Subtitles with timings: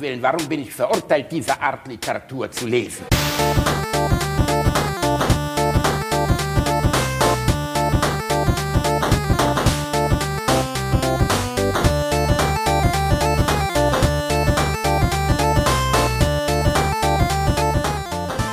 [0.00, 3.06] Willen, warum bin ich verurteilt, diese Art Literatur zu lesen?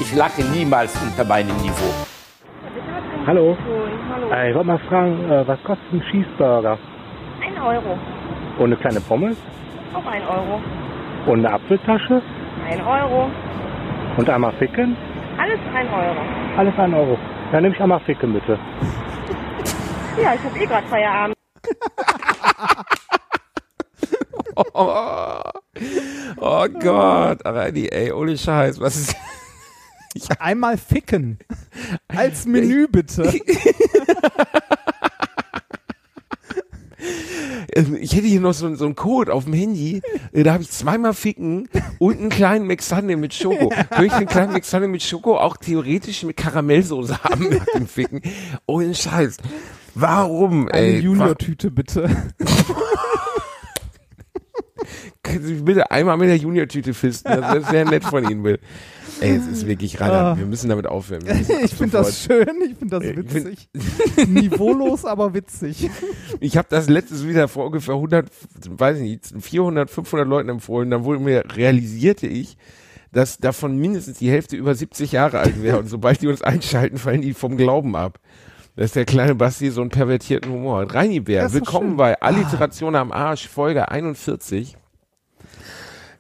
[0.02, 1.93] Ich lache niemals unter meinem Niveau.
[3.25, 3.57] Hallo.
[4.11, 4.32] Hallo.
[4.32, 6.77] Äh, ich wollte mal fragen, äh, was kostet ein Cheeseburger?
[7.41, 7.98] Ein Euro.
[8.57, 9.38] Und eine kleine Pommes?
[9.93, 10.61] Auch ein Euro.
[11.28, 12.22] Und eine Apfeltasche?
[12.66, 13.30] Ein Euro.
[14.18, 14.96] Und einmal Ficken?
[15.38, 16.22] Alles ein Euro.
[16.58, 17.18] Alles ein Euro.
[17.52, 18.58] Dann nehme ich einmal Ficken, bitte.
[20.20, 21.36] Ja, ich habe eh gerade Feierabend.
[24.56, 25.42] Oh,
[26.42, 29.16] oh Gott, Reini, ey, ohne Scheiß, was ist...
[30.39, 31.38] Einmal ficken.
[32.08, 33.31] Als Menü bitte.
[38.00, 40.72] Ich hätte hier noch so, so einen Code auf dem Handy, äh, da habe ich
[40.72, 41.67] zweimal Ficken
[42.00, 43.69] und einen kleinen McSunday mit Schoko.
[43.69, 48.22] Könnte ich den kleinen McSunday mit Schoko auch theoretisch mit Karamellsoße haben nach dem Ficken?
[48.66, 49.38] Ohne Scheiß.
[49.95, 51.00] Warum, Eine ey?
[51.00, 52.09] Junior-Tüte bitte.
[55.23, 57.28] Können Sie mich bitte einmal mit der Junior-Tüte fisten?
[57.30, 58.59] Das wäre sehr nett von Ihnen, Will.
[59.19, 60.37] Ey, es ist wirklich reiner.
[60.37, 61.23] Wir müssen damit aufhören.
[61.25, 61.59] Müssen Ah.
[61.63, 63.69] Ich finde das schön, ich finde das Ich find- witzig.
[64.27, 65.89] Niveaulos, aber witzig.
[66.39, 68.27] Ich habe das letztes wieder vor ungefähr 100,
[68.69, 70.91] weiß ich nicht, 400, 500 Leuten empfohlen.
[70.91, 72.57] Dann wurde mir realisierte ich,
[73.11, 75.79] dass davon mindestens die Hälfte über 70 Jahre alt wäre.
[75.79, 78.19] Und sobald die uns einschalten, fallen die vom Glauben ab.
[78.75, 80.93] Dass der kleine Basti so einen pervertierten Humor hat.
[80.93, 84.77] Reini Bär, willkommen bei Alliteration am Arsch, Folge 41.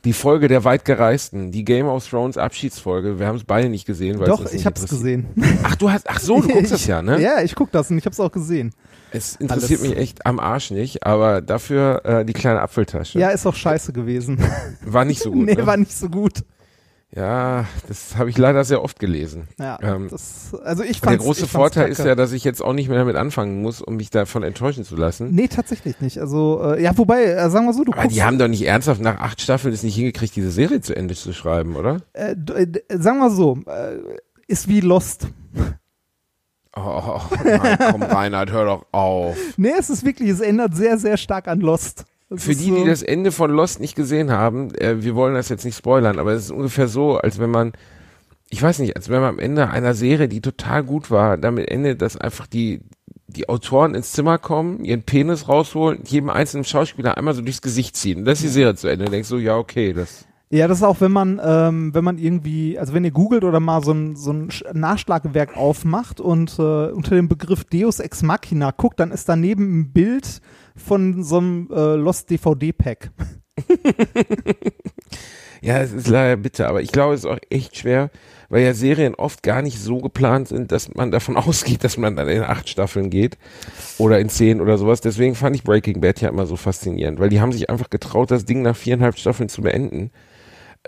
[0.07, 3.19] Die Folge der weitgereisten, die Game of Thrones Abschiedsfolge.
[3.19, 4.19] Wir haben es beide nicht gesehen.
[4.19, 5.25] Weil es Doch, uns ich hab's interessiert.
[5.35, 5.59] gesehen.
[5.63, 7.21] Ach, du hast, ach so, du guckst das ja, ne?
[7.21, 8.73] Ja, ich guck das und ich hab's auch gesehen.
[9.11, 9.89] Es interessiert Alles.
[9.91, 13.19] mich echt am Arsch nicht, aber dafür äh, die kleine Apfeltasche.
[13.19, 14.39] Ja, ist auch scheiße gewesen.
[14.85, 15.45] War nicht so gut.
[15.45, 15.65] nee, ne?
[15.65, 16.45] war nicht so gut.
[17.15, 19.47] Ja, das habe ich leider sehr oft gelesen.
[19.57, 22.61] Ja, Ähm, das, also ich Der fand's, große ich Vorteil ist ja, dass ich jetzt
[22.61, 25.31] auch nicht mehr damit anfangen muss, um mich davon enttäuschen zu lassen.
[25.31, 26.19] Nee, tatsächlich nicht.
[26.19, 28.99] Also, äh, ja, wobei, äh, sagen wir so, du Aber die haben doch nicht ernsthaft
[29.01, 32.01] nach acht Staffeln es nicht hingekriegt, diese Serie zu Ende zu schreiben, oder?
[32.13, 33.99] äh, äh, sagen wir so, äh,
[34.47, 35.27] ist wie Lost.
[36.75, 39.35] Oh, nein, komm Reinhard, hör doch auf.
[39.57, 42.05] Nee, es ist wirklich, es ändert sehr, sehr stark an Lost.
[42.29, 45.35] Das Für die, so, die das Ende von Lost nicht gesehen haben, äh, wir wollen
[45.35, 47.71] das jetzt nicht spoilern, aber es ist ungefähr so, als wenn man,
[48.49, 51.69] ich weiß nicht, als wenn man am Ende einer Serie, die total gut war, damit
[51.69, 52.81] endet, dass einfach die,
[53.27, 57.95] die Autoren ins Zimmer kommen, ihren Penis rausholen, jedem einzelnen Schauspieler einmal so durchs Gesicht
[57.95, 58.19] ziehen.
[58.19, 59.05] Und das ist die Serie zu Ende.
[59.05, 60.25] Du denkst so, ja, okay, das.
[60.49, 63.59] Ja, das ist auch, wenn man, ähm, wenn man irgendwie, also wenn ihr googelt oder
[63.59, 68.23] mal so ein, so ein Sch- Nachschlagewerk aufmacht und äh, unter dem Begriff Deus Ex
[68.23, 70.41] Machina guckt, dann ist daneben ein Bild
[70.75, 73.11] von so einem äh, Lost DVD-Pack.
[75.59, 78.11] Ja, es ist leider bitter, aber ich glaube, es ist auch echt schwer,
[78.47, 82.15] weil ja Serien oft gar nicht so geplant sind, dass man davon ausgeht, dass man
[82.15, 83.39] dann in acht Staffeln geht
[83.97, 85.01] oder in zehn oder sowas.
[85.01, 88.29] Deswegen fand ich Breaking Bad ja immer so faszinierend, weil die haben sich einfach getraut,
[88.29, 90.11] das Ding nach viereinhalb Staffeln zu beenden.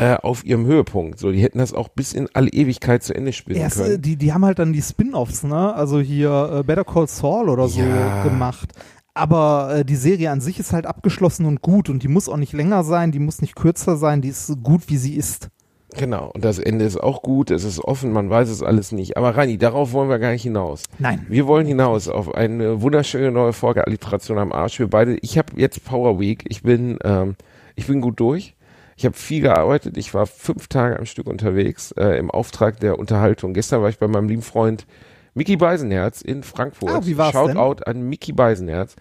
[0.02, 1.20] Äh, auf ihrem Höhepunkt.
[1.20, 4.02] So, die hätten das auch bis in alle Ewigkeit zu Ende spielen Erst, können.
[4.02, 5.76] die, die haben halt dann die Spin-Offs, ne?
[5.76, 8.24] Also hier äh, Better Call Saul oder so Ja.
[8.24, 8.72] gemacht.
[9.14, 12.38] Aber äh, die Serie an sich ist halt abgeschlossen und gut und die muss auch
[12.38, 15.50] nicht länger sein, die muss nicht kürzer sein, die ist so gut, wie sie ist.
[15.98, 16.31] Genau.
[16.34, 19.18] Und das Ende ist auch gut, es ist offen, man weiß es alles nicht.
[19.18, 20.84] Aber Rani, darauf wollen wir gar nicht hinaus.
[21.00, 21.26] Nein.
[21.28, 24.80] Wir wollen hinaus auf eine wunderschöne neue Folge Alliteration am Arsch.
[24.80, 26.46] Wir beide, ich habe jetzt Power Week.
[26.48, 27.36] Ich bin, ähm,
[27.76, 28.56] ich bin gut durch.
[29.00, 29.96] Ich habe viel gearbeitet.
[29.96, 33.54] Ich war fünf Tage am Stück unterwegs äh, im Auftrag der Unterhaltung.
[33.54, 34.86] Gestern war ich bei meinem lieben Freund
[35.34, 36.90] Mickey Beisenherz in Frankfurt.
[36.92, 38.98] Ah, wie war's Shoutout an Mickey Beisenherz.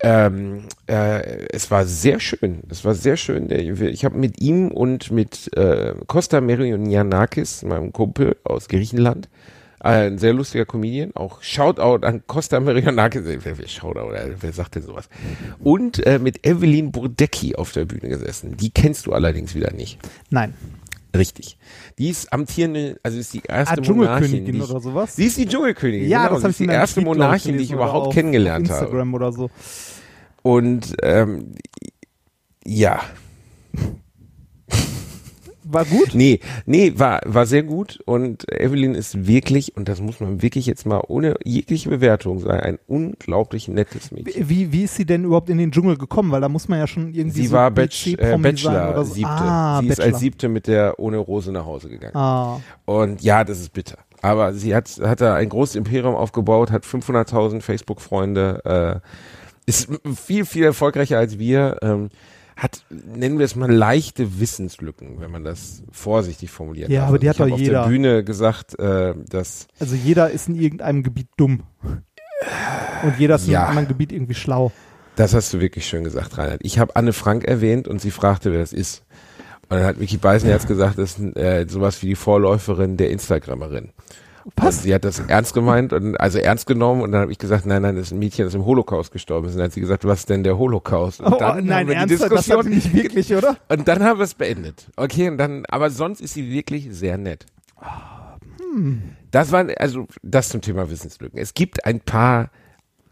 [0.00, 2.60] Ähm, äh, es war sehr schön.
[2.68, 3.50] Es war sehr schön.
[3.50, 9.30] Ich habe mit ihm und mit äh, Costa Merionianakis, meinem Kumpel aus Griechenland,
[9.82, 14.82] ein sehr lustiger Comedian, auch Shoutout an Costa Merioniakis, wer, wer Shoutout, wer sagt denn
[14.82, 15.08] sowas?
[15.58, 18.56] Und äh, mit Evelyn Burdecki auf der Bühne gesessen.
[18.56, 19.98] Die kennst du allerdings wieder nicht.
[20.30, 20.54] Nein.
[21.14, 21.58] Richtig.
[21.98, 24.44] Die ist amtierende, also ist die erste Ah, Monarchin.
[24.44, 25.16] Dschungelkönigin die ich, oder sowas?
[25.16, 26.08] Sie ist die Dschungelkönigin.
[26.08, 26.34] Ja, genau.
[26.34, 28.84] das habe ich die erste Tweet, Monarchin, die ich überhaupt kennengelernt auf habe.
[28.86, 29.50] Instagram oder so.
[30.42, 31.52] Und ähm,
[32.64, 33.00] ja,
[35.72, 36.14] War gut?
[36.14, 40.66] nee, nee, war war sehr gut und Evelyn ist wirklich und das muss man wirklich
[40.66, 44.48] jetzt mal ohne jegliche Bewertung sagen, ein unglaublich nettes Mädchen.
[44.48, 46.30] Wie, wie ist sie denn überhaupt in den Dschungel gekommen?
[46.30, 49.14] Weil da muss man ja schon irgendwie Sie so war Batch, äh, Bachelor oder so.
[49.14, 49.30] siebte.
[49.30, 50.12] Ah, sie ist Bachelor.
[50.14, 52.16] als siebte mit der ohne Rose nach Hause gegangen.
[52.16, 53.98] Ah, Und ja, das ist bitter.
[54.20, 59.08] Aber sie hat, hat da ein großes Imperium aufgebaut, hat 500.000 Facebook-Freunde, äh,
[59.66, 59.88] ist
[60.24, 62.10] viel, viel erfolgreicher als wir, ähm,
[62.56, 66.90] hat, nennen wir es mal, leichte Wissenslücken, wenn man das vorsichtig formuliert.
[66.90, 67.82] Ja, aber die hat ich hab doch auf jeder.
[67.82, 71.62] der Bühne gesagt, äh, dass Also jeder ist in irgendeinem Gebiet dumm.
[73.02, 73.60] Und jeder ist in Ja.
[73.60, 74.72] einem anderen Gebiet irgendwie schlau.
[75.16, 76.60] Das hast du wirklich schön gesagt, Reinhard.
[76.62, 79.04] Ich habe Anne Frank erwähnt und sie fragte, wer das ist.
[79.68, 83.90] Und dann hat Micky Beisenherz gesagt, das ist äh, sowas wie die Vorläuferin der Instagrammerin.
[84.56, 84.76] Was?
[84.78, 87.66] Und sie hat das ernst gemeint und also ernst genommen und dann habe ich gesagt,
[87.66, 89.52] nein, nein, das ist ein Mädchen, das im Holocaust gestorben ist.
[89.54, 91.20] Und dann hat sie gesagt, was ist denn der Holocaust?
[91.20, 93.56] Und Oh, dann nein, haben wir die ernsthaft, das nicht wirklich, oder?
[93.68, 94.88] und dann haben wir es beendet.
[94.96, 97.46] Okay, und dann, aber sonst ist sie wirklich sehr nett.
[99.30, 101.38] Das war, also, das zum Thema Wissenslücken.
[101.38, 102.50] Es gibt ein paar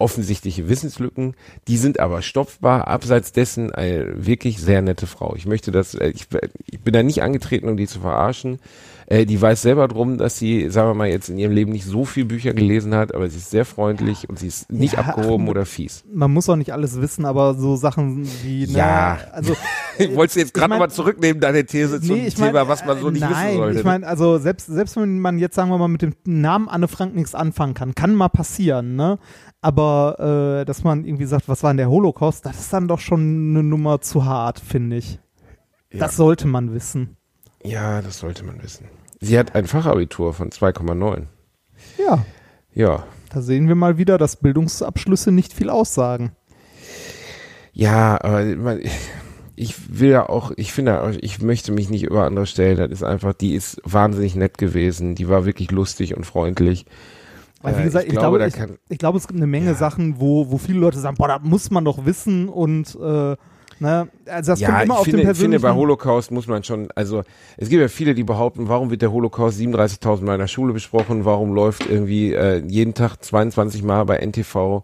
[0.01, 1.35] offensichtliche Wissenslücken,
[1.67, 2.87] die sind aber stopfbar.
[2.87, 5.35] Abseits dessen eine wirklich sehr nette Frau.
[5.35, 6.27] Ich möchte das, äh, ich,
[6.69, 8.59] ich bin da nicht angetreten, um die zu verarschen.
[9.11, 11.85] Äh, die weiß selber drum, dass sie, sagen wir mal, jetzt in ihrem Leben nicht
[11.85, 14.99] so viel Bücher gelesen hat, aber sie ist sehr freundlich und sie ist nicht Ja,
[14.99, 16.05] abgehoben oder fies.
[16.13, 19.17] Man muss auch nicht alles wissen, aber so Sachen wie, ne, Ja.
[19.33, 19.53] also
[19.97, 22.85] Ich wollte jetzt gerade mein- nochmal zurücknehmen, deine These zum Nee, ich mein, Thema, was
[22.85, 23.79] man so nicht nein, wissen sollte.
[23.79, 26.87] ich meine, also selbst, selbst wenn man jetzt, sagen wir mal, mit dem Namen Anne
[26.87, 29.19] Frank nichts anfangen kann, kann mal passieren, ne?
[29.59, 32.99] Aber äh, dass man irgendwie sagt, was war denn der Holocaust, das ist dann doch
[32.99, 35.19] schon eine Nummer zu hart, finde ich.
[35.91, 37.17] Das sollte man wissen.
[37.63, 38.85] ja, das sollte man wissen.
[39.21, 41.27] Sie hat ein Fachabitur von 2,9.
[41.97, 42.25] Ja,
[42.73, 43.03] Ja.
[43.31, 46.31] da sehen wir mal wieder, dass Bildungsabschlüsse nicht viel aussagen.
[47.73, 48.77] Ja, aber
[49.55, 52.77] ich will ja auch, ich finde, ich möchte mich nicht über andere stellen.
[52.77, 55.15] Das ist einfach, die ist wahnsinnig nett gewesen.
[55.15, 56.85] Die war wirklich lustig und freundlich.
[57.61, 59.37] Weil, wie Äh, gesagt, ich ich, glaube, glaube, da ich, kann- ich glaube, es gibt
[59.37, 59.73] eine Menge Ja.
[59.75, 63.35] Sachen, wo, wo viele Leute sagen, boah, das muss man doch wissen und äh,
[63.81, 66.31] ne, also das ja, kommt immer ich auf finde, den ich finde, persönlichen bei Holocaust
[66.31, 67.23] muss man schon, also
[67.57, 70.73] es gibt ja viele, die behaupten, warum wird der Holocaust 37.000 Mal in der Schule
[70.73, 74.83] besprochen, warum läuft irgendwie äh, jeden Tag 22 Mal bei NTV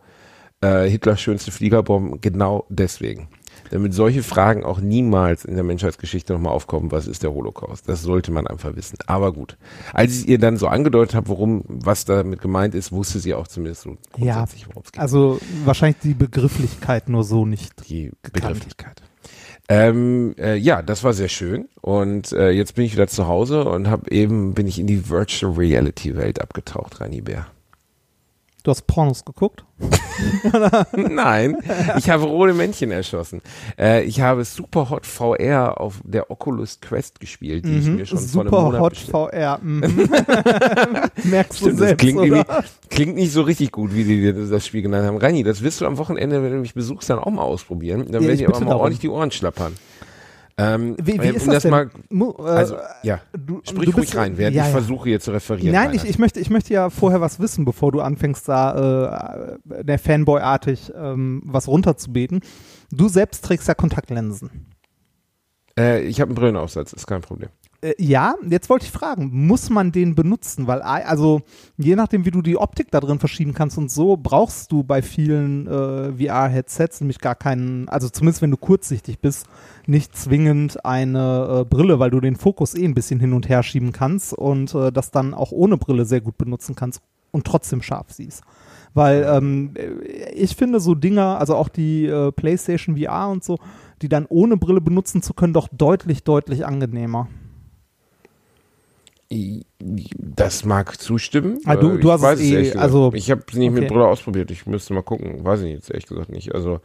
[0.62, 3.30] äh, Hitlers schönste Fliegerbomben, genau deswegen.
[3.72, 7.88] Damit solche Fragen auch niemals in der Menschheitsgeschichte nochmal aufkommen, was ist der Holocaust?
[7.88, 8.98] Das sollte man einfach wissen.
[9.08, 9.58] Aber gut.
[9.94, 13.48] Als ich ihr dann so angedeutet habe, worum, was damit gemeint ist, wusste sie auch
[13.48, 15.02] zumindest so ja, grundsätzlich, worum es geht.
[15.02, 17.90] also wahrscheinlich die Begrifflichkeit nur so nicht.
[17.90, 18.54] die bekannt.
[18.54, 19.02] Begrifflichkeit.
[19.70, 21.68] Ähm, äh, ja, das war sehr schön.
[21.82, 25.10] Und äh, jetzt bin ich wieder zu Hause und habe eben bin ich in die
[25.10, 27.48] Virtual Reality Welt abgetaucht, Rani Bär.
[28.68, 29.64] Du hast Pornos geguckt?
[30.94, 31.56] Nein,
[31.98, 33.42] ich habe rote Männchen erschossen.
[33.80, 38.18] Äh, ich habe Super Hot VR auf der Oculus Quest gespielt, die ich mir schon
[38.20, 38.50] vor einem Mhm.
[38.50, 39.60] Super Monat Hot bestellt VR.
[39.64, 40.10] Mhm.
[41.24, 42.64] Merkst du Stimmt, das selbst, klingt, oder?
[42.90, 45.16] klingt nicht so richtig gut, wie die dir das Spiel genannt haben.
[45.16, 48.06] Rani, das wirst du am Wochenende, wenn du mich besuchst, dann auch mal ausprobieren.
[48.12, 48.82] Dann Ja, werden ich aber mal darum.
[48.82, 49.76] ordentlich die Ohren schlappern.
[50.60, 51.72] Ähm, Wie, wie äh, ist um das, denn?
[51.72, 54.72] mal, äh, also, ja, du, sprich du ruhig rein, während ja, ich ja.
[54.72, 55.72] versuche hier zu referieren.
[55.72, 59.84] Nein, ich, ich, möchte, ich möchte ja vorher was wissen, bevor du anfängst, da äh,
[59.84, 62.42] der Fanboy-artig ähm, was runterzubeten.
[62.90, 64.66] Du selbst trägst ja Kontaktlinsen.
[65.78, 67.50] Äh, ich habe einen Brillenaufsatz, ist kein Problem.
[67.82, 70.66] Äh, ja, jetzt wollte ich fragen, muss man den benutzen?
[70.66, 71.42] Weil, ei- also,
[71.78, 75.02] je nachdem, wie du die Optik da drin verschieben kannst und so, brauchst du bei
[75.04, 79.46] vielen äh, VR-Headsets nämlich gar keinen, also zumindest wenn du kurzsichtig bist,
[79.86, 83.62] nicht zwingend eine äh, Brille, weil du den Fokus eh ein bisschen hin und her
[83.62, 87.02] schieben kannst und äh, das dann auch ohne Brille sehr gut benutzen kannst
[87.32, 88.42] und trotzdem scharf siehst.
[88.96, 93.60] Weil ähm, äh, ich finde so Dinger, also auch die äh, PlayStation VR und so,
[94.02, 97.28] die dann ohne Brille benutzen zu können, doch deutlich, deutlich angenehmer.
[99.80, 101.60] Das mag zustimmen.
[101.66, 103.94] Ah, du- du ich hast es eh, also- ich habe es nicht mit okay.
[103.94, 104.52] Brille ausprobiert.
[104.52, 105.44] Ich müsste mal gucken.
[105.44, 106.54] Weiß ich jetzt ehrlich gesagt nicht.
[106.56, 106.80] Also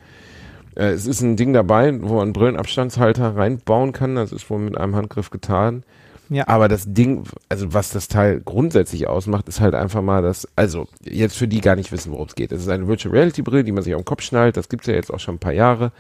[0.75, 4.17] äh, es ist ein Ding dabei, wo man Brillenabstandshalter reinbauen kann.
[4.17, 5.85] Das ist wohl mit einem Handgriff getan.
[6.29, 6.49] Ja.
[6.49, 10.89] Aber das Ding, also was das Teil grundsätzlich ausmacht, ist halt einfach mal das, also
[11.05, 12.53] jetzt für die gar nicht wissen, worum es geht.
[12.53, 14.57] Es ist eine Virtual Reality Brille, die man sich auf den Kopf schnallt.
[14.57, 15.93] Das gibt's ja jetzt auch schon ein paar Jahre.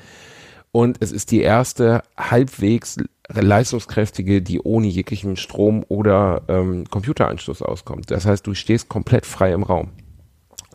[0.73, 2.97] Und es ist die erste halbwegs
[3.29, 8.11] leistungskräftige, die ohne jeglichen Strom oder ähm, Computeranschluss auskommt.
[8.11, 9.91] Das heißt, du stehst komplett frei im Raum.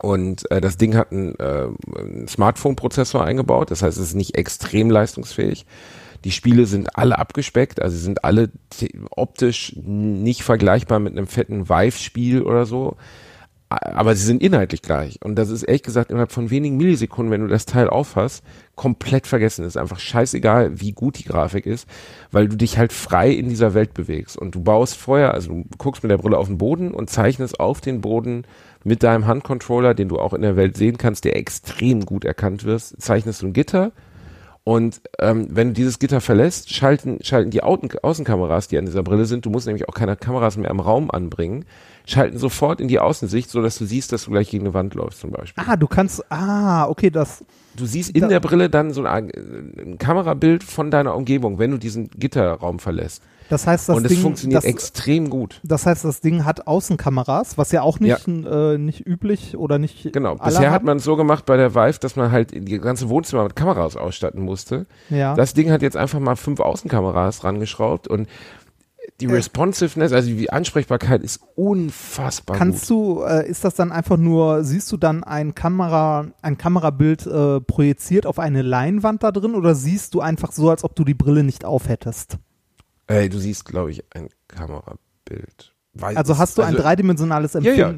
[0.01, 1.67] Und äh, das Ding hat einen, äh,
[2.27, 5.65] Smartphone-Prozessor eingebaut, das heißt, es ist nicht extrem leistungsfähig.
[6.23, 8.49] Die Spiele sind alle abgespeckt, also sind alle
[9.11, 12.97] optisch nicht vergleichbar mit einem fetten Vive-Spiel oder so.
[13.69, 15.19] Aber sie sind inhaltlich gleich.
[15.23, 18.43] Und das ist ehrlich gesagt innerhalb von wenigen Millisekunden, wenn du das Teil aufhast,
[18.75, 19.63] komplett vergessen.
[19.65, 21.87] Es ist einfach scheißegal, wie gut die Grafik ist,
[22.31, 24.37] weil du dich halt frei in dieser Welt bewegst.
[24.37, 27.59] Und du baust vorher, also du guckst mit der Brille auf den Boden und zeichnest
[27.59, 28.45] auf den Boden
[28.85, 32.63] mit deinem Handcontroller, den du auch in der Welt sehen kannst, der extrem gut erkannt
[32.63, 33.91] wirst, zeichnest du ein Gitter
[34.63, 39.03] Und ähm, wenn du dieses Gitter verlässt, schalten, schalten die Außen Außenkameras, die an dieser
[39.03, 41.65] Brille sind, du musst nämlich auch keine Kameras mehr im Raum anbringen,
[42.07, 44.95] schalten sofort in die Außensicht, so dass du siehst, dass du gleich gegen eine Wand
[44.95, 45.63] läufst zum Beispiel.
[45.67, 47.43] Ah, du kannst, ah, okay, das,
[47.75, 49.29] Du siehst in Da- der Brille dann so ein,
[49.77, 53.21] ein Kamerabild von deiner Umgebung, wenn du diesen Gitterraum verlässt.
[53.49, 55.59] das heißt, das Und es Ding, funktioniert das, extrem gut.
[55.63, 60.11] das heißt, das Ding hat Außenkameras, was ja auch nicht, äh, nicht üblich oder nicht.
[60.11, 60.35] Genau.
[60.35, 63.43] Bisher hat man es so gemacht bei der Vive, dass man halt die ganze Wohnzimmer
[63.43, 64.85] mit Kameras ausstatten musste.
[65.09, 65.35] Ja.
[65.35, 68.27] Das Ding hat jetzt einfach mal fünf Außenkameras rangeschraubt und
[69.19, 69.31] die Äh.
[69.33, 73.17] Responsiveness, also die Ansprechbarkeit ist unfassbar Kannst gut.
[73.17, 77.59] du, äh, ist das dann einfach nur, siehst du dann ein Kamera, ein Kamerabild äh,
[77.61, 81.15] projiziert auf eine Leinwand da drin oder siehst du einfach so, als ob du die
[81.15, 82.37] Brille nicht aufhättest?
[83.07, 85.73] Ey, du siehst, glaube ich, ein Kamerabild.
[85.93, 87.93] Weiß Also hast du ein also- dreidimensionales Ja, ja.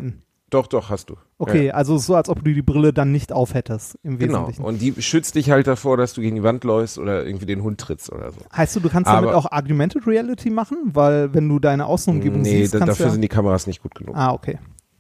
[0.50, 1.15] Doch, doch, hast du.
[1.38, 4.39] Okay, Ja, also so, als ob du die Brille dann nicht aufhättest, im Genau.
[4.48, 4.63] Wesentlichen.
[4.63, 7.62] Und die schützt dich halt davor, dass du gegen die Wand läufst oder irgendwie den
[7.62, 8.38] Hund trittst oder so.
[8.56, 10.77] Heißt du, du kannst damit Aber- auch Augmented Reality machen?
[10.94, 13.82] Weil wenn du deine Außenumgebung nee, siehst, da, kannst dafür ja, sind die Kameras nicht
[13.84, 14.15] gut genug.
[14.15, 14.58] Ah, okay.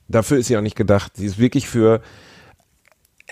[0.07, 1.13] Dafür ist sie auch nicht gedacht.
[1.17, 2.01] Sie ist wirklich für.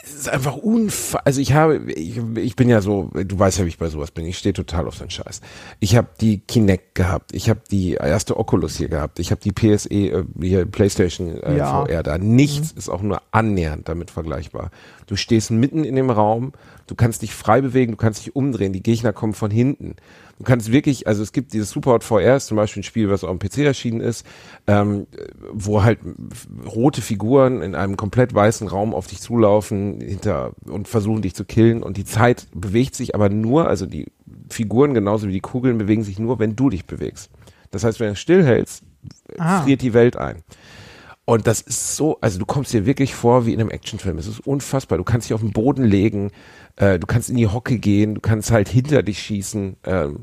[0.10, 1.22] Es ist einfach unfassbar.
[1.26, 4.12] Also ich habe, ich, ich bin ja so, du weißt ja, wie ich bei sowas
[4.12, 4.26] bin.
[4.26, 5.42] Ich stehe total auf so einen Scheiß.
[5.80, 7.34] Ich habe die Kinect gehabt.
[7.34, 9.20] Ich habe die erste Oculus hier gehabt.
[9.20, 11.86] Ich habe die PSE, äh, hier PlayStation äh, Ja.
[11.86, 12.18] VR da.
[12.18, 14.72] Nichts ist auch nur annähernd damit vergleichbar.
[15.08, 16.54] Du stehst mitten in dem Raum.
[16.88, 17.92] Du kannst dich frei bewegen.
[17.92, 18.74] Du kannst dich umdrehen.
[18.74, 19.96] Die Gegner kommen von hinten.
[20.38, 23.24] Du kannst wirklich, also es gibt dieses Superhot VR, ist zum Beispiel ein Spiel, was
[23.24, 24.26] auf dem PC erschienen ist,
[24.68, 25.08] ähm,
[25.52, 26.00] wo halt
[26.66, 31.44] rote Figuren in einem komplett weißen Raum auf dich zulaufen hinter und versuchen dich zu
[31.44, 34.06] killen und die Zeit bewegt sich aber nur, also die
[34.50, 37.32] Figuren genauso wie die Kugeln bewegen sich nur, wenn du dich bewegst.
[37.72, 38.84] Das heißt, wenn du stillhältst,
[39.40, 39.62] Ah.
[39.64, 40.44] friert die Welt ein.
[41.26, 44.18] Und das ist so, also du kommst dir wirklich vor wie in einem Actionfilm.
[44.18, 44.98] Es ist unfassbar.
[44.98, 46.32] Du kannst dich auf den Boden legen,
[46.78, 49.76] äh, du kannst in die Hocke gehen, du kannst halt hinter dich schießen.
[49.84, 50.20] Ähm,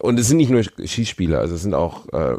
[0.00, 2.36] und es sind nicht nur Schießspiele, also es sind auch äh,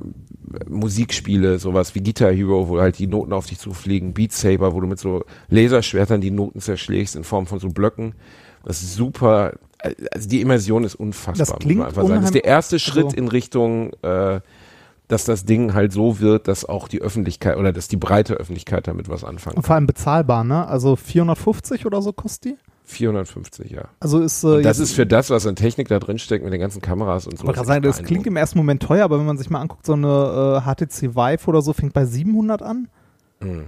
[0.69, 4.81] Musikspiele, sowas wie Guitar Hero, wo halt die Noten auf dich zufliegen, Beat Saber, wo
[4.81, 8.13] du mit so Laserschwertern die Noten zerschlägst in Form von so Blöcken.
[8.63, 9.53] Das ist super.
[10.11, 11.33] Also die Immersion ist unfassbar.
[11.37, 12.15] Das muss man klingt einfach sagen.
[12.15, 14.41] Das ist der erste Schritt also- in Richtung, äh,
[15.07, 18.87] dass das Ding halt so wird, dass auch die Öffentlichkeit oder dass die breite Öffentlichkeit
[18.87, 19.67] damit was anfangen Und kann.
[19.67, 20.67] vor allem bezahlbar, ne?
[20.67, 22.57] Also 450 oder so kostet die?
[22.86, 23.86] 450, ja.
[24.00, 26.62] Also ist, äh, das ist für das, was an Technik da drin steckt, mit den
[26.62, 27.44] ganzen Kameras und so.
[27.44, 29.60] Ich wollte gerade sagen, das klingt im ersten Moment teuer, aber wenn man sich mal
[29.62, 32.88] anguckt, so eine äh, HTC Vive oder so fängt bei 700 an.
[33.39, 33.65] Mhm.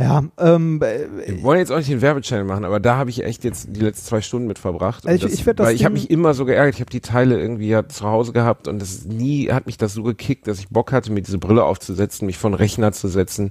[0.00, 3.24] Ja, ähm, äh, Wir wollen jetzt auch nicht den Werbechannel machen, aber da habe ich
[3.24, 5.04] echt jetzt die letzten zwei Stunden mit verbracht.
[5.04, 6.76] Und Ich- ich werd das weil ich habe mich immer so geärgert.
[6.76, 9.94] Ich habe die Teile irgendwie ja zu Hause gehabt und das nie hat mich das
[9.94, 13.50] so gekickt, dass ich Bock hatte, mir diese Brille aufzusetzen, mich von Rechner zu setzen.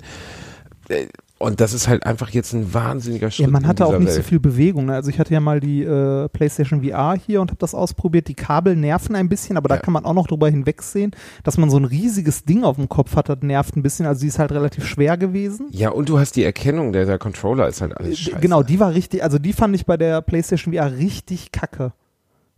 [1.40, 3.46] Und das ist halt einfach jetzt ein wahnsinniger Schritt.
[3.46, 4.26] ja, man hatte auch nicht so Welt.
[4.26, 4.88] viel Bewegung.
[4.88, 4.96] Ne?
[4.96, 8.28] Also ich hatte ja mal die äh, PlayStation VR hier und habe das ausprobiert.
[8.28, 9.82] Die Kabel nerven ein bisschen, aber da Ja.
[9.82, 11.12] kann man auch noch drüber hinwegsehen,
[11.44, 14.08] dass man so ein riesiges Ding auf dem Kopf hat, das nervt ein bisschen.
[14.08, 15.68] Also die ist halt relativ schwer gewesen.
[15.70, 18.40] Ja, und du hast die Erkennung, der, der Controller ist halt alles Äh, scheiße.
[18.40, 21.94] Genau, die war richtig, also die fand ich bei der PlayStation VR richtig kacke.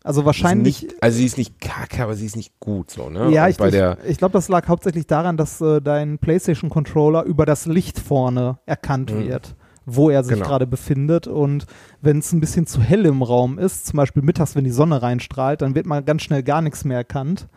[0.09, 0.81] Also wahrscheinlich.
[0.81, 3.29] Nicht, also sie ist nicht kacke, aber sie ist nicht gut so, ne?
[3.31, 6.17] Ja, Und ich, bei ich, der ich glaube, das lag hauptsächlich daran, dass äh, dein
[6.17, 9.27] PlayStation-Controller über das Licht vorne erkannt Mhm.
[9.27, 10.47] wird, wo er sich Genau.
[10.47, 11.27] gerade befindet.
[11.27, 11.67] Und
[12.01, 15.01] wenn es ein bisschen zu hell im Raum ist, zum Beispiel mittags, wenn die Sonne
[15.01, 17.47] reinstrahlt, dann wird man ganz schnell gar nichts mehr erkannt.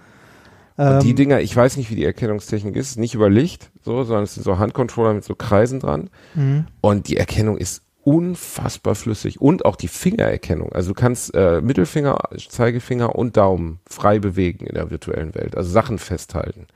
[0.76, 4.04] Und die Ähm, Dinger, ich weiß nicht, wie die Erkennungstechnik ist, nicht über Licht, so,
[4.04, 6.10] sondern es sind so Handcontroller mit so Kreisen dran.
[6.34, 6.66] mhm.
[6.82, 9.40] Und die Erkennung ist unfassbar flüssig.
[9.40, 10.72] Und auch die Fingererkennung.
[10.72, 12.18] Also du kannst äh, Mittelfinger,
[12.48, 15.56] Zeigefinger und Daumen frei bewegen in der virtuellen Welt.
[15.56, 16.66] Also Sachen festhalten.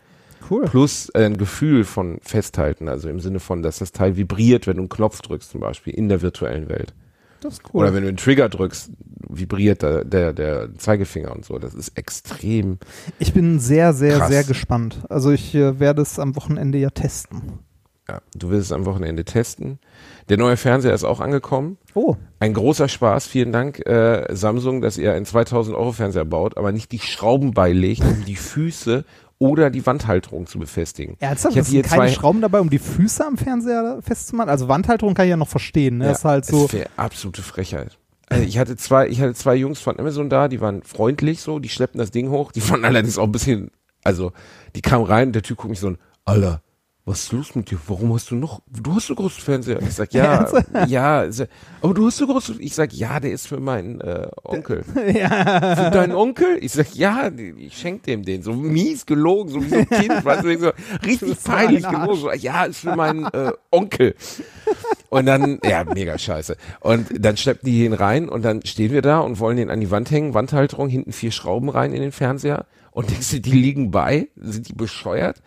[0.49, 0.65] Cool.
[0.65, 2.89] Plus äh, ein Gefühl von festhalten.
[2.89, 5.95] Also im Sinne von, dass das Teil vibriert, wenn du einen Knopf drückst zum Beispiel
[5.95, 6.95] in der virtuellen Welt.
[7.41, 7.83] Das ist cool.
[7.83, 8.91] Oder wenn du einen Trigger drückst,
[9.29, 11.59] vibriert der, der, der Zeigefinger und so.
[11.59, 12.79] Das ist extrem.
[13.19, 14.29] ich bin sehr, sehr, Krass.
[14.29, 15.05] sehr gespannt.
[15.09, 17.59] Also ich äh, werde es am Wochenende ja testen.
[18.09, 19.79] Ja, du willst es am Wochenende testen.
[20.29, 21.77] Der neue Fernseher ist auch angekommen.
[21.95, 23.27] Oh, Ein großer Spaß.
[23.27, 27.53] Vielen Dank, äh, Samsung, dass ihr einen 2000 Euro Fernseher baut, aber nicht die Schrauben
[27.53, 29.05] beilegt, um die Füße
[29.39, 31.17] oder die Wandhalterung zu befestigen.
[31.19, 31.57] ernsthaft?
[31.57, 34.51] Ich sind keine zwei- Schrauben dabei, um die Füße am Fernseher festzumachen?
[34.51, 35.99] Also Wandhalterung kann ich ja noch verstehen.
[35.99, 36.05] Ne?
[36.05, 36.73] Ja, das ist halt so.
[36.73, 37.99] Wäre absolute Frechheit.
[38.29, 41.59] Also ich hatte zwei, ich hatte zwei Jungs von Amazon da, die waren freundlich so,
[41.59, 43.71] die schleppten das Ding hoch, die waren allerdings auch ein bisschen,
[44.05, 44.33] also
[44.75, 46.61] die kamen rein, der Typ guckt mich so an, Alter,
[47.07, 47.79] was ist los mit dir?
[47.87, 49.81] Warum hast du noch, du hast so großen Fernseher?
[49.81, 50.45] Ich sag, ja,
[50.89, 51.49] ja, sag,
[51.81, 54.85] aber du hast so groß, ich sag, ja, der ist für meinen äh, Onkel.
[55.15, 55.29] ja.
[55.77, 56.59] Für deinen Onkel?
[56.61, 58.43] Ich sag, ja, ich schenk dem den.
[58.43, 60.73] So mies gelogen, so wie so ein Kind, weißt du, so
[61.05, 62.01] richtig so peinlich ein Arsch.
[62.01, 62.21] gelogen.
[62.21, 64.17] So, ja, ist für meinen äh, Onkel.
[65.09, 66.57] Und dann, ja, mega scheiße.
[66.81, 69.79] Und dann schleppen die ihn rein und dann stehen wir da und wollen den an
[69.79, 72.67] die Wand hängen, Wandhalterung, hinten vier Schrauben rein in den Fernseher.
[72.91, 74.29] Und denkst du, die liegen bei?
[74.35, 75.41] Sind die bescheuert?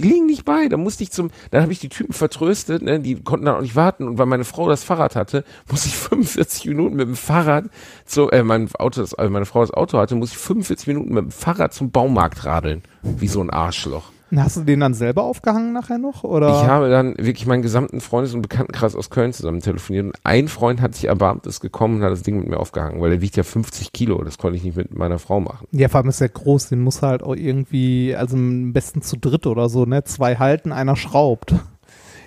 [0.00, 0.68] Die liegen nicht bei.
[0.68, 3.60] Da musste ich zum, dann habe ich die Typen vertröstet, ne, die konnten dann auch
[3.60, 4.08] nicht warten.
[4.08, 7.66] Und weil meine Frau das Fahrrad hatte, musste ich 45 Minuten mit dem Fahrrad
[8.06, 11.12] zu, äh, mein Auto, das, äh, meine Frau das Auto hatte, musste ich 45 Minuten
[11.12, 12.82] mit dem Fahrrad zum Baumarkt radeln.
[13.02, 14.10] Wie so ein Arschloch.
[14.36, 16.22] Hast du den dann selber aufgehangen nachher noch?
[16.22, 16.62] Oder?
[16.62, 20.48] Ich habe dann wirklich meinen gesamten Freundes- und Bekanntenkreis aus Köln zusammen telefoniert und ein
[20.48, 23.20] Freund hat sich erbarmt, ist gekommen und hat das Ding mit mir aufgehangen, weil der
[23.20, 25.66] wiegt ja 50 Kilo, das konnte ich nicht mit meiner Frau machen.
[25.72, 29.16] Ja, vor allem ist der groß, den muss halt auch irgendwie, also am besten zu
[29.16, 30.04] dritt oder so, ne?
[30.04, 31.54] Zwei halten, einer schraubt.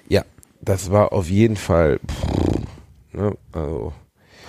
[0.10, 0.24] Ja,
[0.62, 3.94] das war auf jeden Fall, pff, ne, also,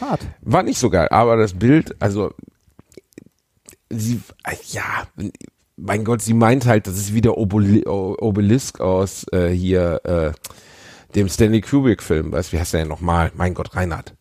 [0.01, 0.27] Hart.
[0.41, 2.33] war nicht so geil, aber das Bild, also,
[3.91, 4.21] sie,
[4.73, 4.83] ja,
[5.77, 10.33] mein Gott, sie meint halt, das ist wieder Obeli O- Obelisk aus äh, hier, äh,
[11.15, 13.31] dem Stanley Kubrick-Film, weißt wie heißt der denn nochmal?
[13.35, 14.15] Mein Gott, Reinhard.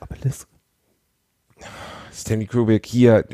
[0.00, 0.46] Obelisk.
[2.12, 3.24] Stanley Kubrick hier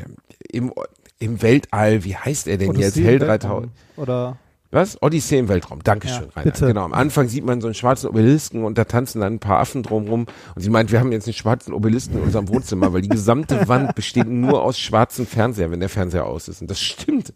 [0.51, 0.73] im,
[1.19, 2.95] im Weltall, wie heißt er denn jetzt?
[2.97, 3.31] Odyssee Hell im 3000.
[3.61, 3.71] Weltraum.
[3.97, 4.37] Oder
[4.71, 5.01] Was?
[5.01, 5.81] Odyssee im Weltraum.
[5.83, 6.43] Dankeschön, Ja, Reinhard.
[6.55, 6.67] bitte.
[6.67, 6.83] Genau.
[6.83, 9.83] Am Anfang sieht man so einen schwarzen Obelisken und da tanzen dann ein paar Affen
[9.83, 10.25] drumrum.
[10.55, 13.67] Und sie meint, wir haben jetzt einen schwarzen Obelisken in unserem Wohnzimmer, weil die gesamte
[13.67, 16.61] Wand besteht nur aus schwarzen Fernseher, wenn der Fernseher aus ist.
[16.61, 17.33] Und das stimmt.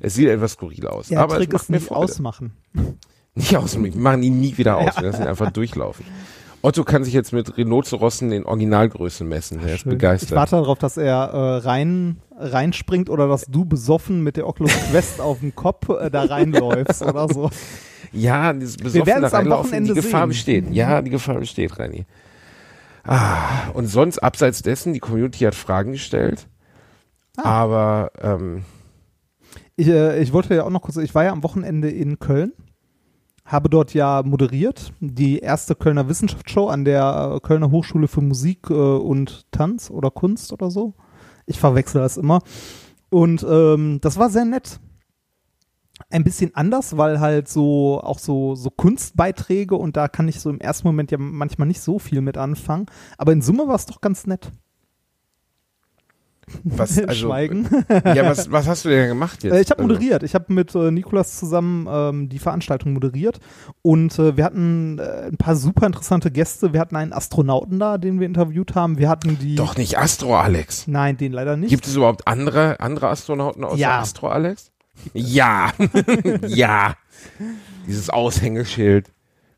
[0.00, 1.08] Es sieht etwas skurril aus.
[1.08, 2.00] der aber Trick es macht ist mir nicht Freude.
[2.00, 2.52] ausmachen.
[3.34, 3.94] Nicht ausmachen.
[3.94, 4.96] Wir machen ihn nie wieder aus.
[4.96, 6.04] Wir lassen ihn einfach durchlaufen.
[6.62, 9.60] Otto kann sich jetzt mit Rhinozerossen in Originalgrößen messen.
[9.60, 9.90] Er ist Schön.
[9.92, 10.30] begeistert.
[10.30, 14.72] Ich warte darauf, dass er äh, rein reinspringt oder dass du besoffen mit der Oculus
[14.90, 17.50] Quest auf dem Kopf äh, da reinläufst oder so.
[18.12, 20.28] Ja, dieses Wir besoffene werden's am Reinlaufen, die Gefahr sehen.
[20.28, 20.70] besteht.
[20.72, 22.04] Ja, die Gefahr besteht, Reini.
[23.04, 26.46] Ah, und sonst abseits dessen, die Community hat Fragen gestellt.
[27.36, 27.42] Ah.
[27.62, 28.64] Aber ähm,
[29.80, 32.52] Ich, äh, ich wollte ja auch noch kurz, ich war ja am Wochenende in Köln,
[33.46, 38.68] habe dort ja moderiert, die erste Kölner Wissenschaftsshow an der äh, Kölner Hochschule für Musik
[38.68, 40.92] äh, und Tanz oder Kunst oder so.
[41.46, 42.40] Ich verwechsel das immer.
[43.08, 44.80] Und ähm, das war sehr nett.
[46.10, 50.50] Ein bisschen anders, weil halt so auch so, so Kunstbeiträge und da kann ich so
[50.50, 52.84] im ersten Moment ja manchmal nicht so viel mit anfangen.
[53.16, 54.52] Aber in Summe war es doch ganz nett.
[56.64, 57.68] Was, also, Schweigen.
[58.04, 59.52] ja, was, was hast du denn gemacht jetzt?
[59.52, 60.22] Äh, ich habe Also, moderiert.
[60.22, 63.40] Ich habe mit äh, Nikolas zusammen ähm, die Veranstaltung moderiert
[63.82, 66.72] und äh, wir hatten äh, ein paar super interessante Gäste.
[66.72, 68.98] Wir hatten einen Astronauten da, den wir interviewt haben.
[68.98, 69.54] Wir hatten die.
[69.54, 70.86] Doch nicht Astro Alex.
[70.86, 71.70] Nein, den leider nicht.
[71.70, 74.00] Gibt es überhaupt andere, andere Astronauten außer Ja.
[74.00, 74.70] Astro Alex?
[75.14, 75.72] Ja.
[76.46, 76.94] ja.
[77.86, 79.10] Dieses Aushängeschild.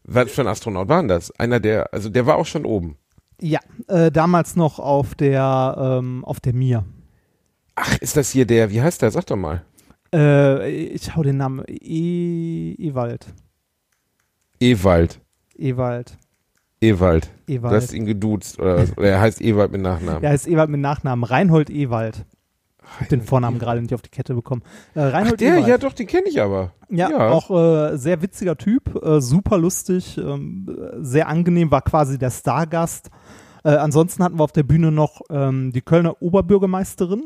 [0.05, 1.31] Was für ein Astronaut war denn das?
[1.39, 2.97] Einer der, also der war auch schon oben.
[3.43, 6.85] Ja, äh, damals noch auf der ähm, auf der Mir.
[7.75, 9.11] Ach, ist das hier der, wie heißt der?
[9.11, 9.63] Sag doch mal.
[10.15, 13.27] Äh, ich hau den Namen e Ewald.
[14.61, 15.21] Ewald.
[15.57, 16.19] Ewald.
[16.81, 17.31] Ewald.
[17.47, 17.75] Du Ewald.
[17.75, 18.59] hast ihn geduzt.
[18.59, 20.21] Oder, oder er heißt Ewald mit Nachnamen.
[20.21, 21.25] Der heißt Ewald mit Nachnamen.
[21.25, 22.27] Reinhold Ewald.
[23.01, 24.63] Hab den Vornamen gerade nicht auf die Kette bekommen.
[24.95, 25.69] Äh, Ach, Reinhold der, Ewald.
[25.69, 26.73] ja doch, den kenne ich aber.
[26.91, 27.31] Ja, Ja.
[27.31, 30.69] auch äh, sehr witziger Typ, äh, super lustig, ähm,
[31.01, 33.11] sehr angenehm, war quasi der Stargast.
[33.65, 37.25] Äh, ansonsten hatten wir auf der Bühne noch ähm, die Kölner Oberbürgermeisterin,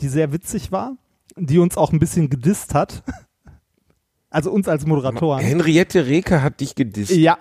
[0.00, 0.96] die sehr witzig war,
[1.36, 3.02] die uns auch ein bisschen gedisst hat.
[4.28, 5.40] Also uns als Moderatoren.
[5.42, 7.12] Henriette Reker hat dich gedisst.
[7.12, 7.38] Ja.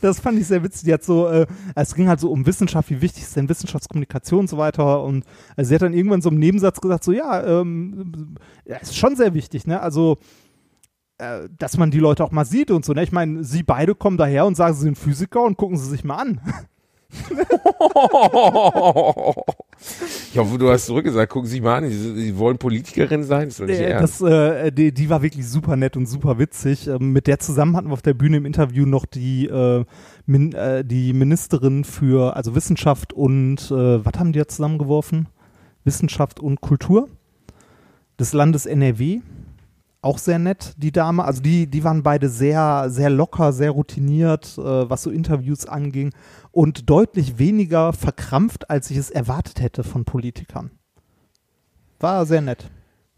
[0.00, 0.84] Das fand ich sehr witzig.
[0.84, 4.40] Die hat so, äh, es ging halt so um Wissenschaft, wie wichtig ist denn Wissenschaftskommunikation
[4.40, 5.02] und so weiter.
[5.02, 5.24] Und
[5.56, 9.16] äh, sie hat dann irgendwann so im Nebensatz gesagt, so ja, ähm, ja, ist schon
[9.16, 9.80] sehr wichtig, ne?
[9.80, 10.18] Also,
[11.18, 13.02] äh, dass man die Leute auch mal sieht und so, ne?
[13.02, 16.04] Ich meine, sie beide kommen daher und sagen, sie sind Physiker und gucken sie sich
[16.04, 16.40] mal an.
[20.30, 23.48] Ich hoffe, du hast zurückgesagt, gucken Sie sich mal an, Sie, wollen Politikerin sein?
[23.48, 26.88] Das Äh, das, äh, die, die war wirklich super nett und super witzig.
[26.88, 29.84] Ähm, mit der zusammen hatten wir auf der Bühne im Interview noch die, äh,
[30.26, 35.28] min, äh, die Ministerin für also Wissenschaft und äh, was haben die da zusammengeworfen?
[35.84, 37.08] Wissenschaft und Kultur
[38.18, 39.20] des Landes NRW.
[40.00, 41.24] Auch sehr nett, die Dame.
[41.24, 46.12] Also die, die waren beide sehr, sehr locker, sehr routiniert, äh, was so Interviews anging
[46.58, 50.72] und deutlich weniger verkrampft, als ich es erwartet hätte von Politikern.
[52.00, 52.68] War sehr nett.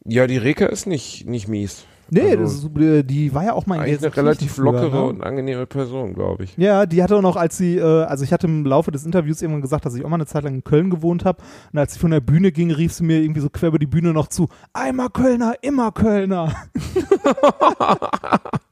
[0.04, 1.86] Ja, die Reker ist nicht, nicht mies.
[2.10, 4.90] Nee, Also- das, äh, die war ja auch mal in Eigentlich eine relativ früher, lockere
[4.90, 5.04] ne?
[5.04, 6.54] und angenehme Person, glaube ich.
[6.58, 9.40] Ja, die hatte auch noch, als sie, äh, also ich hatte im Laufe des Interviews
[9.40, 11.42] irgendwann gesagt, dass ich auch mal eine Zeit lang in Köln gewohnt habe.
[11.72, 13.86] Und als sie von der Bühne ging, rief sie mir irgendwie so quer über die
[13.86, 16.54] Bühne noch zu, einmal Kölner, immer Kölner.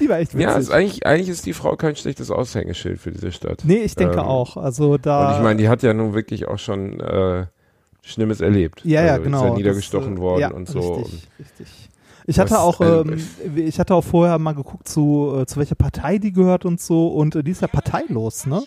[0.00, 0.46] die war echt witzig.
[0.46, 3.62] Ja, ist eigentlich, eigentlich ist die Frau kein schlechtes Aushängeschild für diese Stadt.
[3.64, 4.56] nee, ich denke Ähm, auch.
[4.56, 5.30] Also da.
[5.30, 7.46] Und ich meine, die hat ja nun wirklich auch schon äh,
[8.02, 8.82] Schlimmes erlebt.
[8.84, 9.44] ja, ja, also genau.
[9.44, 10.94] Ist ja niedergestochen das, äh, worden ja, und so.
[10.94, 11.88] Richtig, richtig.
[12.26, 13.22] Ich hatte auch, ähm,
[13.54, 17.08] ich hatte auch vorher mal geguckt, zu, äh, zu welcher Partei die gehört und so.
[17.08, 18.62] Und äh, die ist ja parteilos, ne?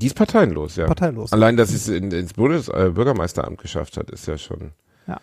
[0.00, 0.86] Die ist parteienlos, ja.
[0.86, 1.32] Parteilos.
[1.32, 4.72] Allein, dass sie es in, ins Bundes äh, Bürgermeisteramt geschafft hat, ist ja schon.
[5.06, 5.18] Ja,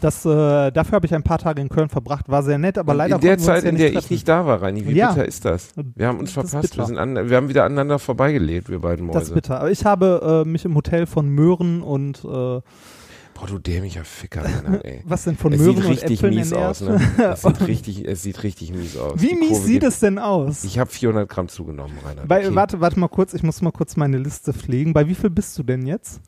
[0.00, 2.94] das, äh, dafür habe ich ein paar Tage in Köln verbracht, war sehr nett, aber
[2.94, 4.12] leider in der Zeit, ja in der ich treffen.
[4.12, 5.08] nicht da war, Reini, wie Ja.
[5.12, 5.72] bitter ist das?
[5.96, 6.76] Wir haben uns Das verpasst.
[6.76, 9.34] Wir, sind an, wir haben wieder aneinander vorbeigelebt, wir beiden Das ist Mäuse.
[9.34, 9.60] bitter.
[9.60, 12.60] Aber ich habe äh, mich im Hotel von Möhren und äh,
[13.32, 15.02] Boah, du dämlicher Ficker, Mann, ey.
[15.06, 17.00] was denn von es Möhren sieht richtig Äpfeln mies aus, ne?
[17.18, 19.20] Es sieht richtig, es sieht richtig mies aus.
[19.20, 20.62] Wie Die mies Kurve sieht es denn aus?
[20.64, 21.94] Ich habe 400 Gramm zugenommen.
[22.28, 22.54] Bei, okay.
[22.54, 24.92] Warte, warte mal kurz, ich muss mal kurz meine Liste pflegen.
[24.92, 26.20] Bei wie viel bist du denn jetzt?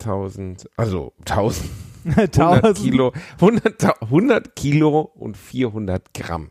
[0.00, 1.68] 1000, also 1000,
[2.04, 2.76] 100 1000.
[2.78, 6.50] Kilo, 100, ta- 100 Kilo und 400 Gramm.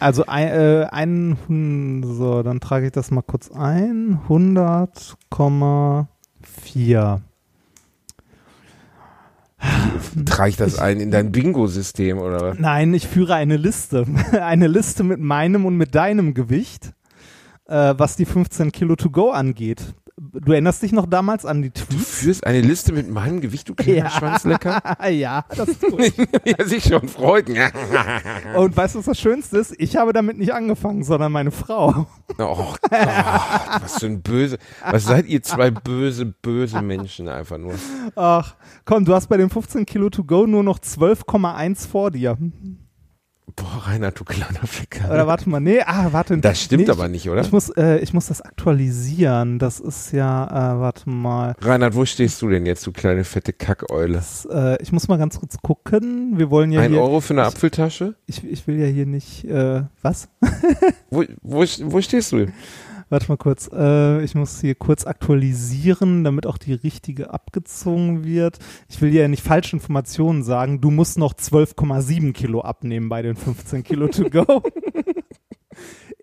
[0.00, 4.20] Also ein, äh, ein, so, dann trage ich das mal kurz ein.
[4.28, 7.20] 100,4.
[10.24, 12.58] Trage ich das ein in dein Bingo-System oder was?
[12.60, 14.06] Nein, ich führe eine Liste.
[14.40, 16.92] eine Liste mit meinem und mit deinem Gewicht,
[17.66, 19.94] äh, was die 15 Kilo to go angeht.
[20.20, 22.18] Du erinnerst dich noch damals an die Du Tweets?
[22.18, 24.10] führst eine Liste mit meinem Gewicht, du kleiner Ja.
[24.10, 24.82] Schwanzlecker?
[25.10, 26.16] ja, das tue ich.
[26.44, 27.48] ja, sich schon freut.
[28.56, 29.74] Und weißt du, was das Schönste ist?
[29.78, 32.06] Ich habe damit nicht angefangen, sondern meine Frau.
[32.38, 34.58] Oh Gott, was für ein böse,
[34.90, 37.74] was seid ihr zwei böse, böse Menschen einfach nur.
[38.16, 38.54] Ach,
[38.84, 42.36] komm, du hast bei den 15 Kilo to go nur noch 12,1 vor dir.
[43.56, 45.10] Boah, Reinhard, du kleiner Ficker.
[45.10, 46.36] Oder warte mal, nee, ah, warte.
[46.38, 47.40] Das stimmt nee, aber nicht, oder?
[47.40, 49.58] Ich muss, äh, ich muss das aktualisieren.
[49.58, 51.54] Das ist ja, äh, warte mal.
[51.60, 54.14] Reinhard, wo stehst du denn jetzt, du kleine fette Kackeule?
[54.14, 56.38] Das, äh, ich muss mal ganz kurz gucken.
[56.38, 57.00] Wir wollen ja Ein hier.
[57.00, 58.14] Euro für eine Apfeltasche?
[58.26, 59.44] Ich, ich will ja hier nicht.
[59.44, 60.28] Äh, was?
[61.10, 62.48] Wo, wo, wo stehst du?
[63.10, 63.70] Warte mal kurz.
[63.72, 68.58] Äh, ich muss hier kurz aktualisieren, damit auch die richtige abgezogen wird.
[68.88, 70.80] Ich will ja nicht falsche Informationen sagen.
[70.80, 74.62] Du musst noch 12,7 Kilo abnehmen bei den 15 Kilo to go.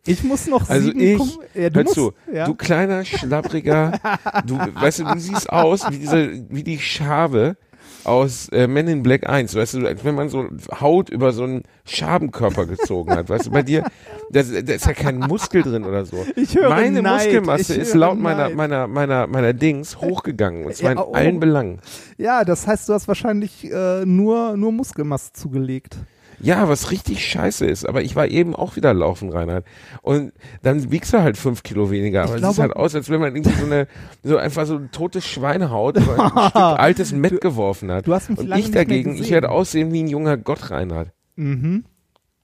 [0.07, 2.45] Ich muss noch Also 7, ich- ja, du Hör musst, zu, ja.
[2.45, 3.99] du kleiner, schlappriger,
[4.45, 7.57] du, weißt du, du siehst aus wie diese, wie die Schabe
[8.05, 10.47] aus äh, Men in Black 1, weißt du, wenn man so
[10.79, 13.83] Haut über so einen Schabenkörper gezogen hat, weißt du, bei dir,
[14.29, 16.25] da ist ja kein Muskel drin oder so.
[16.35, 20.93] Ich höre Meine Neid, Muskelmasse ist laut meiner, meiner, meiner, meiner Dings hochgegangen, und zwar
[20.93, 21.13] Ja, in oh.
[21.13, 21.79] allen Belangen.
[22.17, 25.97] Ja, das heißt, du hast wahrscheinlich äh, nur, nur Muskelmasse zugelegt.
[26.45, 29.65] Ja, was richtig scheiße ist, aber ich war eben auch wieder laufen, Reinhard.
[30.03, 30.31] Und
[30.62, 33.19] dann wiegst du halt fünf Kilo weniger, aber Ich es sieht halt aus, als wenn
[33.19, 33.88] man irgendwie so eine,
[34.23, 38.05] so einfach so ein totes Schweinehaut über ein Stück altes Mett geworfen hat.
[38.08, 39.34] Du hast mich Und lange ich nicht mehr dagegen, ich gesehen.
[39.34, 41.12] werde aussehen wie ein junger Gott, Reinhard.
[41.36, 41.84] Mhm.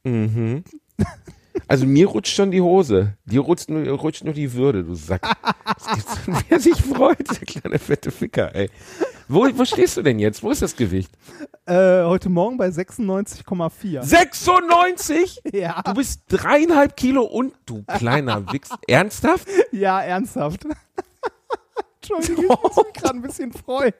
[0.04, 0.64] Mhm.
[1.68, 3.18] Also mir rutscht schon die Hose.
[3.26, 5.22] Dir rutscht nur, rutscht nur die Würde, du Sack.
[5.66, 6.18] Das gibt's,
[6.50, 8.70] wer sich freut, der kleine fette Ficker, ey.
[9.28, 10.44] Wo, wo stehst du denn jetzt?
[10.44, 11.12] Wo ist das Gewicht?
[11.66, 14.02] Äh, heute Morgen bei 96,4.
[14.04, 15.42] 96?
[15.54, 18.70] Ja, Du bist dreieinhalb Kilo und du kleiner Wichs.
[18.88, 19.48] Ernsthaft?
[19.72, 20.66] ja, ernsthaft.
[22.02, 23.94] Entschuldigung, ich muss mich gerade ein bisschen freuen.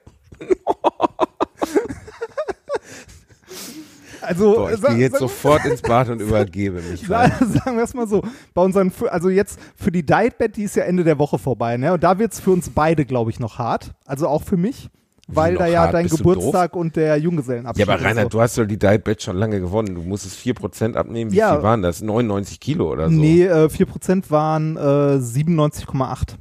[4.20, 7.06] Also, Boah, ich gehe jetzt sofort ins Bad und übergebe mich.
[7.06, 8.22] sa- sagen wir es mal so,
[8.54, 11.76] bei unseren, also jetzt für die Diet Bet, die ist ja Ende der Woche vorbei,
[11.76, 11.92] ne?
[11.92, 13.92] Und da wird es für uns beide, glaube ich, noch hart.
[14.04, 14.90] Also auch für mich,
[15.36, 15.94] weil da ja hart?
[15.94, 18.38] dein Geburtstag und der Junggesellenabschied Ja, aber Reinhard, so.
[18.38, 19.94] du hast doch die Diet Bet schon lange gewonnen.
[19.94, 21.32] Du musstest 4% abnehmen.
[21.32, 21.54] Wie Ja.
[21.54, 22.02] viel waren das?
[22.02, 23.14] 99 Kilo oder so?
[23.14, 26.36] Nee, äh, 4% waren äh, 97,8.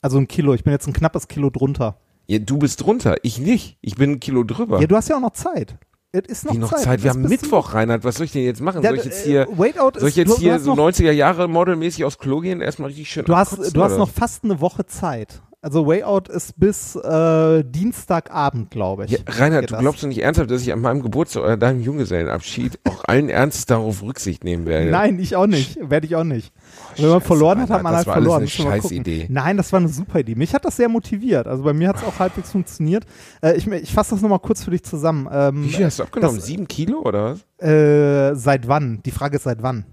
[0.00, 0.54] Also ein Kilo.
[0.54, 1.96] Ich bin jetzt ein knappes Kilo drunter.
[2.26, 3.16] Ja, du bist drunter.
[3.22, 3.78] Ich nicht.
[3.80, 4.80] Ich bin ein Kilo drüber.
[4.80, 5.76] Ja, du hast ja auch noch Zeit.
[6.14, 6.80] Es ist noch Wie noch Zeit.
[6.80, 7.02] Zeit?
[7.02, 8.04] Wir Das haben Mittwoch, Reinhard.
[8.04, 8.82] Was soll ich denn jetzt machen?
[8.82, 9.48] Ja, soll ich jetzt äh, hier,
[9.82, 12.60] out soll ich jetzt hier so noch, 90er Jahre modelmäßig aufs Klo gehen?
[12.60, 13.98] Erstmal richtig schön du hast, abkotzen, du hast oder?
[14.00, 15.40] noch fast eine Woche Zeit.
[15.64, 19.12] Also Way Out ist bis äh, Dienstagabend, glaube ich.
[19.12, 19.78] Ja, Reinhard, du das.
[19.80, 23.66] glaubst doch nicht ernsthaft, dass ich an meinem Geburtstag oder deinem Junggesellenabschied auch allen Ernstes
[23.66, 24.90] darauf Rücksicht nehmen werde?
[24.90, 25.78] Nein, ich auch nicht.
[25.88, 26.52] Werde ich auch nicht.
[26.96, 28.36] Wenn man Scheiße, verloren hat, hat man das halt war alles verloren.
[28.38, 28.96] eine Müssen wir mal gucken.
[28.96, 29.26] Scheißidee.
[29.30, 30.34] Nein, das war eine super Idee.
[30.34, 31.46] Mich hat das sehr motiviert.
[31.46, 33.04] Also bei mir hat es auch halbwegs funktioniert.
[33.40, 35.28] Äh, ich ich fasse das nochmal kurz für dich zusammen.
[35.32, 36.36] Ähm, Wie viel hast du abgenommen?
[36.38, 37.64] das- Sieben Kilo oder was?
[37.64, 39.00] Äh, seit wann?
[39.04, 39.84] Die Frage ist seit wann?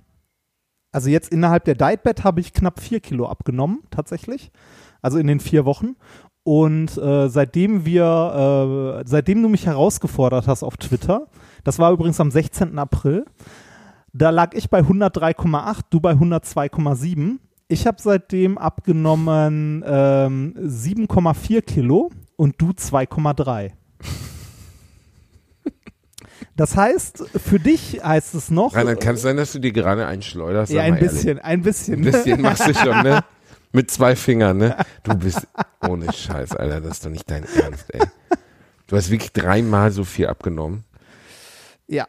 [0.92, 4.52] Also jetzt innerhalb der Dietbet habe ich knapp vier Kilo abgenommen, tatsächlich.
[5.02, 5.96] Also in den vier Wochen.
[6.44, 11.28] Und äh, seitdem wir, äh, seitdem du mich herausgefordert hast auf Twitter,
[11.64, 12.80] das war übrigens am 16.
[12.80, 13.26] April,
[14.14, 17.38] da lag ich bei 103,8, du bei 102,7.
[17.68, 23.72] Ich habe seitdem abgenommen ähm, 7,4 Kilo und du 2,3.
[26.56, 28.76] Das heißt, für dich heißt es noch.
[28.76, 30.74] Rainer, kann es sein, dass du dir gerade einen schleuderst?
[30.74, 32.00] ja, ein bisschen, ein bisschen.
[32.00, 33.24] Ein bisschen machst du schon, ne?
[33.72, 34.76] Mit zwei Fingern, ne?
[35.04, 35.48] Du bist
[35.88, 38.02] ohne Scheiß, Alter, das ist doch nicht dein Ernst, ey.
[38.88, 40.84] Du hast wirklich dreimal so viel abgenommen.
[41.88, 42.08] Ja,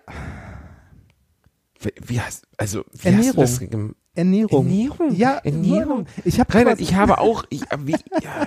[1.80, 3.42] Wie, wie hast, also, wie Ernährung.
[3.42, 3.80] hast du das
[4.14, 4.66] Ernährung.
[4.66, 5.14] Ernährung?
[5.14, 6.06] Ja, Ernährung.
[6.24, 8.46] Ich habe Reinhard, ich habe auch, ich, wie, ja.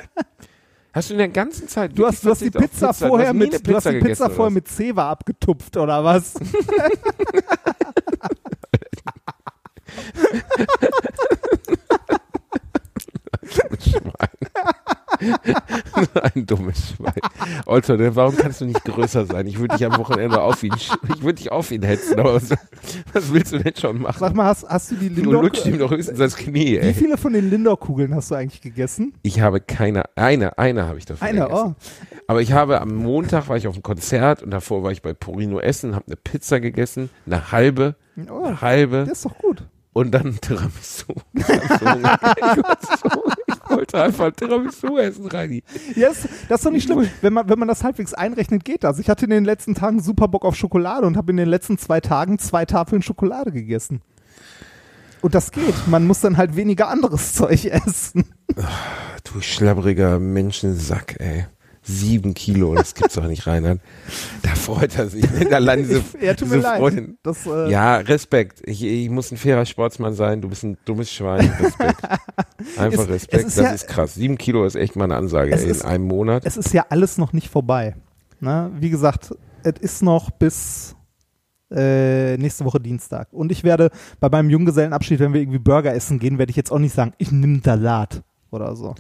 [0.93, 3.54] Hast du in der ganzen Zeit, Du hast, du hast die Pizza auf vorher mit,
[3.54, 6.34] eine du hast die Pizza vorher mit Zewa abgetupft oder was?
[16.33, 17.13] Ein dummes Schwein.
[17.65, 19.47] Alter, ne, warum kannst du nicht größer sein?
[19.47, 20.89] Ich würde dich am Wochenende auf ihn, ich
[21.21, 22.49] würde dich auf ihn hetzen, aber was,
[23.13, 24.17] was willst du denn schon machen?
[24.19, 26.77] Sag mal, hast, hast du die Du Lindor lutscht ihm doch höchstens das Knie, Wie
[26.79, 26.93] ey.
[26.93, 29.13] viele von den Lindor-Kugeln hast du eigentlich gegessen?
[29.21, 31.75] Ich habe keine, eine, eine habe ich davon Eine, gegessen.
[31.79, 32.21] oh.
[32.27, 35.13] Aber ich habe am Montag war ich auf einem Konzert und davor war ich bei
[35.13, 37.95] Porino Essen, habe eine Pizza gegessen, eine halbe,
[38.29, 38.43] oh.
[38.45, 39.63] eine halbe Das ist doch gut.
[39.93, 41.13] und dann Tiramisu.
[41.33, 41.43] Ich
[43.75, 45.63] wollte einfach Tiramisu essen, Reini.
[45.95, 47.07] Ja, das, ist doch nicht schlimm.
[47.21, 48.99] Wenn man, wenn man das halbwegs einrechnet, geht das.
[48.99, 51.77] Ich hatte in den letzten Tagen super Bock auf Schokolade und habe in den letzten
[51.77, 54.01] zwei Tagen zwei Tafeln Schokolade gegessen.
[55.21, 55.88] Und das geht.
[55.88, 58.25] Man muss dann halt weniger anderes Zeug essen.
[59.23, 61.45] Du schlabbriger Menschensack, ey.
[61.86, 63.80] Sieben Kilo, das gibt's doch nicht, Reinhard.
[64.41, 65.26] Da freut er sich.
[65.54, 66.80] Allein diese, ja, tut mir diese leid.
[66.80, 67.17] Freundin.
[67.24, 68.62] Das, äh, Ja, Respekt.
[68.65, 70.39] Ich, ich muss ein fairer Sportsmann sein.
[70.41, 71.52] Du bist ein dummes Schwein.
[71.62, 72.02] Respekt.
[72.78, 73.34] Einfach Es- Respekt.
[73.43, 74.13] es ist das ja- ist krass.
[74.15, 76.43] Sieben Kilo ist echt mal eine Ansage ey, in ist- einem Monat.
[76.46, 77.96] es ist ja alles noch nicht vorbei.
[78.39, 78.72] Ne?
[78.80, 80.96] Wie gesagt, es ist noch bis
[81.72, 83.28] äh, nächste Woche Dienstag.
[83.34, 86.72] Und ich werde bei meinem Junggesellenabschied, wenn wir irgendwie Burger essen gehen, werde ich jetzt
[86.72, 88.96] auch nicht sagen, ich nehme Salat oder so.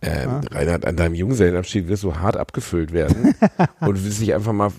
[0.00, 3.34] Ähm, Reinhard, an deinem Junggesellenabschied wirst du hart abgefüllt werden
[3.80, 4.70] und wirst dich einfach mal,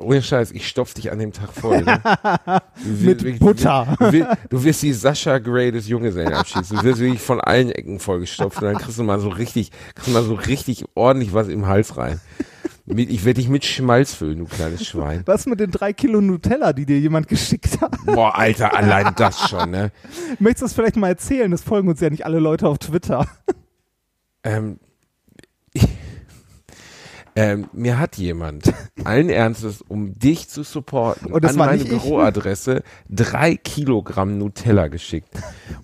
[0.00, 1.82] ohne Scheiß, ich stopf dich an dem Tag voll.
[1.84, 2.00] Ne?
[2.82, 3.96] Du Mit wirst- Butter.
[3.98, 6.70] Du wirst, du wirst die Sascha Gray des Junggesellenabschieds.
[6.70, 10.08] Du wirst wirklich von allen Ecken vollgestopft und dann kriegst du mal so richtig, kriegst
[10.08, 12.20] du mal so richtig ordentlich was im Hals rein.
[12.86, 15.22] Mit, ich werde dich mit Schmalz füllen, du kleines Schwein.
[15.26, 17.94] Was mit den drei Kilo Nutella, die dir jemand geschickt hat?
[18.06, 19.92] Boah, Alter, allein das schon, ne?
[20.38, 21.50] Möchtest du das vielleicht mal erzählen?
[21.50, 23.26] Das folgen uns ja nicht alle Leute auf Twitter.
[24.48, 24.80] Ähm,
[27.36, 28.72] ähm, mir hat jemand
[29.04, 31.88] allen Ernstes, um dich zu supporten, Und das an war meine ich?
[31.88, 35.28] Büroadresse drei Kilogramm Nutella geschickt.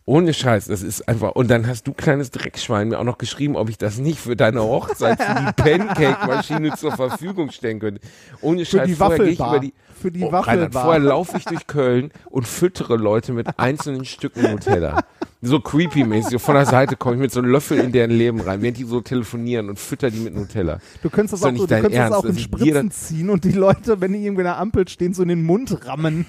[0.06, 1.32] Ohne Scheiß, das ist einfach.
[1.32, 4.34] Und dann hast du kleines Dreckschwein mir auch noch geschrieben, ob ich das nicht für
[4.34, 8.00] deine Hochzeit für die Pancake-Maschine zur Verfügung stellen könnte.
[8.40, 9.74] Ohne Für Scheiß, die vorher gehe ich über die
[10.04, 10.82] Für die Oh, Reinhard, Waffelbar.
[10.84, 15.00] vorher laufe ich durch Köln und füttere Leute mit einzelnen Stücken Nutella.
[15.40, 16.32] So creepy-mäßig.
[16.32, 18.76] So von der Seite komme ich mit so einem Löffel in deren Leben rein, während
[18.76, 20.78] die so telefonieren und fütter die mit Nutella.
[21.02, 23.30] Du könntest das doch auch, nicht du könntest das Ernst, auch in dir Spritzen ziehen
[23.30, 26.26] und die Leute, wenn die irgendwie an der Ampel stehen, so in den Mund rammen.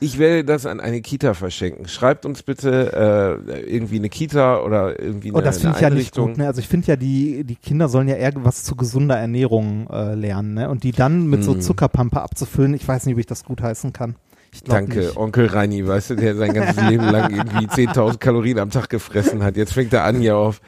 [0.00, 1.86] Ich werde das an eine Kita verschenken.
[1.86, 5.76] Schreibt uns bitte äh, irgendwie eine Kita oder irgendwie eine, Und Oh, das finde eine
[5.76, 6.38] ich ja nicht gut.
[6.38, 6.46] Ne?
[6.46, 10.14] Also ich finde ja, die, die Kinder sollen ja eher was zu gesunder Ernährung äh,
[10.14, 10.54] lernen.
[10.54, 10.70] Ne?
[10.70, 11.60] Und die dann mit so Mm.
[11.60, 14.16] Zuckerpampe abzufüllen, ich weiß nicht, ob ich das gut heißen kann.
[14.64, 15.16] Danke, Nicht.
[15.16, 19.42] Onkel Reini, weißt du, der sein ganzes Leben lang irgendwie 10.000 Kalorien am Tag gefressen
[19.44, 19.56] hat.
[19.56, 20.60] Jetzt fängt er an hier auf.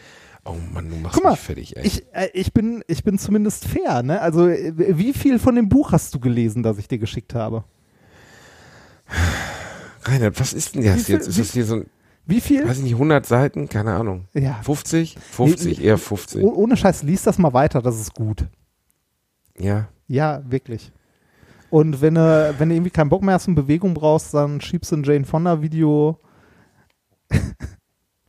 [0.45, 1.87] Oh Mann, du machst Guck mal, mich fertig, ey.
[1.87, 4.03] Ich, äh, ich, bin, ich bin zumindest fair.
[4.03, 4.21] Ne?
[4.21, 7.65] Also äh, wie viel von dem Buch hast du gelesen, das ich dir geschickt habe?
[10.05, 11.29] Reinhard, was ist denn das viel- jetzt?
[11.29, 11.87] Ist das hier so ein,
[12.27, 12.67] Wie viel?
[12.67, 13.69] weiß ich nicht, 100 Seiten?
[13.69, 14.27] Keine Ahnung.
[14.35, 14.61] Ja.
[14.63, 15.17] 50?
[15.19, 16.43] 50, Nee, eher 50.
[16.43, 18.47] Oh, ohne Scheiß, lies das mal weiter, das ist gut.
[19.59, 19.89] Ja.
[20.09, 20.93] Ja, wirklich.
[21.71, 24.93] Und wenn du, wenn du irgendwie keinen Bock mehr hast und Bewegung brauchst, dann schiebst
[24.93, 26.19] du ein Jane Fonda Video.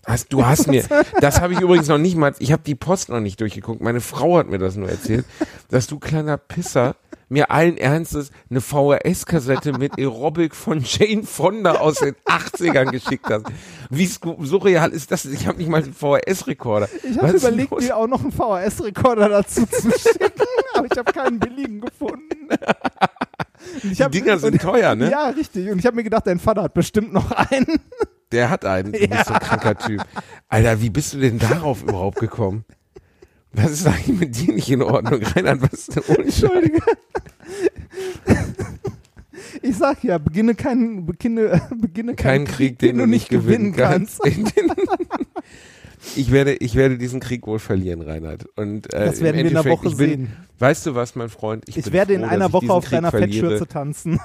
[0.06, 0.84] Hast, du hast mir,
[1.22, 4.02] das habe ich übrigens noch nicht mal, ich habe die Post noch nicht durchgeguckt, meine
[4.02, 5.26] Frau hat mir das nur erzählt,
[5.70, 6.98] dass du kleiner Pisser
[7.34, 13.46] mir allen Ernstes eine VHS-Kassette mit Aerobic von Jane Fonda aus den 80ern geschickt hast.
[13.90, 15.26] Wie surreal ist das?
[15.26, 16.88] Ich habe nicht mal einen VHS-Rekorder.
[17.04, 17.84] Ich habe überlegt, los?
[17.84, 20.44] dir auch noch einen VHS-Rekorder dazu zu schicken,
[20.76, 22.48] aber ich habe keinen billigen gefunden.
[22.50, 25.10] Und ich Die hab- Dinger sind und- teuer, ne?
[25.10, 25.70] Ja, richtig.
[25.70, 27.66] Und ich habe mir gedacht, dein Vater hat bestimmt noch einen.
[28.32, 30.04] Der hat einen, du bist so ein kranker Typ.
[30.50, 32.66] Alter, wie bist du denn darauf überhaupt gekommen?
[33.54, 35.22] Was ist eigentlich mit dir nicht in Ordnung?
[35.36, 36.82] Reinhard, was ist denn Entschuldige.
[39.62, 44.20] Ich sag ja, beginne keinen, beginne, beginne Keinen Krieg, den, du nicht gewinnen kannst.
[46.16, 48.46] ich werde, ich werde diesen Krieg wohl verlieren, Reinhard.
[48.58, 50.34] Und, äh, Das werden wir in Endeffekt, Woche ich bin, sehen.
[50.60, 51.64] Weißt du was, mein Freund?
[51.68, 53.50] Ich bin werde in froh, einer dass ich Woche auf Krieg deiner verliere.
[53.50, 54.20] Fettschürze tanzen.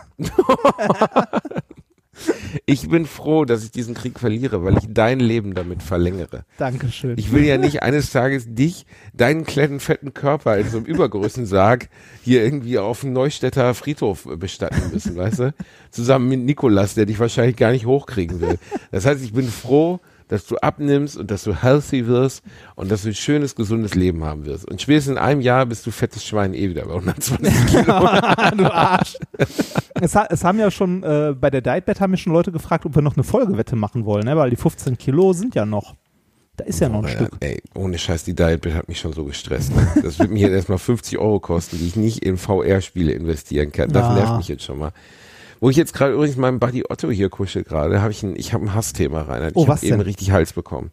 [2.67, 6.45] Ich bin froh, dass ich diesen Krieg verliere, weil ich dein Leben damit verlängere.
[6.57, 7.17] Dankeschön.
[7.19, 11.89] Ich will ja nicht eines Tages dich, deinen kleinen fetten Körper in so einem Übergrößensarg
[12.23, 15.55] hier irgendwie auf dem Neustädter Friedhof bestatten müssen, weißt du?
[15.91, 18.59] Zusammen mit Nikolas, der dich wahrscheinlich gar nicht hochkriegen will.
[18.91, 22.43] Das heißt, ich bin froh, dass du abnimmst und dass du healthy wirst
[22.77, 24.69] und dass du ein schönes, gesundes Leben haben wirst.
[24.71, 27.85] Und spätestens in einem Jahr bist du fettes Schwein eh wieder bei 120 Kilo.
[28.57, 29.17] du Arsch.
[30.01, 32.87] Es, ha es haben ja schon, äh, bei der Dietbet haben mich schon Leute gefragt,
[32.87, 34.37] ob wir noch eine Folgewette machen wollen, ne?
[34.37, 35.97] weil die 15 Kilo sind ja noch.
[36.57, 37.37] Da ist ja noch ein Aber Stück.
[37.41, 39.75] Ey, ohne Scheiß, die Dietbild hat mich schon so gestresst.
[39.77, 39.87] Ne?
[40.03, 43.91] Das wird mir jetzt erstmal 50 Euro kosten, die ich nicht in VR-Spiele investieren kann.
[43.91, 44.15] Das Ja.
[44.15, 44.91] nervt mich jetzt schon mal.
[45.61, 48.53] Wo ich jetzt gerade übrigens meinem Buddy Otto hier kuschel gerade, habe ich ein, ich
[48.53, 49.53] habe ein Hassthema rein.
[49.55, 50.91] Oh, ich was habe eben richtig Hals bekommen.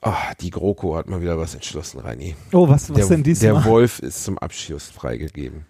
[0.00, 2.36] Ah, die GroKo hat mal wieder was entschlossen, Reini.
[2.52, 3.54] Oh, was, was der, denn diesmal?
[3.54, 5.64] Der Wolf ist zum Abschuss freigegeben.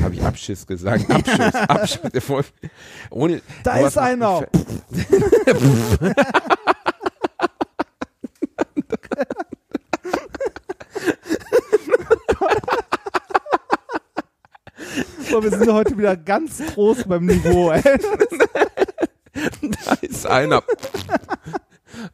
[0.00, 1.10] Habe ich Abschuss gesagt?
[1.10, 2.12] Abschuss, Abschuss.
[2.12, 2.52] Der Wolf.
[3.10, 4.46] Ohne, Da ist einer.
[15.34, 17.72] So, wir sind heute wieder ganz groß beim Niveau.
[17.72, 17.82] Ey.
[17.82, 20.62] Da ist einer.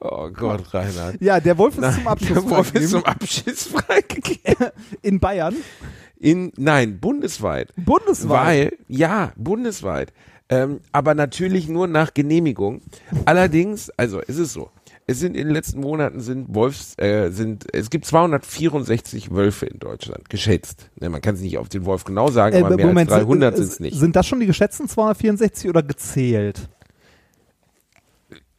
[0.01, 1.21] Oh Gott, Reinhard.
[1.21, 3.05] Ja, der Wolf ist Nein, zum Abschluss der Wolf ist zum.
[3.05, 4.69] Abschiss freigegeben.
[5.03, 5.55] in Bayern.
[6.19, 7.75] In, nein, bundesweit.
[7.77, 8.47] Bundesweit.
[8.47, 10.15] Weil, ja, bundesweit.
[10.49, 12.81] Ähm, aber natürlich nur nach Genehmigung.
[13.27, 14.71] Allerdings, also es ist so.
[15.11, 19.81] Es sind in den letzten Monaten sind Wolfs, äh, sind, es gibt 264 Wölfe in
[19.81, 20.89] Deutschland, geschätzt.
[21.01, 23.25] Ne, man kann es nicht auf den Wolf genau sagen, Äh, aber mehr Moment, als
[23.25, 23.99] 300 sind, es nicht.
[23.99, 26.69] Sind das schon die geschätzten 264 oder gezählt?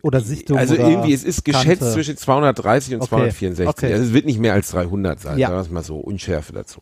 [0.02, 1.94] Oder Sichtung Also oder irgendwie, es ist geschätzt Kante?
[1.94, 3.68] zwischen 230 und Okay, 264.
[3.70, 3.94] okay.
[3.94, 5.48] Also es wird nicht mehr als 300 sein, Ja.
[5.48, 6.82] sagen wir es mal so, Unschärfe dazu.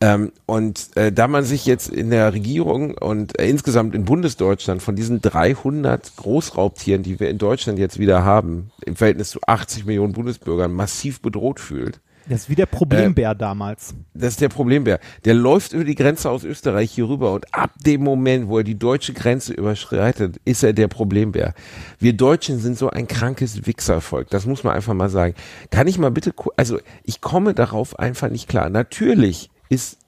[0.00, 4.82] Ähm, und äh, da man sich jetzt in der Regierung und äh, insgesamt in Bundesdeutschland
[4.82, 9.86] von diesen 300 Großraubtieren, die wir in Deutschland jetzt wieder haben, im Verhältnis zu 80
[9.86, 13.94] Millionen Bundesbürgern massiv bedroht fühlt, Das ist wie der Problembär damals.
[14.12, 15.00] das ist der Problembär.
[15.24, 18.64] Der läuft über die Grenze aus Österreich hier rüber und ab dem Moment, wo er
[18.64, 21.54] die deutsche Grenze überschreitet, ist er der Problembär.
[21.98, 24.28] Wir Deutschen sind so ein krankes Wichservolk.
[24.28, 25.34] Das muss man einfach mal sagen.
[25.70, 28.68] Kann ich mal bitte, also ich komme darauf einfach nicht klar.
[28.68, 29.98] Natürlich ist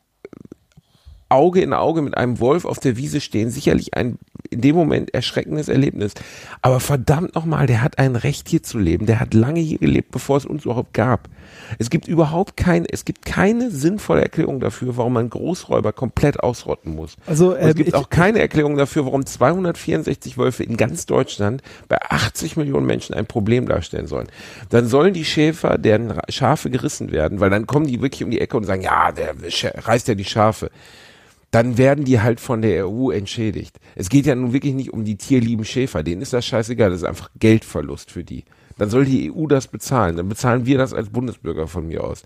[1.31, 4.19] Auge in Auge mit einem Wolf auf der Wiese stehen, sicherlich ein
[4.51, 6.15] in dem Moment erschreckendes Erlebnis.
[6.63, 9.05] Aber verdammt nochmal, der hat ein Recht hier zu leben.
[9.05, 11.29] Der hat lange hier gelebt, bevor es uns überhaupt gab.
[11.79, 16.95] Es gibt überhaupt kein, es gibt keine sinnvolle Erklärung dafür, warum man Großräuber komplett ausrotten
[16.95, 17.17] muss.
[17.27, 21.63] Also, ähm, es gibt ich- auch keine Erklärung dafür, warum 264 Wölfe in ganz Deutschland
[21.89, 24.29] bei 80 Millionen Menschen ein Problem darstellen sollen.
[24.71, 28.41] Dann sollen die Schäfer, deren Schafe gerissen werden, weil dann kommen die wirklich um die
[28.41, 29.35] Ecke und sagen, ja, der
[29.87, 30.71] reißt ja die Schafe
[31.51, 33.79] dann werden die halt von der EU entschädigt.
[33.95, 37.01] Es geht ja nun wirklich nicht um die tierlieben Schäfer, denen ist das scheißegal, das
[37.01, 38.45] ist einfach Geldverlust für die.
[38.77, 42.23] Dann soll die EU das bezahlen, dann bezahlen wir das als Bundesbürger von mir aus.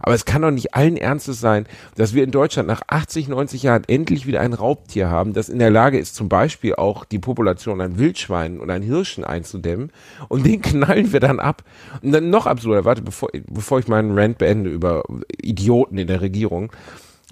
[0.00, 3.62] Aber es kann doch nicht allen Ernstes sein, dass wir in Deutschland nach 80, 90
[3.62, 7.18] Jahren endlich wieder ein Raubtier haben, das in der Lage ist, zum Beispiel auch die
[7.18, 9.90] Population an Wildschweinen und an Hirschen einzudämmen.
[10.28, 11.62] Und den knallen wir dann ab.
[12.02, 15.02] Und dann noch absurder, warte, bevor, bevor ich meinen Rant beende über
[15.40, 16.70] Idioten in der Regierung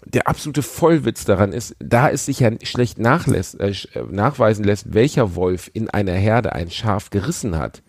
[0.07, 4.93] der absolute Vollwitz daran ist, da es sich ja schlecht nachlässt, äh, äh, nachweisen lässt,
[4.95, 7.83] welcher Wolf in einer Herde ein Schaf gerissen hat,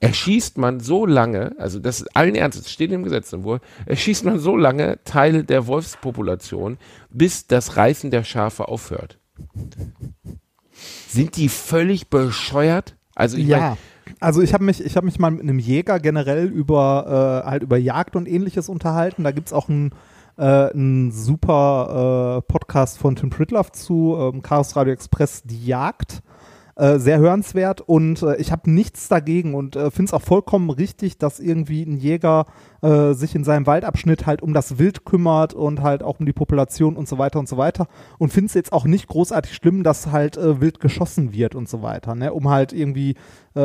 [0.00, 4.56] erschießt man so lange, also das ist allen Ernstes, steht im Gesetzentwurf, erschießt man so
[4.56, 6.78] lange Teile der Wolfspopulation,
[7.10, 9.18] bis das Reißen der Schafe aufhört.
[11.08, 12.96] Sind die völlig bescheuert?
[13.14, 13.58] Also ich ja.
[13.58, 13.76] meine,
[14.20, 17.62] Also ich habe mich, ich habe mich mal mit einem Jäger generell über äh, halt
[17.62, 19.24] über Jagd und ähnliches unterhalten.
[19.24, 19.92] Da gibt's auch einen
[20.38, 26.22] äh, einen super äh, Podcast von Tim Pritloff zu ähm, Chaos Radio Express Die Jagd.
[26.78, 30.70] Äh, sehr hörenswert und äh, ich habe nichts dagegen und äh, finde es auch vollkommen
[30.70, 32.46] richtig, dass irgendwie ein Jäger
[32.82, 36.32] äh, sich in seinem Waldabschnitt halt um das Wild kümmert und halt auch um die
[36.32, 39.82] Population und so weiter und so weiter und finde es jetzt auch nicht großartig schlimm,
[39.82, 42.32] dass halt äh, wild geschossen wird und so weiter, ne?
[42.32, 43.16] um halt irgendwie
[43.56, 43.60] äh,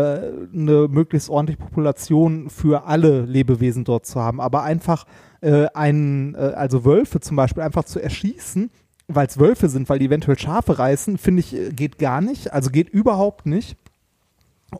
[0.51, 5.05] eine möglichst ordentliche Population für alle Lebewesen dort zu haben, aber einfach
[5.43, 8.71] äh, einen, äh, also Wölfe zum Beispiel einfach zu erschießen,
[9.07, 12.53] weil es Wölfe sind, weil die eventuell Schafe reißen, finde ich, äh, geht gar nicht.
[12.53, 13.75] Also geht überhaupt nicht.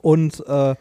[0.02, 0.76] Und äh,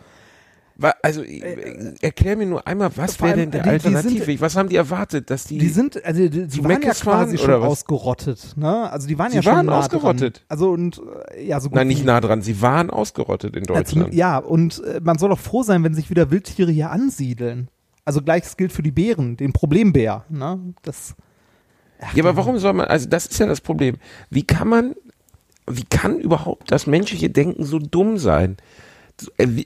[1.03, 4.41] Also äh, erklär mir nur einmal, was wäre denn der die- die sind- Alternativweg?
[4.41, 7.61] Was haben die erwartet, dass die, Die sind, also die, die waren ja quasi schon
[7.61, 7.69] was?
[7.69, 8.91] ausgerottet, ne?
[8.91, 10.37] Also die waren Sie ja schon waren nah ausgerottet.
[10.39, 10.45] Dran.
[10.49, 11.01] Also und
[11.37, 12.41] äh, ja, so gut Nein, nicht nah dran.
[12.43, 14.09] Sie waren ausgerottet in Ja, Deutschland.
[14.09, 17.69] zum- Ja, und äh, man soll auch froh sein, wenn sich wieder Wildtiere hier ansiedeln.
[18.05, 20.25] Also gleiches gilt für die Bären, den Problembär.
[20.29, 20.75] Ne?
[20.83, 21.15] Das,
[22.15, 23.97] Ja, aber warum soll man, also das ist ja das Problem.
[24.31, 24.95] Wie kann man,
[25.71, 28.57] wie kann überhaupt das menschliche Denken so dumm sein,
[29.37, 29.65] äh,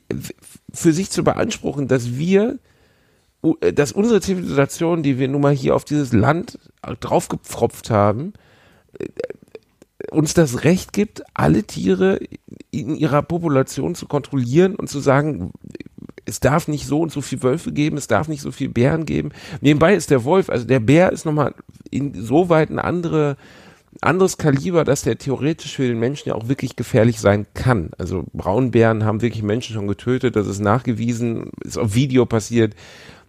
[0.72, 2.58] für sich zu beanspruchen, dass wir,
[3.61, 8.34] äh, dass unsere Zivilisation, die wir nun mal hier auf dieses Land draufgepfropft haben,
[8.98, 9.06] äh,
[10.11, 12.20] uns das Recht gibt, alle Tiere
[12.70, 15.53] in ihrer Population zu kontrollieren und zu sagen,
[16.26, 19.07] es darf nicht so und so viel Wölfe geben, es darf nicht so viel Bären
[19.07, 19.30] geben.
[19.61, 21.55] Nebenbei ist der Wolf, also der Bär ist nochmal
[21.90, 23.36] insoweit ein andere,
[24.01, 27.90] anderes Kaliber, dass der theoretisch für den Menschen ja auch wirklich gefährlich sein kann.
[27.97, 32.74] Also Braunbären haben wirklich Menschen schon getötet, das ist nachgewiesen, ist auf Video passiert.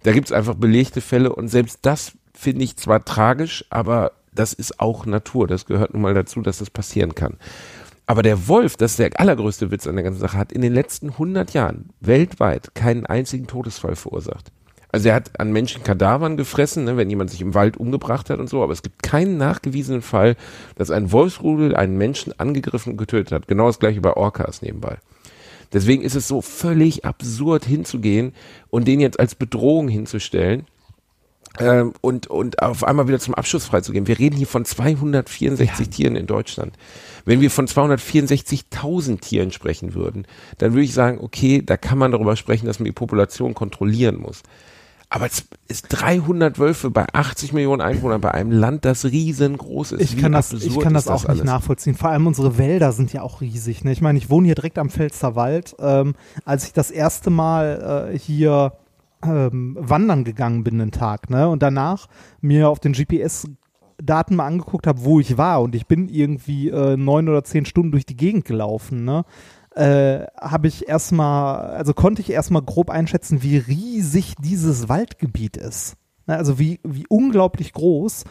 [0.03, 4.79] Da gibt's einfach belegte Fälle und selbst das finde ich zwar tragisch, aber das ist
[4.79, 5.47] auch Natur.
[5.47, 7.37] Das gehört nun mal dazu, dass das passieren kann.
[8.05, 10.73] Aber der Wolf, das ist der allergrößte Witz an der ganzen Sache, hat in den
[10.73, 14.51] letzten 100 Jahren weltweit keinen einzigen Todesfall verursacht.
[14.89, 18.39] Also er hat an Menschen Kadavern gefressen, ne, wenn jemand sich im Wald umgebracht hat
[18.39, 20.37] und so, aber es gibt keinen nachgewiesenen Fall,
[20.75, 23.47] dass ein Wolfsrudel einen Menschen angegriffen und getötet hat.
[23.49, 24.97] Genau das gleiche bei Orcas nebenbei.
[25.73, 28.33] Deswegen ist es so völlig absurd hinzugehen
[28.69, 30.65] und den jetzt als Bedrohung hinzustellen
[31.59, 34.07] ähm, und, und auf einmal wieder zum Abschuss freizugeben.
[34.07, 36.73] Wir reden hier von 264 Tieren in Deutschland.
[37.25, 40.25] Wenn wir von 264.000 Tieren sprechen würden,
[40.57, 44.17] dann würde ich sagen, okay, da kann man darüber sprechen, dass man die Population kontrollieren
[44.17, 44.43] muss.
[45.09, 50.01] Aber es ist 300 Wölfe bei 80 Millionen Einwohnern bei einem Land, das riesengroß ist.
[50.01, 51.43] ich Wie kann das, ich kann das auch nicht alles?
[51.45, 51.95] nachvollziehen.
[51.95, 53.85] Vor allem unsere Wälder sind ja auch riesig.
[53.85, 53.93] Ne?
[53.93, 55.77] Ich meine, ich wohne hier direkt am Pfälzerwald.
[55.79, 58.73] Ähm, als ich das erste Mal äh, hier
[59.23, 61.47] ähm, wandern gegangen bin, den Tag, ne?
[61.49, 62.07] und danach
[62.41, 63.47] mir auf den GPS
[64.01, 67.65] Daten mal angeguckt habe, wo ich war und ich bin irgendwie äh, neun oder zehn
[67.65, 69.25] Stunden durch die Gegend gelaufen, ne?
[69.77, 75.95] äh, habe ich erstmal, also konnte ich erstmal grob einschätzen, wie riesig dieses Waldgebiet ist.
[76.25, 78.23] Ne, Also wie, wie unglaublich groß.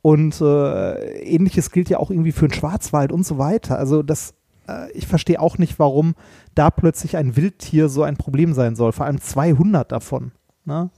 [0.00, 3.78] Und äh, ähnliches gilt ja auch irgendwie für den Schwarzwald und so weiter.
[3.78, 4.34] Also das,
[4.66, 6.14] äh, ich verstehe auch nicht, warum
[6.54, 8.92] da plötzlich ein Wildtier so ein Problem sein soll.
[8.92, 10.32] Vor allem 200 davon.
[10.64, 10.90] Ne?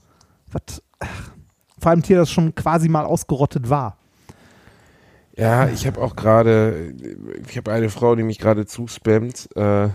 [0.51, 0.81] Was,
[1.79, 3.97] vor allem ein Tier, das schon quasi mal ausgerottet war.
[5.35, 6.95] Ja, ich habe auch gerade,
[7.47, 9.89] ich habe eine Frau, die mich gerade zuspammt, äh,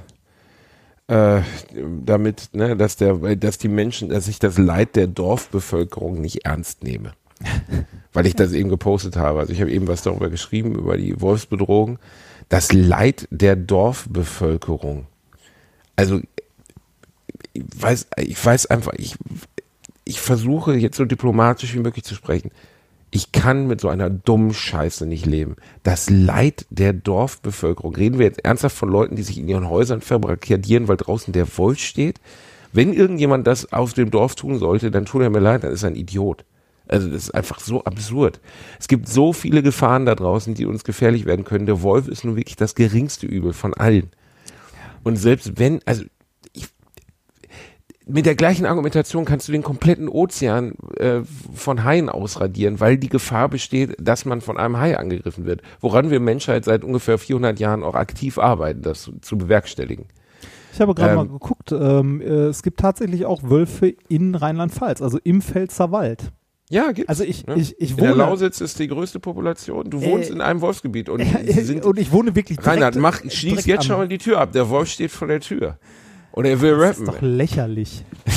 [1.09, 1.43] äh,
[2.05, 6.85] damit, ne, dass der, dass die Menschen, dass ich das Leid der Dorfbevölkerung nicht ernst
[6.85, 7.13] nehme.
[8.13, 9.41] Weil ich das eben gepostet habe.
[9.41, 11.99] Also ich habe eben was darüber geschrieben, über die Wolfsbedrohung.
[12.49, 15.07] Das Leid der Dorfbevölkerung.
[15.97, 16.21] Also
[17.53, 19.17] ich weiß, ich weiß einfach, ich,
[20.05, 22.51] ich versuche jetzt so diplomatisch wie möglich zu sprechen.
[23.11, 25.57] Ich kann mit so einer dummen Scheiße nicht leben.
[25.83, 27.95] Das Leid der Dorfbevölkerung.
[27.95, 31.47] Reden wir jetzt ernsthaft von Leuten, die sich in ihren Häusern verbarrikadieren, weil draußen der
[31.59, 32.21] Wolf steht?
[32.73, 35.83] Wenn irgendjemand das auf dem Dorf tun sollte, dann tut er mir leid, dann ist
[35.83, 36.47] er ein Idiot.
[36.89, 38.41] Also das ist einfach so absurd.
[38.81, 41.67] Es gibt so viele Gefahren da draußen, die uns gefährlich werden können.
[41.67, 44.11] Der Wolf ist nun wirklich das geringste Übel von allen.
[45.03, 46.05] Und selbst wenn, also
[46.53, 46.69] ich,
[48.07, 51.21] mit der gleichen Argumentation kannst du den kompletten Ozean äh,
[51.55, 55.63] von Haien ausradieren, weil die Gefahr besteht, dass man von einem Hai angegriffen wird.
[55.81, 60.07] Woran wir Menschheit seit ungefähr 400 Jahren auch aktiv arbeiten, das zu, zu bewerkstelligen.
[60.73, 65.03] Ich habe gerade Ähm, mal geguckt, ähm, äh, es gibt tatsächlich auch Wölfe in Rheinland-Pfalz,
[65.03, 66.33] also im Pfälzerwald.
[66.73, 67.11] Ja, gibt's.
[67.11, 67.55] Also ich, ne?
[67.57, 69.91] ich, ich in der wohne Lausitz ist die größte Population.
[69.91, 73.21] Du wohnst Äh, in einem Wolfsgebiet und sind und ich wohne wirklich direkt, Reinhard, mach,
[73.29, 74.53] schließ jetzt schon mal die Tür ab.
[74.53, 75.79] Der Wolf steht vor der Tür.
[76.33, 77.15] Und er will Das ist rappen.
[77.15, 78.05] doch lächerlich.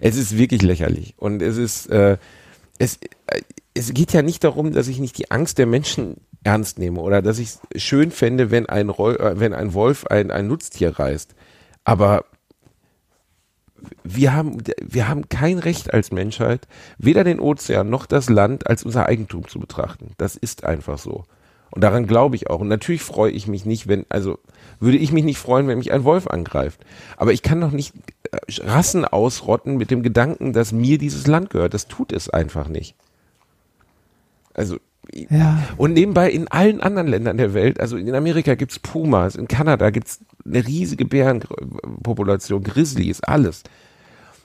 [0.00, 1.14] Es ist wirklich lächerlich.
[1.16, 2.18] Und es ist, äh,
[2.78, 3.40] es, äh,
[3.74, 7.20] es geht ja nicht darum, dass ich nicht die Angst der Menschen ernst nehme oder
[7.20, 10.96] dass ich es schön fände, wenn ein, Roll, äh, wenn ein Wolf ein, ein Nutztier
[10.96, 11.34] reißt.
[11.82, 12.26] Aber
[14.04, 16.66] wir haben, wir haben kein Recht als Menschheit,
[16.98, 20.12] weder den Ozean noch das Land als unser Eigentum zu betrachten.
[20.18, 21.24] Das ist einfach so.
[21.70, 22.60] Und daran glaube ich auch.
[22.60, 24.38] Und natürlich freue ich mich nicht, wenn, also
[24.80, 26.80] würde ich mich nicht freuen, wenn mich ein Wolf angreift.
[27.16, 27.94] Aber ich kann doch nicht
[28.30, 31.74] äh, Rassen ausrotten mit dem Gedanken, dass mir dieses Land gehört.
[31.74, 32.94] Das tut es einfach nicht.
[34.54, 34.78] Also,
[35.30, 35.62] Ja.
[35.78, 39.88] und nebenbei in allen anderen Ländern der Welt, also in Amerika gibt's Pumas, in Kanada
[39.90, 43.62] gibt's eine riesige Bärenpopulation, Grizzlies, alles.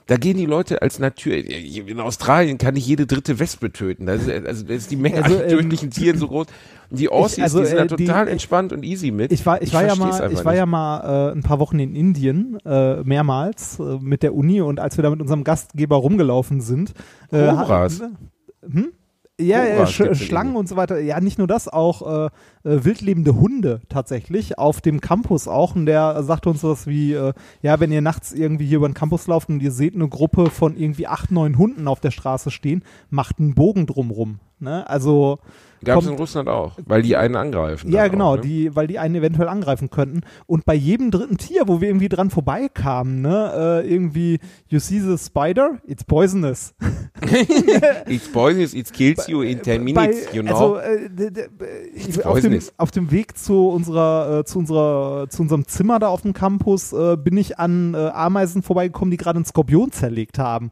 [0.06, 1.32] Da gehen die Leute als Natur.
[1.34, 4.06] In Australien kann ich jede dritte Wespe töten.
[4.08, 6.46] Also, also da ist die Menge Also, an ähm, tödlichen Tieren so groß.
[6.90, 9.32] Und die Aussies, also, die sind da äh, die- total entspannt und easy mit.
[9.32, 10.58] Ich war, ich war ja mal, ich war nicht.
[10.58, 14.78] ja mal äh, ein paar Wochen in Indien, äh, mehrmals äh, mit der Uni und
[14.78, 16.92] als wir da mit unserem Gastgeber rumgelaufen sind,
[17.32, 18.18] äh, hatten-
[18.62, 18.92] Hm?
[19.40, 21.00] Ja, ja Sch Schlangen und so weiter.
[21.00, 22.30] Ja, nicht nur das, auch äh,
[22.64, 25.74] äh, wildlebende Hunde tatsächlich auf dem Campus auch.
[25.76, 28.94] Und der sagte uns was wie, äh, ja, wenn ihr nachts irgendwie hier über den
[28.94, 32.50] Campus lauft und ihr seht eine Gruppe von irgendwie acht, neun Hunden auf der Straße
[32.50, 34.38] stehen, macht einen Bogen drumrum.
[34.60, 34.88] Ne?
[34.88, 35.38] Also
[35.82, 37.92] Gab es in Russland auch, weil die einen angreifen.
[37.92, 38.40] ja, genau, Auch, ne?
[38.42, 40.22] die, weil die einen eventuell angreifen könnten.
[40.46, 44.38] Und bei jedem dritten Tier, wo wir irgendwie dran vorbeikamen, ne, äh, irgendwie,
[44.68, 46.72] you see the spider, it's poisonous.
[48.06, 50.74] It's poisonous, it kills you in 10 minutes, bei, you know.
[50.76, 51.48] Also, d-
[51.94, 52.74] It's äh, auf, dem, poisonous.
[52.78, 56.92] auf dem Weg zu unserer, äh, zu unserer, zu unserem Zimmer da auf dem Campus
[56.92, 60.70] äh, bin ich an äh, Ameisen vorbeigekommen, die gerade einen Skorpion zerlegt haben.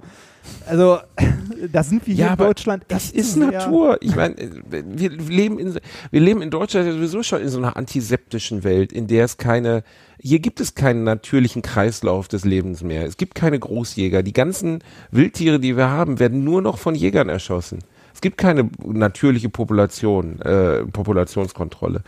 [0.66, 0.98] Also,
[1.72, 2.84] da sind wir hier in Deutschland.
[2.88, 3.98] Das ist Natur.
[4.00, 5.78] Ich meine, äh, wir leben in,
[6.10, 9.84] wir leben in Deutschland sowieso schon in so einer antiseptischen Welt, in der es keine,
[10.18, 13.06] hier gibt es keinen natürlichen Kreislauf des Lebens mehr.
[13.06, 14.22] Es gibt keine Großjäger.
[14.22, 14.80] Die ganzen
[15.10, 17.80] Wildtiere, die wir haben, werden nur noch von Jägern erschossen.
[18.22, 22.04] Es gibt keine natürliche Population, äh, Populationskontrolle.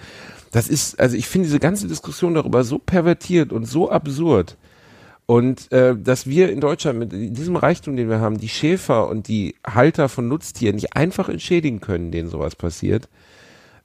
[0.52, 4.56] Das ist, also ich finde diese ganze Diskussion darüber so pervertiert und so absurd.
[5.26, 9.26] Und äh, dass wir in Deutschland mit diesem Reichtum, den wir haben, die Schäfer und
[9.26, 13.08] die Halter von Nutztieren nicht einfach entschädigen können, denen sowas passiert,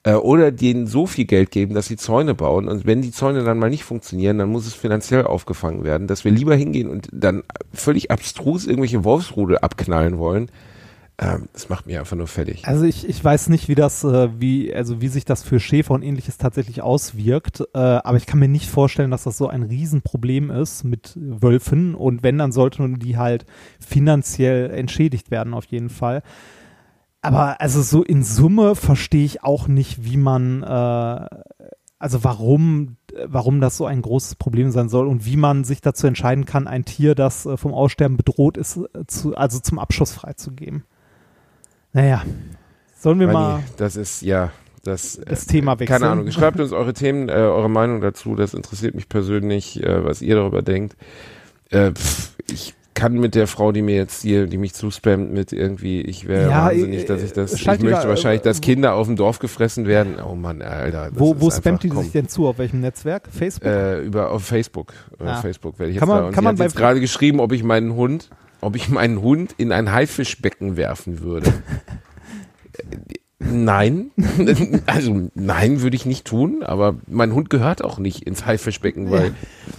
[0.04, 2.68] äh, oder denen so viel Geld geben, dass sie Zäune bauen.
[2.68, 6.26] Und wenn die Zäune dann mal nicht funktionieren, dann muss es finanziell aufgefangen werden, dass
[6.26, 7.42] wir lieber hingehen und dann
[7.74, 10.52] völlig abstrus irgendwelche Wolfsrudel abknallen wollen.
[11.22, 12.66] Ähm, das macht mich einfach nur fertig.
[12.66, 15.94] Also ich, ich weiß nicht, wie das, äh, wie, also wie sich das für Schäfer
[15.94, 19.64] und ähnliches tatsächlich auswirkt, äh, aber ich kann mir nicht vorstellen, dass das so ein
[19.64, 23.46] Riesenproblem ist mit Wölfen und wenn, dann sollten die halt
[23.86, 26.24] finanziell entschädigt werden, auf jeden Fall.
[27.22, 31.28] Aber also so in Summe verstehe ich auch nicht, wie man, äh,
[32.00, 32.96] also warum,
[33.26, 36.66] warum das so ein großes Problem sein soll und wie man sich dazu entscheiden kann,
[36.66, 40.86] ein Tier, das äh, vom Aussterben bedroht ist, äh, zu, also zum Abschuss freizugeben.
[41.94, 42.24] Naja,
[42.98, 44.52] sollen wir mal Manni, das ist, ja,
[44.84, 46.00] das, äh, das Thema wechseln?
[46.02, 46.32] Keine Ahnung.
[46.32, 48.36] Schreibt uns eure Themen, äh, eure Meinung dazu.
[48.36, 50.96] Das interessiert mich persönlich, äh, was ihr darüber denkt.
[51.72, 55.54] Äh, pff, ich kann mit der Frau, die mir jetzt hier, die mich zuspammt mit
[55.54, 58.62] irgendwie, ich wäre Ja, wahnsinnig, äh, dass ich das, ich möchte wahrscheinlich, äh, dass wo-
[58.62, 60.16] Kinder auf dem Dorf gefressen werden.
[60.20, 61.10] Oh Mann, Alter.
[61.12, 62.48] das Wo, ist wo spammt die komm, sich denn zu?
[62.48, 63.30] Auf welchem Netzwerk?
[63.32, 63.70] Facebook?
[63.72, 64.94] Äh, über, auf Facebook.
[65.18, 65.36] Über Ah.
[65.42, 66.28] Facebook werde ich jetzt Kann man- da.
[66.28, 68.30] Und kann man jetzt gerade geschrieben, ob ich meinen Hund,
[68.62, 71.52] ob ich meinen Hund in ein Haifischbecken werfen würde.
[73.42, 74.12] Nein,
[74.86, 79.34] also nein, würde ich nicht tun, aber mein Hund gehört auch nicht ins Haifischbecken, weil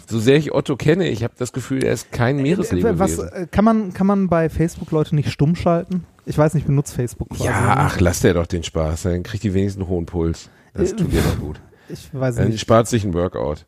[0.08, 3.28] so sehr ich Otto kenne, ich habe das Gefühl, er ist kein Äh, was, Meereslebewesen.
[3.28, 6.04] äh, kann, man, kann man bei Facebook Leute nicht stumm schalten?
[6.24, 7.44] Ich weiß nicht, ich benutze Facebook quasi.
[7.44, 10.48] Ja, ach, lass der doch den Spaß, dann kriegt die wenigstens einen hohen Puls.
[10.72, 11.60] Das Äh, tut dir doch gut.
[11.90, 12.60] Ich weiß Dann nicht.
[12.60, 13.66] spart sich ein Workout.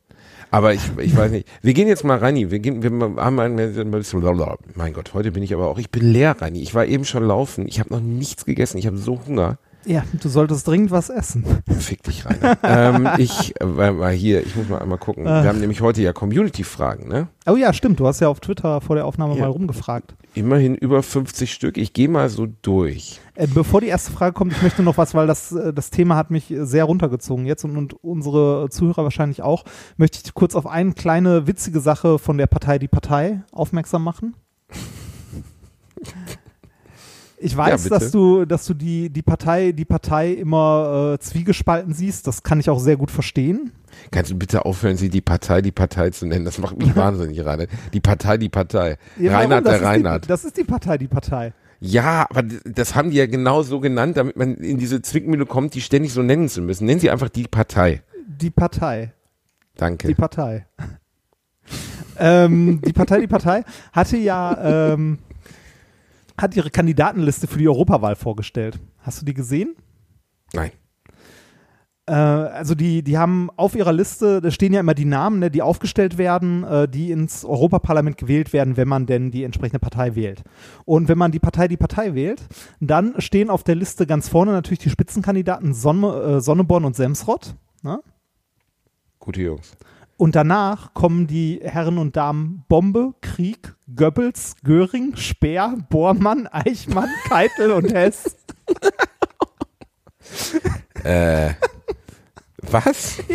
[0.52, 1.48] Aber ich, ich weiß nicht.
[1.62, 2.36] Wir gehen jetzt mal rein.
[2.36, 2.90] Wir, gehen, wir
[3.22, 4.22] haben ein, bisschen,
[4.74, 6.60] mein Gott, heute bin ich aber auch, ich bin leer, Reini.
[6.60, 7.66] Ich war eben schon laufen.
[7.66, 8.76] Ich habe noch nichts gegessen.
[8.76, 9.56] Ich habe so Hunger.
[9.86, 11.44] Ja, du solltest dringend was essen.
[11.78, 12.58] Fick dich, Rainer.
[12.62, 15.24] ähm, ich äh, war mal hier, ich muss mal einmal gucken.
[15.24, 17.28] Wir haben nämlich heute ja Community-Fragen, ne?
[17.46, 17.98] Oh ja, stimmt.
[17.98, 19.40] Du hast ja auf Twitter vor der Aufnahme Ja.
[19.40, 20.14] mal rumgefragt.
[20.34, 21.76] Immerhin über 50 Stück.
[21.76, 23.20] Ich gehe mal so durch.
[23.34, 26.16] Äh, bevor die erste Frage kommt, ich möchte noch was, weil das, äh, das Thema
[26.16, 29.64] hat mich äh, sehr runtergezogen jetzt und, und unsere Zuhörer wahrscheinlich auch,
[29.98, 34.34] möchte ich kurz auf eine kleine witzige Sache von der Partei Die Partei aufmerksam machen.
[37.42, 37.98] Ich weiß, bitte.
[37.98, 42.26] dass du, dass du die, die Partei, die Partei immer äh, zwiegespalten siehst.
[42.26, 43.72] Das kann ich auch sehr gut verstehen.
[44.10, 46.44] Kannst du bitte aufhören, sie die Partei, die Partei zu nennen?
[46.44, 47.66] Das macht mich wahnsinnig, Rainer.
[47.92, 48.96] Die Partei, die Partei.
[49.18, 49.38] Ja?
[49.38, 50.24] Reinhard, der Reinhard.
[50.24, 51.52] Die, das ist die Partei, die Partei.
[51.80, 55.74] Ja, aber das haben die ja genau so genannt, damit man in diese Zwickmühle kommt,
[55.74, 56.86] die ständig so nennen zu müssen.
[56.86, 58.02] Nennen sie einfach die Partei.
[58.28, 59.12] Die Partei.
[59.76, 60.06] Danke.
[60.06, 60.66] Die Partei.
[62.18, 65.18] ähm, die Partei, die Partei hatte ja ähm,
[66.42, 68.78] hat ihre Kandidatenliste für die Europawahl vorgestellt.
[68.98, 69.74] Hast du die gesehen?
[70.52, 70.72] Nein.
[72.06, 75.50] Äh, also die, die haben auf ihrer Liste, da stehen ja immer die Namen, ne,
[75.50, 80.14] die aufgestellt werden, äh, die ins Europaparlament gewählt werden, wenn man denn die entsprechende Partei
[80.16, 80.42] wählt.
[80.84, 82.42] Und wenn man die Partei die Partei wählt,
[82.80, 87.54] dann stehen auf der Liste ganz vorne natürlich die Spitzenkandidaten Sonne, äh, Sonneborn und Semsrott.
[87.82, 88.00] Ne?
[89.20, 89.76] Gute Jungs.
[90.22, 97.72] Und danach kommen die Herren und Damen Bombe, Krieg, Goebbels, Göring, Speer, Bormann, Eichmann, Keitel
[97.72, 98.36] und Hess.
[101.02, 101.54] Äh,
[102.58, 103.18] was?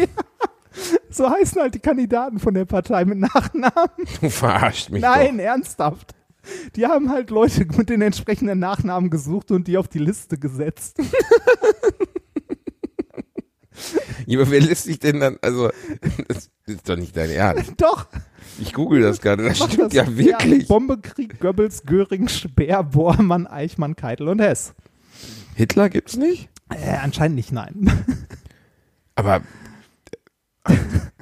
[1.10, 3.90] So heißen halt die Kandidaten von der Partei mit Nachnamen.
[4.22, 5.10] Du verarscht mich doch.
[5.10, 6.16] Nein, ernsthaft.
[6.78, 11.02] Die haben halt Leute mit den entsprechenden Nachnamen gesucht und die auf die Liste gesetzt.
[14.26, 15.70] Ja, wer lässt sich denn dann, also,
[16.28, 17.74] das ist doch nicht dein Ernst.
[17.78, 18.08] Doch.
[18.60, 19.94] Ich google das gerade, das mach stimmt das.
[19.94, 20.68] ja wirklich.
[20.68, 24.74] Bombe, Krieg, Goebbels, Göring, Speer, Bormann, Eichmann, Keitel und Hess.
[25.56, 26.50] Hitler gibt's nicht?
[26.70, 27.90] Äh, anscheinend nicht, nein.
[29.16, 29.42] Aber
[30.68, 30.76] äh,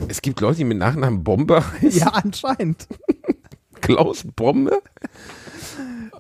[0.08, 2.00] es gibt Leute, die mit Nachnamen Bombe heißen.
[2.00, 2.88] ja, anscheinend.
[3.82, 4.82] Klaus Bombe?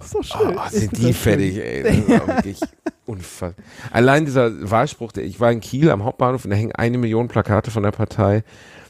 [0.06, 0.56] So schön.
[0.56, 1.14] Oh, sind die schön.
[1.14, 1.84] fertig, ey.
[1.84, 2.60] Das ist wirklich
[3.06, 3.64] unfassbar.
[3.91, 7.28] Allein dieser Wahlspruch, der, ich war in Kiel am Hauptbahnhof und da hängen eine Million
[7.28, 8.43] Plakate von der Partei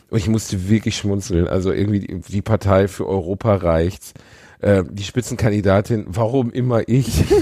[0.09, 1.47] und ich musste wirklich schmunzeln.
[1.47, 4.13] Also irgendwie die, die Partei für Europa reicht's.
[4.59, 7.24] Äh, die Spitzenkandidatin, warum immer ich?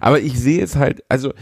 [0.00, 1.32] Aber ich sehe es halt, also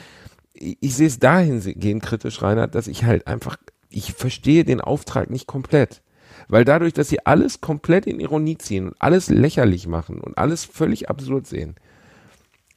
[0.55, 3.57] ich, ich sehe es dahingehend kritisch, Reinhard, dass ich halt einfach,
[3.91, 6.03] ich verstehe den Auftrag nicht komplett.
[6.49, 10.65] Weil dadurch, dass sie alles komplett in Ironie ziehen und alles lächerlich machen und alles
[10.65, 11.77] völlig absurd sehen,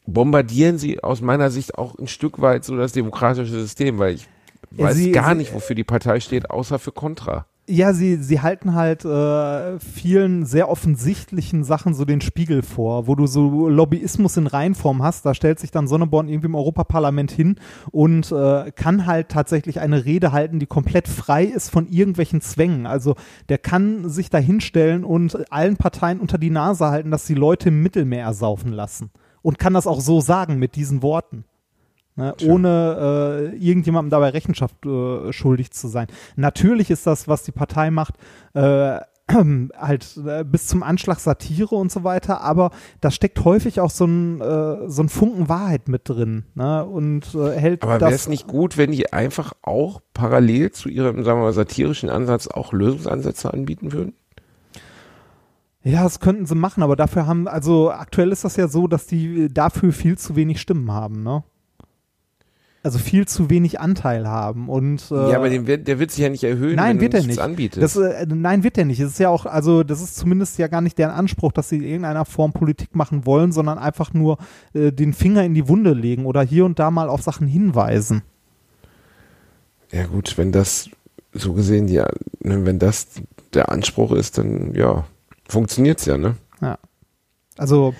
[0.05, 4.27] bombardieren sie aus meiner Sicht auch ein Stück weit so das demokratische System, weil ich
[4.71, 7.45] weiß sie- gar sie- nicht, wofür die Partei steht, außer für Contra.
[7.73, 13.15] Ja, sie, sie halten halt äh, vielen sehr offensichtlichen Sachen so den Spiegel vor, wo
[13.15, 15.25] du so Lobbyismus in Reinform hast.
[15.25, 17.55] Da stellt sich dann Sonneborn irgendwie im Europaparlament hin
[17.89, 22.85] und äh, kann halt tatsächlich eine Rede halten, die komplett frei ist von irgendwelchen Zwängen.
[22.85, 23.15] Also
[23.47, 27.69] der kann sich da hinstellen und allen Parteien unter die Nase halten, dass die Leute
[27.69, 29.11] im Mittelmeer ersaufen lassen.
[29.43, 31.45] Und kann das auch so sagen mit diesen Worten.
[32.15, 36.07] Ne, ohne äh, irgendjemandem dabei Rechenschaft äh, schuldig zu sein.
[36.35, 38.15] Natürlich ist das, was die Partei macht,
[38.53, 38.99] äh,
[39.77, 44.05] halt äh, bis zum Anschlag Satire und so weiter, aber da steckt häufig auch so
[44.05, 46.85] ein, äh, so ein Funken Wahrheit mit drin ne?
[46.85, 50.89] und äh, hält Aber wäre das es nicht gut, wenn die einfach auch parallel zu
[50.89, 54.13] ihrem, sagen wir mal, satirischen Ansatz auch Lösungsansätze anbieten würden?
[55.83, 59.07] Ja, das könnten sie machen, aber dafür haben, also aktuell ist das ja so, dass
[59.07, 61.43] die dafür viel zu wenig Stimmen haben, ne?
[62.83, 66.29] Also viel zu wenig Anteil haben und äh, ja, aber den, der wird sich ja
[66.29, 67.41] nicht erhöhen, Nein, wenn wird er nichts nicht.
[67.43, 67.83] anbietest.
[67.83, 68.99] Das, äh, nein, wird er nicht.
[68.99, 71.77] Es ist ja auch, also das ist zumindest ja gar nicht deren Anspruch, dass sie
[71.77, 74.39] in irgendeiner Form Politik machen wollen, sondern einfach nur
[74.73, 78.23] äh, den Finger in die Wunde legen oder hier und da mal auf Sachen hinweisen.
[79.91, 80.89] Ja gut, wenn das
[81.33, 82.09] so gesehen, ja,
[82.39, 83.07] ne, wenn das
[83.53, 85.05] der Anspruch ist, dann ja,
[85.47, 86.35] funktioniert's ja, ne?
[87.57, 87.93] Also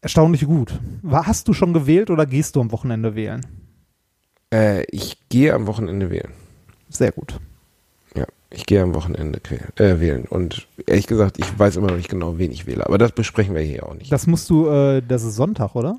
[0.00, 0.80] erstaunlich gut.
[1.10, 3.44] Hast du schon gewählt oder gehst du am Wochenende wählen?
[4.52, 6.32] Äh, ich gehe am Wochenende wählen.
[6.88, 7.38] Sehr gut.
[8.16, 9.40] Ja, ich gehe am Wochenende
[9.76, 10.24] äh, wählen.
[10.24, 12.86] Und ehrlich gesagt, ich weiß immer noch nicht genau, wen ich wähle.
[12.86, 14.12] Aber das besprechen wir hier auch nicht.
[14.12, 15.98] Das musst du, äh, das ist Sonntag, oder?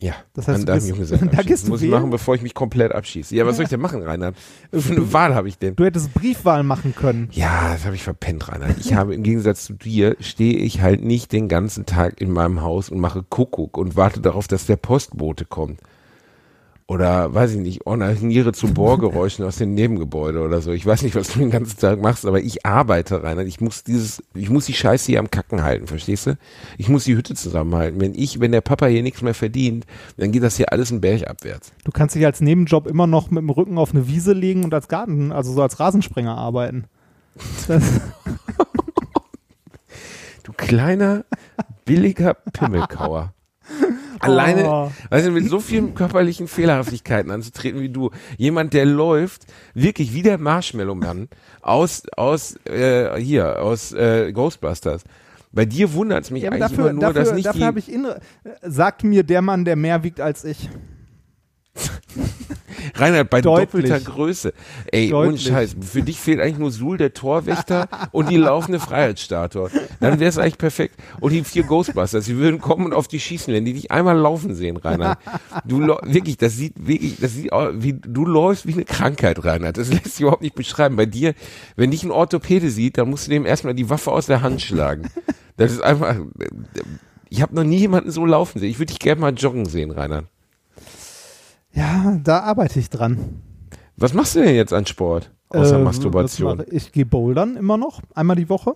[0.00, 2.00] ja, das heißt, an du bist- da gehst du muss ich wählen?
[2.00, 3.36] machen, bevor ich mich komplett abschieße.
[3.36, 4.34] Ja, was soll ich denn machen, Reinhard?
[4.72, 5.76] Für eine Wahl habe ich denn?
[5.76, 7.28] Du hättest Briefwahl machen können.
[7.30, 8.78] Ja, das habe ich verpennt, Reinhard.
[8.80, 12.62] Ich habe im Gegensatz zu dir, stehe ich halt nicht den ganzen Tag in meinem
[12.62, 15.78] Haus und mache Kuckuck und warte darauf, dass der Postbote kommt.
[16.86, 20.72] Oder, weiß ich nicht, onaniere zu Bohrgeräuschen aus dem Nebengebäude oder so.
[20.72, 23.46] Ich weiß nicht, was du den ganzen Tag machst, aber ich arbeite, Reinhard.
[23.46, 26.36] Ich muss dieses, ich muss die Scheiße hier am Kacken halten, verstehst du?
[26.78, 28.00] Ich muss die Hütte zusammenhalten.
[28.00, 31.00] Wenn ich, wenn der Papa hier nichts mehr verdient, dann geht das hier alles einen
[31.00, 31.72] Berg abwärts.
[31.84, 34.74] Du kannst dich als Nebenjob immer noch mit dem Rücken auf eine Wiese legen und
[34.74, 36.84] als Garten, also so als Rasensprenger arbeiten.
[40.42, 41.24] Du kleiner,
[41.84, 43.32] billiger Pimmelkauer.
[44.20, 44.90] Alleine, Oh.
[45.10, 48.10] weißt du, mit so vielen körperlichen Fehlerhaftigkeiten anzutreten wie du.
[48.38, 51.28] Jemand, der läuft, wirklich wie der Marshmallow-Mann
[51.60, 55.02] aus, aus, äh, hier, aus äh, Ghostbusters.
[55.50, 57.78] Bei dir wundert es mich Ja, eigentlich dafür, nur, dass dafür, nicht dafür die, habe
[57.80, 58.20] ich innere,
[58.62, 60.68] sagt mir der Mann, der mehr wiegt als ich.
[62.94, 63.70] Reinhard, bei Deutlich.
[63.88, 64.52] doppelter Größe.
[64.90, 65.46] Ey, ohne Deutlich.
[65.46, 65.76] Scheiß.
[65.80, 69.70] Für dich fehlt eigentlich nur Suhl, der Torwächter und die laufende Freiheitsstatue.
[70.00, 70.96] Dann wäre es eigentlich perfekt.
[71.20, 74.16] Und die vier Ghostbusters, die würden kommen und auf dich schießen, wenn die dich einmal
[74.18, 75.18] laufen sehen, Reinhard.
[75.64, 79.78] Du wirklich, das sieht wirklich, das sieht au- wie du läufst wie eine Krankheit, Reinhard.
[79.78, 80.96] Das lässt sich überhaupt nicht beschreiben.
[80.96, 81.34] Bei dir,
[81.76, 84.60] wenn dich ein Orthopäde sieht, dann musst du dem erstmal die Waffe aus der Hand
[84.60, 85.08] schlagen.
[85.56, 86.16] Das ist einfach.
[87.30, 88.68] Ich habe noch nie jemanden so laufen sehen.
[88.70, 90.26] Ich würde dich gerne mal joggen sehen, Reinhard.
[91.74, 93.42] Ja, da arbeite ich dran.
[93.96, 95.30] Was machst du denn jetzt an Sport?
[95.50, 96.62] Außer Äh, Masturbation.
[96.70, 98.74] Ich gehe bouldern immer noch, einmal die Woche.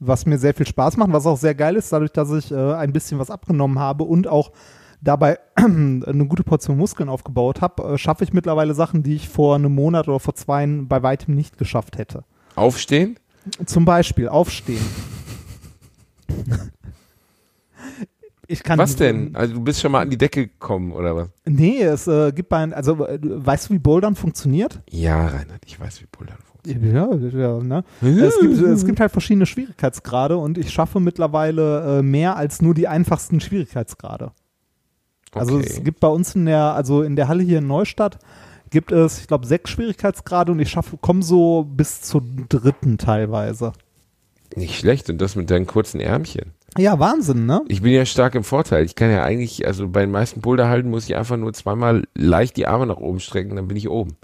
[0.00, 2.74] Was mir sehr viel Spaß macht, was auch sehr geil ist, dadurch, dass ich äh,
[2.74, 4.52] ein bisschen was abgenommen habe und auch
[5.00, 9.56] dabei eine gute Portion Muskeln aufgebaut habe, äh, schaffe ich mittlerweile Sachen, die ich vor
[9.56, 12.24] einem Monat oder vor zwei bei weitem nicht geschafft hätte.
[12.54, 13.18] Aufstehen?
[13.66, 14.84] Zum Beispiel aufstehen.
[18.50, 19.36] Ich kann Was denn?
[19.36, 21.28] Also du bist schon mal an die Decke gekommen, oder was?
[21.44, 24.80] Nee, es äh, gibt bei, also äh, weißt du, wie Bouldern funktioniert?
[24.88, 26.94] Ja, Reinhard, ich weiß, wie Bouldern funktioniert.
[26.94, 27.84] Ja, ja, ne?
[28.00, 32.72] Es gibt, es gibt halt verschiedene Schwierigkeitsgrade und ich schaffe mittlerweile äh, mehr als nur
[32.72, 34.32] die einfachsten Schwierigkeitsgrade.
[35.34, 35.66] Also Okay.
[35.68, 38.18] es gibt bei uns in der, also in der Halle hier in Neustadt
[38.70, 43.72] gibt es, ich glaube, sechs Schwierigkeitsgrade und ich schaffe, komme so bis zur dritten teilweise.
[44.56, 46.52] Nicht schlecht und das mit deinen kurzen Ärmchen.
[46.76, 47.62] Ja, Wahnsinn, ne?
[47.68, 48.84] Ich bin ja stark im Vorteil.
[48.84, 52.56] Ich kann ja eigentlich, also bei den meisten Boulderhalten muss ich einfach nur zweimal leicht
[52.56, 54.16] die Arme nach oben strecken, dann bin ich oben.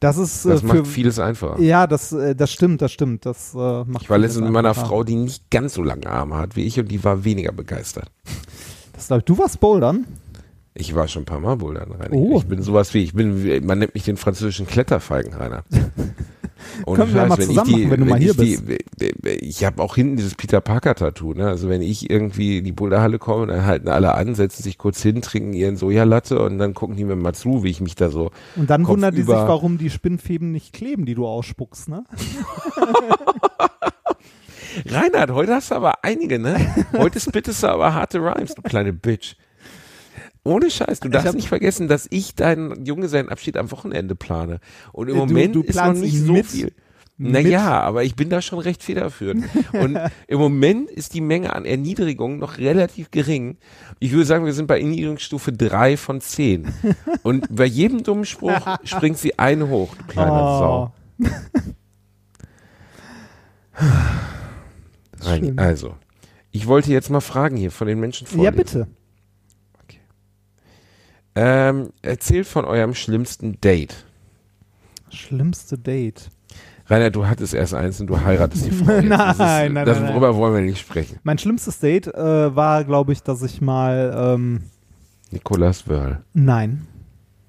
[0.00, 1.58] Das ist Das äh, macht für, vieles einfacher.
[1.60, 3.24] Ja, das, äh, das stimmt, das stimmt.
[3.26, 4.74] Das äh, macht Ich war letztens mit meiner.
[4.74, 8.10] Frau, die nicht ganz so lange Arme hat wie ich und die war weniger begeistert.
[8.92, 10.06] Das glaub ich, du warst Bouldern?
[10.74, 12.12] Ich war schon ein paar Mal bouldern, Rainer.
[12.12, 12.38] Oh.
[12.38, 15.64] Ich bin sowas wie, ich bin, man nennt mich den französischen Kletterfeigen, Rainer.
[16.86, 18.78] Ohne Können wir mal zusammen die, machen, wenn du mal hier ich Die,
[19.40, 21.48] ich habe auch hinten dieses Peter Parker Tattoo, ne?
[21.48, 25.02] Also wenn ich irgendwie in die Boulderhalle komme, dann halten alle an, setzen sich kurz
[25.02, 28.10] hin, trinken ihren Sojalatte und dann gucken die mir mal zu, wie ich mich da
[28.10, 28.30] so.
[28.56, 32.04] Und dann Kopf wundert die sich, warum die Spinnfäden nicht kleben, die du ausspuckst, ne?
[34.86, 36.58] Reinhard, heute hast du aber einige, ne?
[36.92, 39.36] Heute spittest du aber harte Rhymes, du kleine Bitch.
[40.44, 44.60] Ohne Scheiß, du darfst nicht vergessen, dass ich deinen Junggesellenabschied am Wochenende plane.
[44.92, 46.72] Und im du- Moment du ist noch planst nicht so mit- viel.
[47.16, 49.44] Naja, aber ich bin da schon recht federführend.
[49.72, 53.56] Und im Moment ist die Menge an Erniedrigung noch relativ gering.
[54.00, 56.74] Ich würde sagen, wir sind bei Erniedrigungsstufe drei von zehn.
[57.22, 60.90] Und bei jedem dummen Spruch springt sie eine hoch, du kleiner Oh.
[61.22, 61.30] Sau.
[65.24, 65.58] Schön.
[65.58, 65.94] also,
[66.50, 68.86] ich wollte jetzt mal fragen hier von den Menschen vor Ja, dir.
[71.36, 74.04] Ähm, erzählt von eurem schlimmsten Date.
[75.10, 76.30] Schlimmste Date.
[76.86, 79.00] Rainer, du hattest erst eins und du heiratest die Frau.
[79.00, 80.08] Nein, das ist, nein, nein, das, nein.
[80.08, 81.18] Darüber wollen wir nicht sprechen.
[81.22, 84.60] Mein schlimmstes Date äh, war, glaube ich, dass ich mal, ähm,
[85.30, 86.22] Nicolas Wörl.
[86.34, 86.86] nein,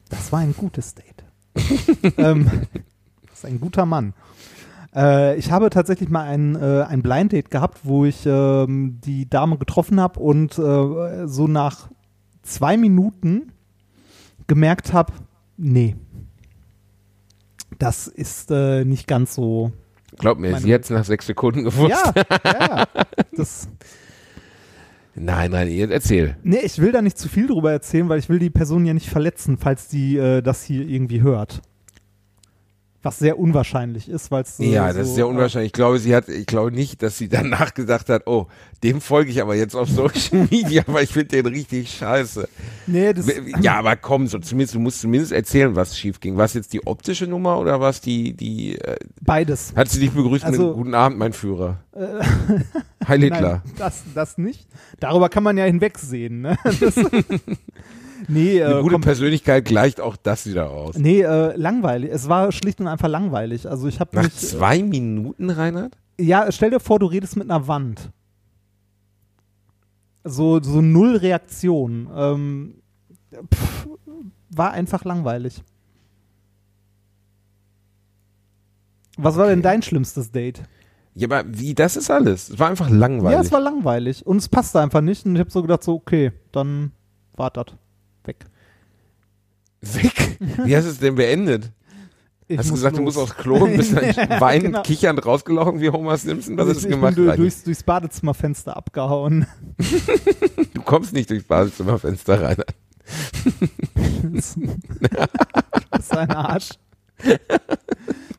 [0.09, 1.23] das war ein gutes Date.
[2.17, 2.49] ähm,
[3.29, 4.13] das ist ein guter Mann.
[4.95, 9.29] Äh, ich habe tatsächlich mal ein, äh, ein Blind Date gehabt, wo ich ähm, die
[9.29, 11.89] Dame getroffen habe und äh, so nach
[12.41, 13.51] zwei Minuten
[14.47, 15.13] gemerkt habe,
[15.57, 15.95] nee,
[17.79, 19.71] das ist äh, nicht ganz so.
[20.17, 21.89] Glaub mir, sie hat's nach sechs Sekunden gewusst.
[21.89, 22.13] Ja,
[22.45, 22.85] ja,
[23.35, 23.67] das.
[25.15, 26.37] Nein, nein, erzähl.
[26.43, 28.93] Nee, ich will da nicht zu viel drüber erzählen, weil ich will die Person ja
[28.93, 31.61] nicht verletzen, falls die äh, das hier irgendwie hört.
[33.05, 35.67] Was sehr unwahrscheinlich ist, weil es so, ja, das so, ist sehr äh, unwahrscheinlich.
[35.67, 38.47] Ich glaube, sie hat, ich glaube nicht, dass sie danach gedacht hat, oh,
[38.83, 42.49] dem folge ich aber jetzt auf Social Media, weil ich finde den richtig scheiße.
[42.87, 43.27] Nee, das,
[43.61, 46.35] Ja, aber komm, so zumindest, du musst zumindest erzählen, was schief ging.
[46.35, 49.73] War es jetzt die optische Nummer oder was die, die, äh, beides.
[49.75, 51.77] hat sie dich begrüßt Also- mit Guten Abend, mein Führer?
[53.07, 53.61] Heil Hitler.
[53.63, 54.67] Nein, das, das nicht.
[54.99, 56.41] Darüber kann man ja hinwegsehen.
[56.41, 56.57] Ne?
[56.79, 56.95] Das,
[58.27, 60.97] nee, Eine äh, gute Persönlichkeit gleicht auch das wieder aus.
[60.97, 62.09] nee äh, langweilig.
[62.11, 63.69] Es war schlicht und einfach langweilig.
[63.69, 64.35] Also ich habe Nach mich.
[64.35, 65.97] zwei Minuten, Reinhard?
[66.19, 68.11] Ja, stell dir vor, du redest mit einer Wand.
[70.23, 72.09] So, so null Reaktion.
[72.15, 72.75] Ähm,
[73.53, 73.87] pff,
[74.49, 75.61] war einfach langweilig.
[79.17, 80.63] Was war denn dein schlimmstes Date?
[81.13, 82.49] Ja, aber wie, das ist alles.
[82.49, 83.37] Es war einfach langweilig.
[83.37, 85.93] Ja, es war langweilig und es passte einfach nicht und ich habe so gedacht, so,
[85.95, 86.91] okay, dann
[87.35, 87.79] war das weg.
[89.93, 90.37] Weg.
[90.63, 91.71] Wie hast du es denn beendet?
[92.47, 93.15] Ich hast du gesagt, du los.
[93.15, 94.83] musst aufs Klo und bist dann Ja, weinend, genau.
[94.83, 96.57] kichernd rausgelaufen wie Homer Simpson?
[96.57, 97.15] Was ich, hast du gemacht?
[97.15, 99.47] bin du, durchs, durchs Badezimmerfenster abgehauen.
[100.73, 102.57] Du kommst nicht durchs Badezimmerfenster rein.
[104.33, 104.57] das
[105.99, 106.69] ist ein Arsch.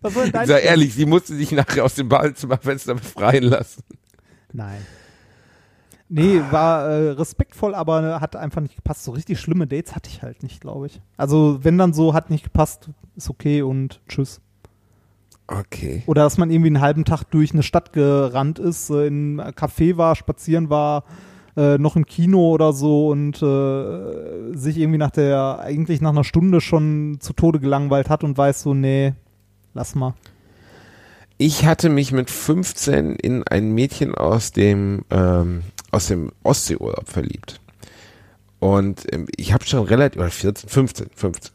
[0.02, 3.82] Was soll denn dein Sei ehrlich, sie musste sich nachher aus dem Badezimmerfenster befreien lassen.
[4.52, 4.86] Nein.
[6.08, 9.04] Nee, war äh, respektvoll, aber äh, hat einfach nicht gepasst.
[9.04, 11.00] So richtig schlimme Dates hatte ich halt nicht, glaube ich.
[11.16, 14.40] Also, wenn dann so, hat nicht gepasst, ist okay und tschüss.
[15.48, 16.02] Okay.
[16.06, 19.54] Oder dass man irgendwie einen halben Tag durch eine Stadt gerannt ist, äh, in einem
[19.54, 21.04] Café war, spazieren war,
[21.56, 26.24] äh, noch im Kino oder so und äh, sich irgendwie nach der, eigentlich nach einer
[26.24, 29.14] Stunde schon zu Tode gelangweilt hat und weiß so, nee,
[29.72, 30.14] lass mal.
[31.38, 35.62] Ich hatte mich mit 15 in ein Mädchen aus dem, ähm,
[35.96, 37.60] aus dem Ostseeurlaub verliebt.
[38.58, 41.52] Und ähm, ich habe schon relativ, oder 14, 15, 15.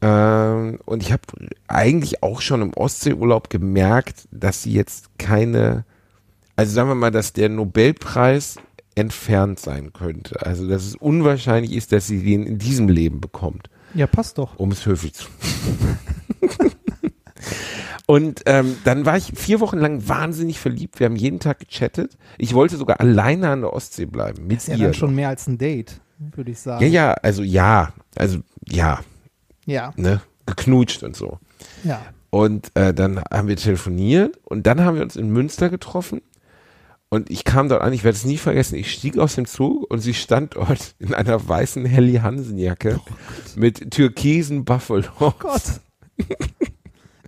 [0.00, 1.22] Ähm, und ich habe
[1.66, 5.84] eigentlich auch schon im Ostseeurlaub gemerkt, dass sie jetzt keine,
[6.56, 8.56] also sagen wir mal, dass der Nobelpreis
[8.94, 10.44] entfernt sein könnte.
[10.44, 14.58] Also dass es unwahrscheinlich ist, dass sie den in diesem Leben bekommt Ja, passt doch.
[14.58, 15.26] um es höflich zu.
[18.10, 20.98] Und ähm, dann war ich vier Wochen lang wahnsinnig verliebt.
[20.98, 22.16] Wir haben jeden Tag gechattet.
[22.38, 24.84] Ich wollte sogar alleine an der Ostsee bleiben mit Ist ja ihr.
[24.84, 26.82] dann schon mehr als ein Date, würde ich sagen.
[26.82, 29.00] ja, ja, also ja, also ja,
[29.66, 31.38] Ja, ne, geknutscht und so.
[31.84, 32.00] ja.
[32.30, 36.22] Und äh, dann haben wir telefoniert und dann haben wir uns in Münster getroffen.
[37.10, 39.90] Und ich kam dort an, ich werde es nie vergessen, ich stieg aus dem Zug
[39.90, 43.00] und sie stand dort in einer weißen Helly Hansen Jacke
[43.54, 45.04] mit türkisen Buffalo.
[45.20, 45.80] Oh Gott.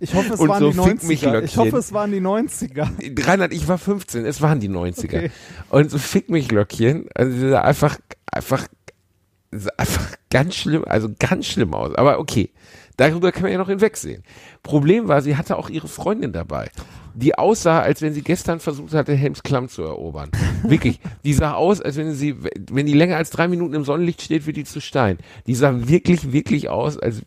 [0.01, 1.43] Ich hoffe, es Und waren so die Fick mich 90er.
[1.43, 3.27] Ich hoffe, es waren die 90er.
[3.27, 5.03] Reinhard, ich war 15, es waren die 90er.
[5.05, 5.31] Okay.
[5.69, 7.99] Und so Fick mich Löckchen, also sie sah einfach,
[8.31, 8.67] einfach,
[9.77, 11.93] einfach ganz schlimm, also ganz schlimm aus.
[11.93, 12.49] Aber okay,
[12.97, 14.23] darüber kann man ja noch hinwegsehen.
[14.63, 16.71] Problem war, sie hatte auch ihre Freundin dabei.
[17.13, 20.31] Die aussah, als wenn sie gestern versucht hatte, Helms Klamm zu erobern.
[20.63, 20.99] Wirklich.
[21.23, 22.37] Die sah aus, als wenn sie,
[22.71, 25.19] wenn die länger als drei Minuten im Sonnenlicht steht, wird die zu Stein.
[25.45, 27.21] Die sah wirklich, wirklich aus, als,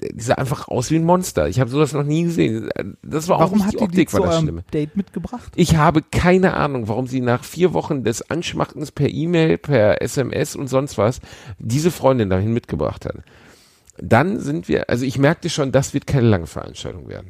[0.00, 1.48] die sah einfach aus wie ein Monster.
[1.48, 2.68] Ich habe sowas noch nie gesehen.
[3.02, 4.64] Das war auch Warum nicht hat die die die Optik, zu war das Schlimme.
[4.72, 5.52] Date mitgebracht?
[5.56, 10.56] Ich habe keine Ahnung, warum sie nach vier Wochen des Anschmachtens per E-Mail, per SMS
[10.56, 11.20] und sonst was
[11.58, 13.16] diese Freundin dahin mitgebracht hat.
[14.00, 17.28] Dann sind wir, also ich merkte schon, das wird keine lange Veranstaltung werden.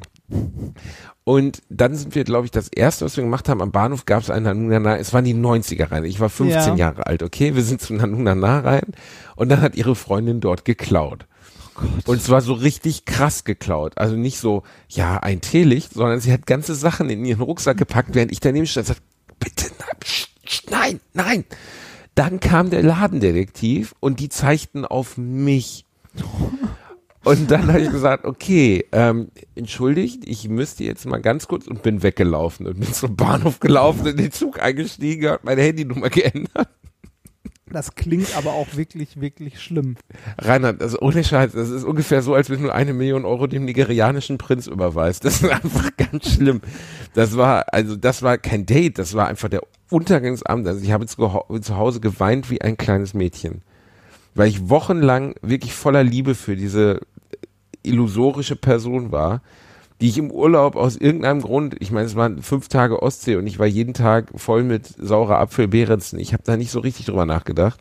[1.23, 4.21] Und dann sind wir, glaube ich, das erste, was wir gemacht haben, am Bahnhof gab
[4.21, 6.05] es einen Nanunana, es waren die 90er rein.
[6.05, 6.75] Ich war 15 Ja.
[6.75, 7.55] Jahre alt, okay?
[7.55, 8.93] Wir sind zu Nanunana rein
[9.35, 11.25] und dann hat ihre Freundin dort geklaut.
[12.05, 13.97] Und zwar so richtig krass geklaut.
[13.97, 18.15] Also nicht so, ja, ein Teelicht, sondern sie hat ganze Sachen in ihren Rucksack gepackt,
[18.15, 19.03] während ich daneben stand und sagte,
[19.39, 19.65] bitte,
[20.69, 21.45] nein, nein.
[22.15, 25.85] Dann kam der Ladendetektiv und die zeigten auf mich.
[27.23, 31.83] Und dann habe ich gesagt, okay, ähm, entschuldigt, ich müsste jetzt mal ganz kurz und
[31.83, 36.69] bin weggelaufen und bin zum Bahnhof gelaufen, in den Zug eingestiegen, hat meine Handynummer geändert.
[37.71, 39.95] Das klingt aber auch wirklich, wirklich schlimm.
[40.37, 43.65] Reinhard, also ohne Scheiß, das ist ungefähr so, als wenn du eine Million Euro dem
[43.65, 45.25] nigerianischen Prinz überweist.
[45.25, 46.61] Das ist einfach ganz schlimm.
[47.13, 50.67] Das war, also das war kein Date, das war einfach der Untergangsabend.
[50.67, 51.33] Also ich habe zu,
[51.75, 53.61] Hause geweint wie ein kleines Mädchen.
[54.35, 57.01] Weil ich wochenlang wirklich voller Liebe für diese
[57.83, 59.41] illusorische Person war,
[60.01, 63.47] die ich im Urlaub aus irgendeinem Grund, ich meine, es waren fünf Tage Ostsee und
[63.47, 66.19] ich war jeden Tag voll mit saurer Apfel, Behrensen.
[66.19, 67.79] Ich habe da nicht so richtig drüber nachgedacht.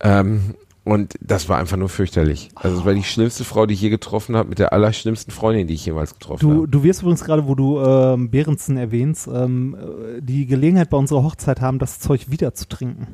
[0.00, 0.54] Ähm,
[0.84, 2.50] und das war einfach nur fürchterlich.
[2.56, 5.68] Also es war die schlimmste Frau, die ich je getroffen habe, mit der allerschlimmsten Freundin,
[5.68, 6.68] die ich jemals getroffen Du, habe.
[6.68, 11.22] du wirst übrigens gerade, wo du ähm, Behrensen erwähnst, ähm, äh, die Gelegenheit bei unserer
[11.22, 13.06] Hochzeit haben, das Zeug wieder zu trinken.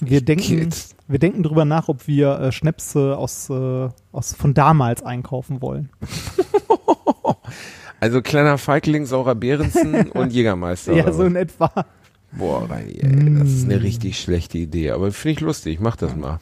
[0.00, 0.70] Wir denken,
[1.08, 5.90] wir denken drüber nach, ob wir äh, Schnäpse aus, äh, aus von damals einkaufen wollen.
[8.00, 10.92] Also kleiner Feigling, saurer Behrensen und Jägermeister.
[10.92, 11.68] ja, so in etwa.
[12.30, 14.90] Boah, Reini, ey, das ist eine richtig schlechte Idee.
[14.92, 16.38] Aber finde ich lustig, mach das mal.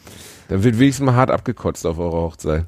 [0.48, 2.66] Dann wird wenigstens mal hart abgekotzt auf eurer Hochzeit.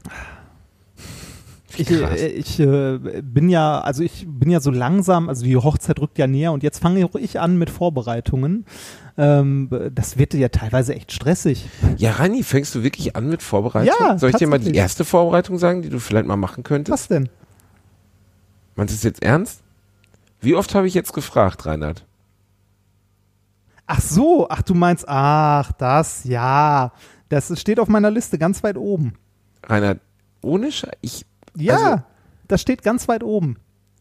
[1.76, 6.00] Ich, äh, ich äh, bin ja, also ich bin ja so langsam, also die Hochzeit
[6.00, 8.64] rückt ja näher und jetzt fange auch ich an mit Vorbereitungen.
[9.18, 11.68] Ähm, das wird ja teilweise echt stressig.
[11.96, 13.92] Ja, Rani, fängst du wirklich an mit Vorbereitung?
[13.98, 16.92] Ja, Soll ich dir mal die erste Vorbereitung sagen, die du vielleicht mal machen könntest?
[16.92, 17.28] Was denn?
[18.76, 19.60] Meinst du es jetzt ernst?
[20.40, 22.06] Wie oft habe ich jetzt gefragt, Reinhard?
[23.86, 26.92] Ach so, ach du meinst, ach das, ja.
[27.28, 29.14] Das steht auf meiner Liste ganz weit oben.
[29.64, 29.98] Reinhard,
[30.42, 32.02] ohne Scheiß, ich, Ja, Also-
[32.46, 33.56] das steht ganz weit oben.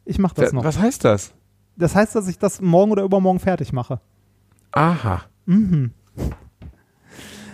[0.05, 0.63] Ich mache das noch.
[0.63, 1.33] was heißt das?
[1.75, 3.99] Das heißt, dass ich das morgen oder übermorgen fertig mache.
[4.77, 5.21] Aha.
[5.45, 5.91] Mhm.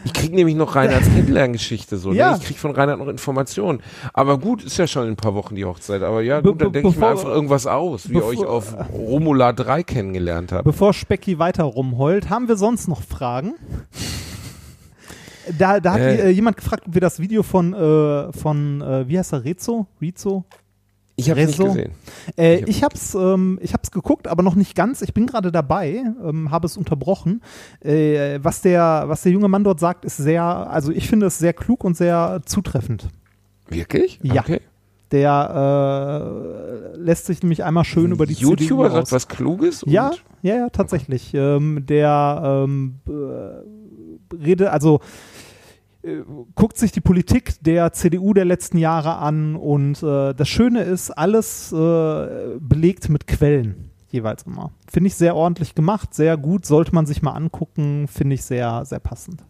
[0.06, 2.12] Ich krieg nämlich noch Reinhards Kennenlerngeschichte so.
[2.12, 2.32] Ja.
[2.32, 2.38] Ne?
[2.42, 3.80] Ich krieg von Reinhard noch Informationen.
[4.14, 6.02] Aber gut, ist ja schon in ein paar Wochen die Hochzeit.
[6.04, 9.54] Aber ja, gut, dann denke ich mir einfach irgendwas aus, wie ihr euch auf Romula
[9.54, 10.66] 3 kennengelernt habt.
[10.66, 13.54] Bevor Specki weiter rumheult, haben wir sonst noch Fragen?
[15.58, 16.28] Da, da hat Äh.
[16.28, 19.88] äh, jemand gefragt, ob wir das Video von, äh, von äh, wie heißt er, Rezo?
[20.02, 20.44] Rezo?
[21.16, 21.92] Ich habe nicht gesehen.
[22.38, 25.02] Äh, Ich hab- ich hab's, ähm, ich hab's geguckt, aber noch nicht ganz.
[25.04, 27.42] Ich bin gerade dabei, ähm, habe es unterbrochen.
[27.82, 31.38] Äh, was der, was der junge Mann dort sagt, ist sehr, also ich finde es
[31.38, 33.10] sehr klug und sehr zutreffend.
[33.70, 34.20] Wirklich?
[34.24, 34.42] Ja.
[34.42, 34.62] Okay.
[35.12, 39.84] Der äh, lässt sich nämlich einmal schön über die YouTuber sagt was Kluges.
[39.86, 40.12] Ja,
[40.42, 41.32] ja, ja, tatsächlich.
[41.36, 45.02] Ähm, der ähm, äh, Rede, also
[46.56, 51.12] guckt sich die Politik der CDU der letzten Jahre an und äh, das Schöne ist,
[51.12, 54.72] alles äh, belegt mit Quellen jeweils immer.
[54.88, 58.86] Finde ich sehr ordentlich gemacht, sehr gut, sollte man sich mal angucken, finde ich sehr,
[58.86, 59.44] sehr passend.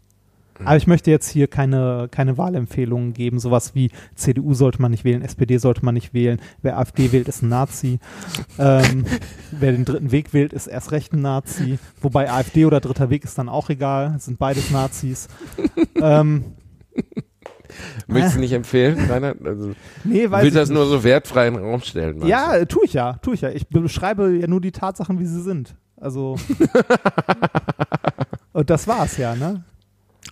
[0.65, 5.03] Aber ich möchte jetzt hier keine, keine Wahlempfehlungen geben, sowas wie CDU sollte man nicht
[5.03, 7.99] wählen, SPD sollte man nicht wählen, wer AfD wählt, ist ein Nazi.
[8.59, 9.05] ähm,
[9.51, 11.79] wer den dritten Weg wählt, ist erst recht ein Nazi.
[12.01, 15.27] Wobei AfD oder dritter Weg ist dann auch egal, sind beides Nazis.
[16.01, 16.45] ähm,
[18.07, 19.45] Möchtest du nicht empfehlen, Reinhard?
[19.45, 20.77] Also, nee, weiß will ich das nicht.
[20.77, 22.17] nur so wertfrei in den Raum stellen.
[22.17, 23.49] meinst Ja, tue ich ja, tue ich ja.
[23.49, 25.75] Ich beschreibe ja nur die Tatsachen, wie sie sind.
[25.97, 26.37] Also.
[28.53, 29.63] Und das war's ja, ne?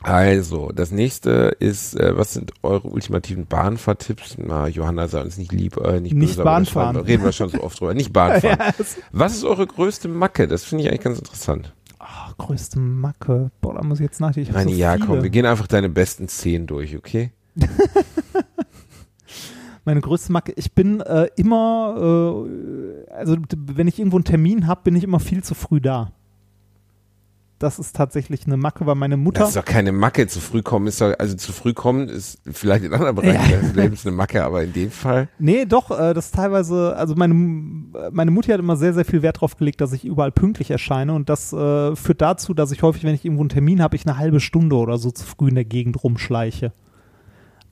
[0.04, 4.38] Also, das nächste ist, äh, was sind eure ultimativen Bahnfahrtipps?
[4.40, 6.96] Na, Johanna sei uns nicht lieb, äh, nicht, Nicht böse, aber Bahnfahren.
[6.96, 7.94] wir- Reden wir schon so oft drüber.
[7.94, 8.58] Nicht Bahnfahren.
[8.78, 10.48] Das- Was ist eure größte Macke?
[10.48, 11.74] Das finde ich eigentlich ganz interessant.
[12.00, 13.52] Ach, größte Macke.
[13.62, 14.50] Boah, da muss ich jetzt nachdenken.
[14.50, 15.06] Ich Meine, so ja, viele.
[15.06, 17.32] komm, wir gehen einfach deine besten zehn durch, okay?
[19.86, 20.54] Meine größte Macke.
[20.58, 25.20] Ich bin äh, immer, äh, also wenn ich irgendwo einen Termin habe, bin ich immer
[25.20, 26.12] viel zu früh da.
[27.62, 29.42] Das ist tatsächlich eine Macke, weil meine Mutter.
[29.42, 30.26] Das ist doch keine Macke.
[30.28, 33.58] Zu früh kommen ist doch, also zu früh kommen ist vielleicht in anderen Bereichen Ja.
[33.60, 35.30] des Lebens eine Macke, aber in dem Fall.
[35.38, 39.22] Nee, doch, äh, das ist teilweise, also meine, meine Mutti hat immer sehr, sehr viel
[39.22, 42.82] Wert drauf gelegt, dass ich überall pünktlich erscheine und das äh, führt dazu, dass ich
[42.82, 45.50] häufig, wenn ich irgendwo einen Termin habe, ich eine halbe Stunde oder so zu früh
[45.50, 46.74] in der Gegend rumschleiche.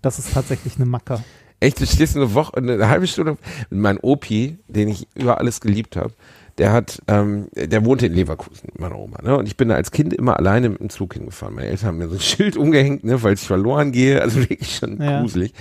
[0.03, 1.23] Das ist tatsächlich eine Macke.
[1.61, 3.37] Echt, du stehst eine Woche, eine halbe Stunde
[3.69, 6.13] mit meinem Opi, den ich über alles geliebt habe.
[6.59, 9.35] Der hat, ähm, der wohnte in Leverkusen mit meiner Oma, ne?
[9.37, 11.55] Und ich bin da als Kind immer alleine mit dem Zug hingefahren.
[11.55, 14.21] Meine Eltern haben mir so ein Schild umgehängt, ne, weil ich verloren gehe.
[14.21, 15.21] Also wirklich schon Ja.
[15.21, 15.53] gruselig.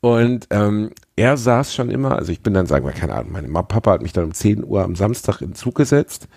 [0.00, 3.48] Und ähm, er saß schon immer, also ich bin dann, sagen wir, keine Ahnung, meine
[3.48, 6.28] Papa hat mich dann um 10 Uhr am Samstag in den Zug gesetzt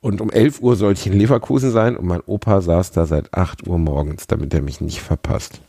[0.00, 3.34] und um 11 Uhr sollte ich in Leverkusen sein und mein Opa saß da seit
[3.34, 5.60] 8 Uhr morgens, damit er mich nicht verpasst.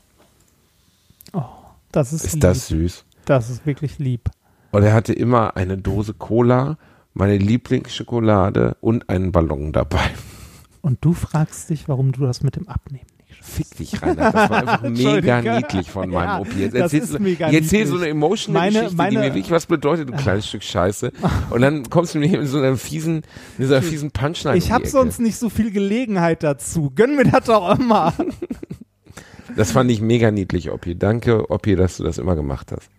[1.91, 2.41] Das ist, Ist lieb.
[2.41, 3.03] das süß?
[3.25, 4.29] Das ist wirklich lieb.
[4.71, 6.77] Und er hatte immer eine Dose Cola,
[7.13, 10.09] meine Lieblingsschokolade und einen Ballon dabei.
[10.81, 13.53] Und du fragst dich, warum du das mit dem Abnehmen nicht schaffst.
[13.53, 14.31] Fick dich, Rainer.
[14.31, 16.59] Das war einfach mega niedlich von meinem Ja, Opi.
[16.59, 17.45] Jetzt erzählst du niedlich.
[17.73, 21.11] eine emotional Meine- Geschichte, die meine- mir wirklich was bedeutet, du kleines Stück Scheiße.
[21.51, 23.21] Und dann kommst du mir mit so einer fiesen,
[23.59, 26.91] so einer fiesen Punchline Ich habe die sonst nicht so viel Gelegenheit dazu.
[26.95, 28.13] Gönn mir das doch immer.
[29.55, 30.95] Das fand ich mega niedlich, Opi.
[30.97, 32.89] Danke, Opi, dass du das immer gemacht hast.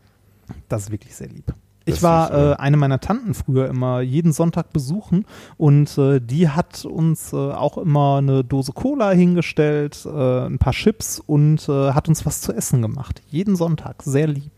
[0.68, 1.52] Das ist wirklich sehr lieb.
[1.84, 2.52] Das Ich ist war oder?
[2.52, 5.24] äh, eine meiner Tanten früher immer jeden Sonntag besuchen
[5.56, 10.72] und äh, die hat uns äh, auch immer eine Dose Cola hingestellt, äh, ein paar
[10.72, 13.22] Chips und äh, hat uns was zu essen gemacht.
[13.30, 14.02] Jeden Sonntag.
[14.04, 14.52] Sehr lieb.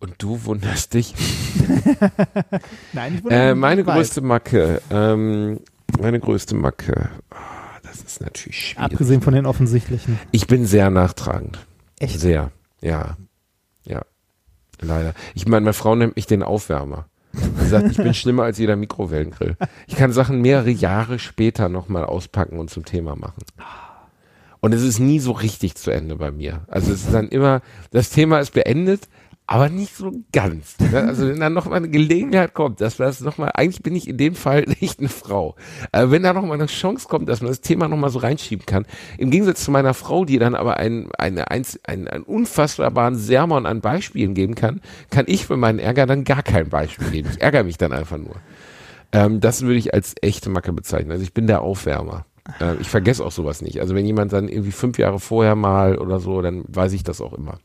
[0.00, 1.14] Und du wunderst dich.
[2.92, 5.60] Nein, ich wundere Äh, mich meine größte Macke, ähm,
[5.98, 7.36] meine größte Macke, ah,
[7.82, 8.92] das ist natürlich schwierig.
[8.92, 10.18] Abgesehen von den offensichtlichen.
[10.30, 11.58] Ich bin sehr nachtragend.
[11.98, 12.20] Echt?
[12.20, 12.50] Sehr,
[12.84, 13.16] ja.
[13.86, 14.02] Ja.
[14.80, 15.14] Leider.
[15.34, 17.06] Ich meine, meine Frau nennt mich den Aufwärmer.
[17.32, 19.56] Sie sagt, ich bin schlimmer als jeder Mikrowellengrill.
[19.86, 23.42] Ich kann Sachen mehrere Jahre später nochmal auspacken und zum Thema machen.
[24.60, 26.62] Und es ist nie so richtig zu Ende bei mir.
[26.68, 27.60] Also es ist dann immer,
[27.90, 29.08] das Thema ist beendet,
[29.46, 30.78] aber nicht so ganz.
[30.78, 31.02] ne?
[31.02, 34.34] Also wenn dann nochmal eine Gelegenheit kommt, dass das nochmal, eigentlich bin ich in dem
[34.34, 35.54] Fall nicht eine Frau.
[35.92, 38.86] Aber wenn da nochmal eine Chance kommt, dass man das Thema nochmal so reinschieben kann,
[39.18, 43.80] im Gegensatz zu meiner Frau, die dann aber einen, eine, einen, einen unfassbaren Sermon an
[43.82, 44.80] Beispielen geben kann,
[45.10, 47.28] kann ich für meinen Ärger dann gar kein Beispiel geben.
[47.32, 48.36] Ich ärgere mich dann einfach nur.
[49.12, 51.12] Ähm, das würde ich als echte Macke bezeichnen.
[51.12, 52.24] Also ich bin der Aufwärmer.
[52.60, 53.80] Äh, ich vergesse auch sowas nicht.
[53.80, 57.20] Also wenn jemand dann irgendwie fünf Jahre vorher mal oder so, dann weiß ich das
[57.20, 57.58] auch immer.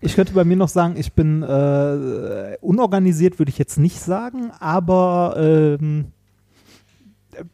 [0.00, 4.50] Ich könnte bei mir noch sagen, ich bin äh, unorganisiert, würde ich jetzt nicht sagen,
[4.58, 6.06] aber ähm,
[7.32, 7.44] äh,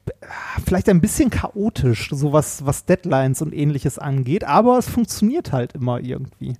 [0.65, 5.73] vielleicht ein bisschen chaotisch, so was, was Deadlines und ähnliches angeht, aber es funktioniert halt
[5.73, 6.55] immer irgendwie.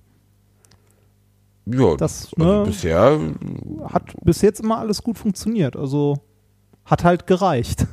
[1.65, 2.65] Ja, Das, also ne?
[2.65, 3.19] bisher
[3.85, 6.17] Hat bis jetzt immer alles gut funktioniert, also
[6.85, 7.87] hat halt gereicht.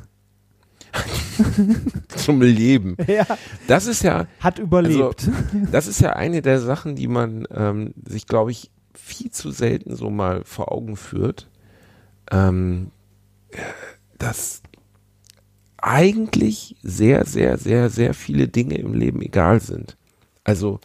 [2.09, 2.97] zum Leben.
[3.07, 3.25] ja,
[3.67, 5.29] Das ist ja, hat überlebt.
[5.71, 9.95] das ist ja eine der Sachen, die man ähm, sich, glaube ich, viel zu selten
[9.95, 11.49] so mal vor Augen führt,
[12.31, 12.91] ähm,
[14.17, 14.61] dass
[15.77, 19.97] eigentlich sehr, sehr, sehr, sehr viele Dinge im Leben egal sind.
[20.43, 20.79] Also,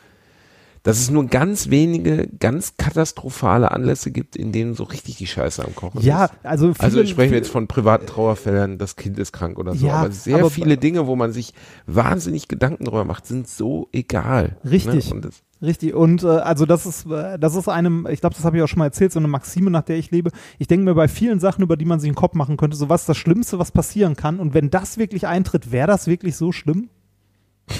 [0.86, 5.64] dass es nur ganz wenige, ganz katastrophale Anlässe gibt, in denen so richtig die Scheiße
[5.64, 6.34] am Kochen ja, ist.
[6.44, 9.84] also viele, Also sprechen wir jetzt von privaten Trauerfällen, das Kind ist krank oder so.
[9.84, 11.54] Ja, aber sehr aber- viele Dinge, wo man sich
[11.86, 14.58] wahnsinnig Gedanken drüber macht, sind so egal.
[14.64, 15.08] Richtig.
[15.08, 15.16] Ne?
[15.16, 18.44] Und das, Richtig, und äh, also das ist, äh, das ist einem, ich glaube, das
[18.44, 20.30] habe ich auch schon mal erzählt, so eine Maxime, nach der ich lebe.
[20.58, 22.88] Ich denke mir bei vielen Sachen, über die man sich einen Kopf machen könnte, so
[22.88, 24.38] was ist das Schlimmste, was passieren kann.
[24.38, 26.90] Und wenn das wirklich eintritt, wäre das wirklich so schlimm?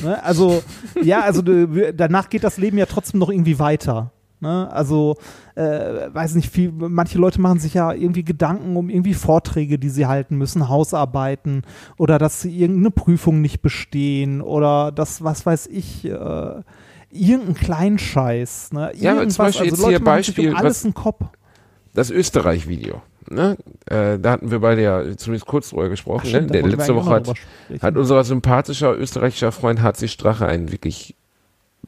[0.02, 0.22] Ne?
[0.22, 0.62] Also,
[1.02, 4.12] ja, also danach geht das Leben ja trotzdem noch irgendwie weiter.
[4.40, 4.70] Ne?
[4.70, 5.16] Also,
[5.54, 9.88] äh, weiß nicht, viel, manche Leute machen sich ja irgendwie Gedanken um irgendwie Vorträge, die
[9.88, 11.62] sie halten müssen, Hausarbeiten
[11.96, 16.60] oder dass sie irgendeine Prüfung nicht bestehen oder das, was weiß ich, äh,
[17.10, 18.72] irgendein Kleinscheiß.
[18.72, 18.92] Ne?
[18.96, 21.24] Ja, aber zum Irgendwas, Beispiel jetzt Leute hier Beispiel, um alles was- einen Kopf.
[21.94, 23.00] das Österreich-Video.
[23.30, 23.56] Ne?
[23.86, 26.28] Äh, da hatten wir beide ja zumindest kurz drüber gesprochen.
[26.28, 26.46] Stimmt, ne?
[26.48, 30.72] da Der wollten wir letzte Woche hat, hat unser sympathischer österreichischer Freund HC Strache ein
[30.72, 31.14] wirklich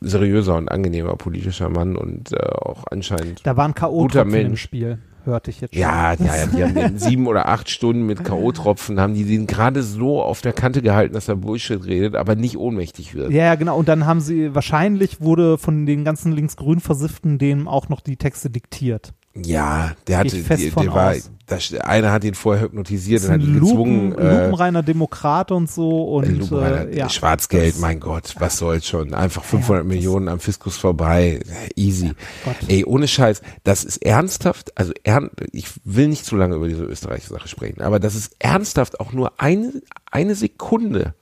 [0.00, 4.30] seriöser und angenehmer politischer Mann und äh, auch anscheinend Da war ein guter K.O.-Tropfen im
[4.30, 4.62] Mensch.
[4.62, 4.98] Spiel.
[5.24, 5.82] hörte ich jetzt schon.
[5.82, 9.46] Ja, ja, ja, die haben den sieben oder acht Stunden mit K.O.-Tropfen, haben die den
[9.46, 13.32] gerade so auf der Kante gehalten, dass er Bullshit redet, aber nicht ohnmächtig wird.
[13.32, 13.76] Ja, genau.
[13.76, 18.16] Und dann haben sie, wahrscheinlich wurde von den ganzen linksgrün Versifften dem auch noch die
[18.16, 19.12] Texte diktiert.
[19.44, 21.14] Ja, der hatte, der war,
[21.46, 25.50] das, einer hat ihn vorher hypnotisiert Das und hat ihn Lupen, gezwungen, äh, lupenreiner Demokrat
[25.50, 27.08] und so und äh, ja.
[27.08, 29.14] Schwarzgeld, mein Gott, was soll's schon.
[29.14, 31.40] Einfach 500 das- Millionen am Fiskus vorbei,
[31.74, 32.12] easy.
[32.44, 32.56] Gott.
[32.68, 36.84] Ey, ohne Scheiß, das ist ernsthaft, also ern, ich will nicht zu lange über diese
[36.84, 39.72] österreichische Sache sprechen, aber das ist ernsthaft auch nur eine,
[40.10, 41.14] eine Sekunde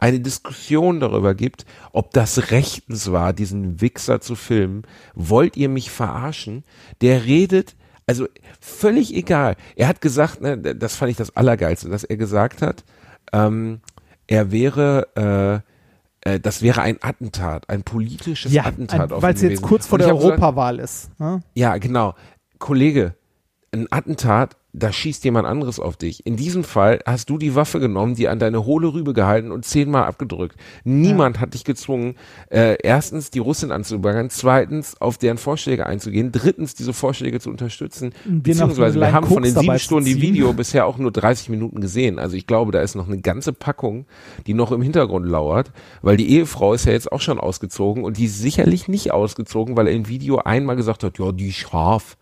[0.00, 4.82] eine Diskussion darüber gibt, ob das rechtens war, diesen Wichser zu filmen.
[5.14, 6.64] Wollt ihr mich verarschen?
[7.02, 7.76] Der redet,
[8.06, 8.26] also
[8.60, 9.56] völlig egal.
[9.76, 12.82] Er hat gesagt, ne, das fand ich das Allergeilste, dass er gesagt hat,
[13.34, 13.80] ähm,
[14.26, 15.62] er wäre,
[16.24, 19.86] äh, äh, das wäre ein Attentat, ein politisches Ja, Attentat auf weil es jetzt kurz
[19.86, 21.10] vor der gesagt, Europawahl ist.
[21.20, 21.42] Ne?
[21.54, 22.14] ja, genau.
[22.58, 23.16] Kollege,
[23.72, 26.24] ein Attentat, da schießt jemand anderes auf dich.
[26.26, 29.64] In diesem Fall hast du die Waffe genommen, die an deine hohle Rübe gehalten und
[29.64, 30.56] zehnmal abgedrückt.
[30.84, 32.14] Niemand hat dich gezwungen,
[32.50, 38.12] äh, erstens die Russin anzubaggern, zweitens auf deren Vorschläge einzugehen, drittens diese Vorschläge zu unterstützen.
[38.24, 40.22] Noch Beziehungsweise wir haben von den Koks sieben Stunden die.
[40.22, 42.18] Video bisher auch nur 30 Minuten gesehen.
[42.18, 44.06] Also ich glaube, da ist noch eine ganze Packung,
[44.46, 48.18] die noch im Hintergrund lauert, weil die Ehefrau ist ja jetzt auch schon ausgezogen und
[48.18, 51.56] die ist sicherlich nicht ausgezogen, weil er im Video einmal gesagt hat, ja, die ist
[51.56, 52.16] scharf.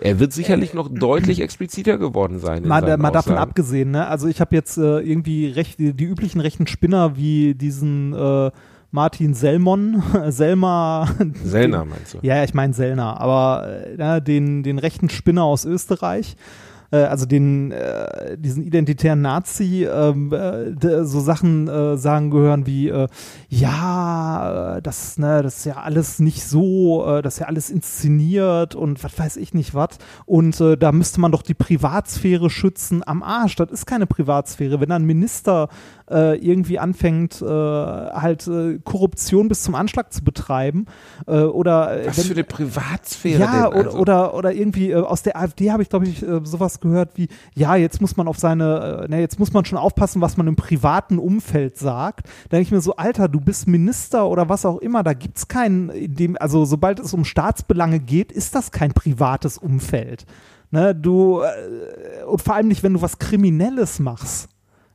[0.00, 2.62] Er wird sicherlich noch deutlich expliziter geworden sein.
[2.62, 4.06] in Mal, mal davon abgesehen, ne?
[4.06, 8.50] Also ich habe jetzt äh, irgendwie recht, die, die üblichen rechten Spinner wie diesen äh,
[8.90, 11.08] Martin Selmon, Selma,
[11.44, 12.18] Sellner meinst du?
[12.22, 16.36] Ja, ich meine Sellner, aber äh, den, den rechten Spinner aus Österreich,
[16.90, 22.88] äh, also den, äh, diesen identitären Nazi, ähm, äh, so Sachen äh, sagen gehören wie,
[22.88, 23.06] äh,
[23.48, 29.02] ja, das, ne, das ist ja alles nicht so, das ist ja alles inszeniert und
[29.02, 29.98] was weiß ich nicht was.
[30.26, 33.56] Und da müsste man doch die Privatsphäre schützen am Arsch.
[33.56, 34.80] Das ist keine Privatsphäre.
[34.80, 35.68] Wenn ein Minister
[36.08, 40.86] irgendwie anfängt, äh, halt äh, Korruption bis zum Anschlag zu betreiben
[41.26, 43.78] äh, oder Was wenn, für eine Privatsphäre ja, denn?
[43.78, 46.44] oder, Also, oder, oder irgendwie äh, aus der AfD habe ich, glaube ich, äh,
[46.80, 50.20] gehört wie, ja, jetzt muss man auf seine, äh, ne, jetzt muss man schon aufpassen,
[50.20, 52.26] was man im privaten Umfeld sagt.
[52.48, 55.48] Da denke ich mir so, Alter, du bist Minister oder was auch immer, da gibt's
[55.48, 60.26] keinen, in dem, also sobald es um Staatsbelange geht, ist das kein privates Umfeld.
[60.70, 64.48] Ne, du, äh, und vor allem nicht, wenn du was Kriminelles machst.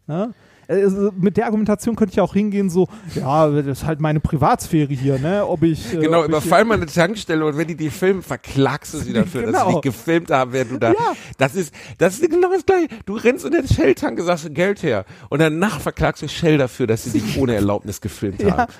[0.07, 0.33] Ne?
[0.67, 4.93] Also mit der Argumentation könnte ich auch hingehen, so, ja, das ist halt meine Privatsphäre
[4.93, 5.45] hier, ne?
[5.47, 5.93] Ob ich.
[5.93, 8.97] äh, Genau, ob ich, überfall mal eine Tankstelle und wenn die die filmen, verklagst du
[8.97, 9.71] sie dafür, dass sie Genau.
[9.73, 10.91] dich gefilmt haben, während du da.
[10.93, 11.13] Ja.
[11.37, 12.87] Das ist, das ist genau das gleiche.
[13.05, 16.87] Du rennst in der Shell-Tanke, sagst du Geld her und danach verklagst du Shell dafür,
[16.87, 18.57] dass sie dich ohne Erlaubnis gefilmt Ja.
[18.57, 18.73] haben.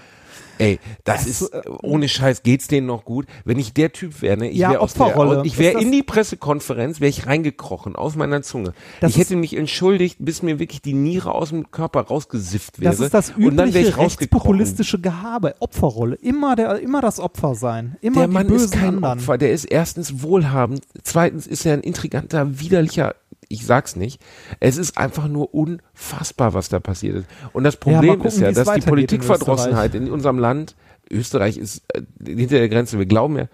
[0.58, 1.52] Ey, das Es, ist,
[1.84, 3.26] ohne Scheiß, geht's denen noch gut?
[3.44, 5.42] Wenn ich der Typ wäre, ne, ich Ja, wäre aus der, Opferrolle.
[5.46, 8.74] ich wäre das- in die Pressekonferenz, wäre ich reingekrochen, aus meiner Zunge.
[9.02, 12.92] Das ich hätte mich entschuldigt, bis mir wirklich die Niere aus dem Körper rausgesifft wäre.
[12.92, 16.16] Das ist das und dann wäre ich übliche rechtspopulistische Gehabe, Opferrolle.
[16.16, 17.98] Immer, der, immer das Opfer sein.
[18.02, 19.20] Immer Der Mann ist kein anderen.
[19.20, 23.16] Opfer, der ist erstens wohlhabend, zweitens ist er ein intriganter, widerlicher,
[23.50, 24.22] ich sag's nicht.
[24.60, 27.28] Es ist einfach nur unfassbar, was da passiert ist.
[27.54, 30.76] Und das Ja, Problem gucken, ist ja, dass die weitergeht in Politikverdrossenheit in, unserem Land,
[31.12, 33.48] Österreich ist äh, hinter der Grenze, wir glauben ja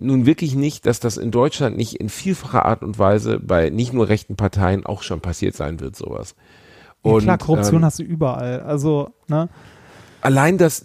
[0.00, 3.92] nun wirklich nicht, dass das in Deutschland nicht in vielfacher Art und Weise bei nicht
[3.92, 6.34] nur rechten Parteien auch schon passiert sein wird, sowas.
[7.04, 8.60] Ja, Und, klar, Korruption ähm, hast du überall.
[8.60, 9.48] Also, ne?
[10.20, 10.84] allein das,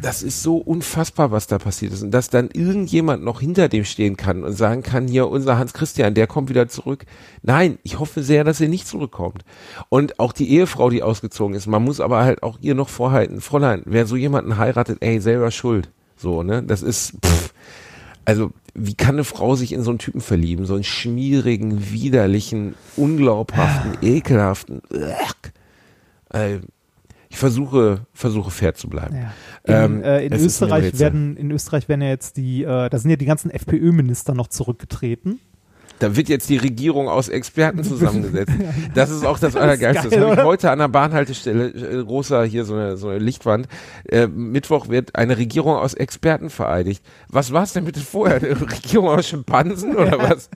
[0.00, 2.02] das ist so unfassbar, was da passiert ist.
[2.02, 5.72] Und dass dann irgendjemand noch hinter dem stehen kann und sagen kann, hier, unser Hans
[5.72, 7.04] Christian, der kommt wieder zurück.
[7.42, 9.44] Nein, ich hoffe sehr, dass er nicht zurückkommt.
[9.88, 13.40] Und auch die Ehefrau, die ausgezogen ist, man muss aber halt auch ihr noch vorhalten,
[13.40, 15.90] Fräulein, wer so jemanden heiratet, ey, selber schuld.
[16.16, 17.52] So, ne, das ist, pff,
[18.24, 20.64] also, wie kann eine Frau sich in so einen Typen verlieben?
[20.64, 24.80] So einen schmierigen, widerlichen, unglaubhaften, ekelhaften,
[26.30, 26.58] äh,
[27.32, 29.16] ich versuche, versuche fair zu bleiben.
[29.16, 29.32] Ja.
[29.64, 33.10] In, Ähm, äh, in Österreich werden, in Österreich werden ja jetzt die, äh, da sind
[33.10, 35.40] ja die ganzen FPÖ-Minister noch zurückgetreten.
[35.98, 38.52] Da wird jetzt die Regierung aus Experten zusammengesetzt.
[38.94, 40.10] Das ist auch das Allergeilste.
[40.10, 43.18] Das geil, habe ich heute an der Bahnhaltestelle, äh, großer hier so eine, so eine
[43.18, 43.66] Lichtwand.
[44.04, 47.02] Äh, Mittwoch wird eine Regierung aus Experten vereidigt.
[47.28, 48.36] Was war es denn bitte vorher?
[48.42, 50.50] Eine Regierung aus Schimpansen oder was?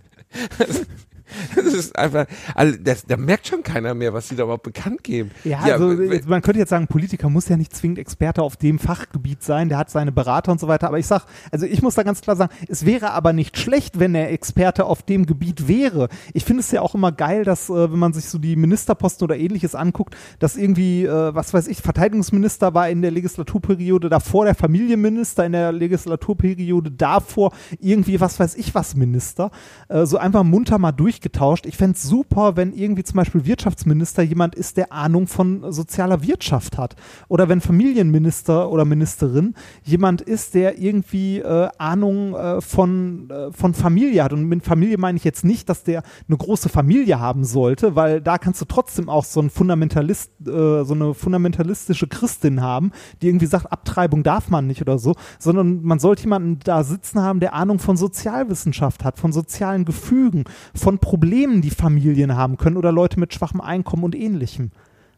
[1.56, 5.02] Das ist einfach, also das, da merkt schon keiner mehr, was sie da überhaupt bekannt
[5.04, 5.30] geben.
[5.44, 8.56] Ja, also w- jetzt, man könnte jetzt sagen, Politiker muss ja nicht zwingend Experte auf
[8.56, 11.82] dem Fachgebiet sein, der hat seine Berater und so weiter, aber ich sag, also ich
[11.82, 15.26] muss da ganz klar sagen, es wäre aber nicht schlecht, wenn er Experte auf dem
[15.26, 16.08] Gebiet wäre.
[16.32, 19.24] Ich finde es ja auch immer geil, dass, äh, wenn man sich so die Ministerposten
[19.24, 24.44] oder ähnliches anguckt, dass irgendwie, äh, was weiß ich, Verteidigungsminister war in der Legislaturperiode davor,
[24.44, 29.50] der Familienminister in der Legislaturperiode davor, irgendwie, was weiß ich, was Minister,
[29.88, 31.66] äh, so einfach munter mal durchgetauscht.
[31.66, 36.22] Ich fände es super, wenn irgendwie zum Beispiel Wirtschaftsminister jemand ist, der Ahnung von sozialer
[36.22, 36.96] Wirtschaft hat.
[37.28, 43.74] Oder wenn Familienminister oder Ministerin jemand ist, der irgendwie äh, Ahnung äh, von, äh, von
[43.74, 44.32] Familie hat.
[44.32, 48.20] Und mit Familie meine ich jetzt nicht, dass der eine große Familie haben sollte, weil
[48.20, 52.92] da kannst du trotzdem auch so ein Fundamentalist, äh, so eine fundamentalistische Christin haben,
[53.22, 57.20] die irgendwie sagt, Abtreibung darf man nicht oder so, sondern man sollte jemanden da sitzen
[57.20, 62.76] haben, der Ahnung von Sozialwissenschaft hat, von sozialen Gefügen, von Problemen, die Familien haben können
[62.76, 64.72] oder Leute mit schwachem Einkommen und ähnlichem.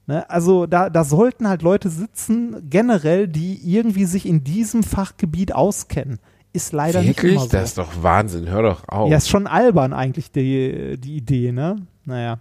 [0.06, 0.28] Ne?
[0.28, 6.19] Also da, da sollten halt Leute sitzen, generell, die irgendwie sich in diesem Fachgebiet auskennen.
[6.52, 7.32] Ist leider nicht Wirklich?
[7.32, 7.48] immer so.
[7.48, 8.51] Das ist doch Wahnsinn.
[8.51, 9.10] Hör doch auf.
[9.10, 11.77] Ja, ist schon albern eigentlich die, die Idee, ne?
[12.05, 12.39] Naja.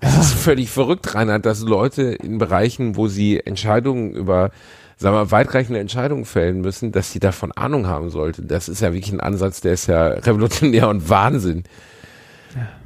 [0.00, 4.50] Es ist völlig verrückt, Reinhard, dass Leute in Bereichen, wo sie Entscheidungen über,
[4.98, 8.48] sagen wir, weitreichende Entscheidungen fällen müssen, dass sie davon Ahnung haben sollten.
[8.48, 11.64] Das ist ja wirklich ein Ansatz, der ist ja revolutionär und Wahnsinn.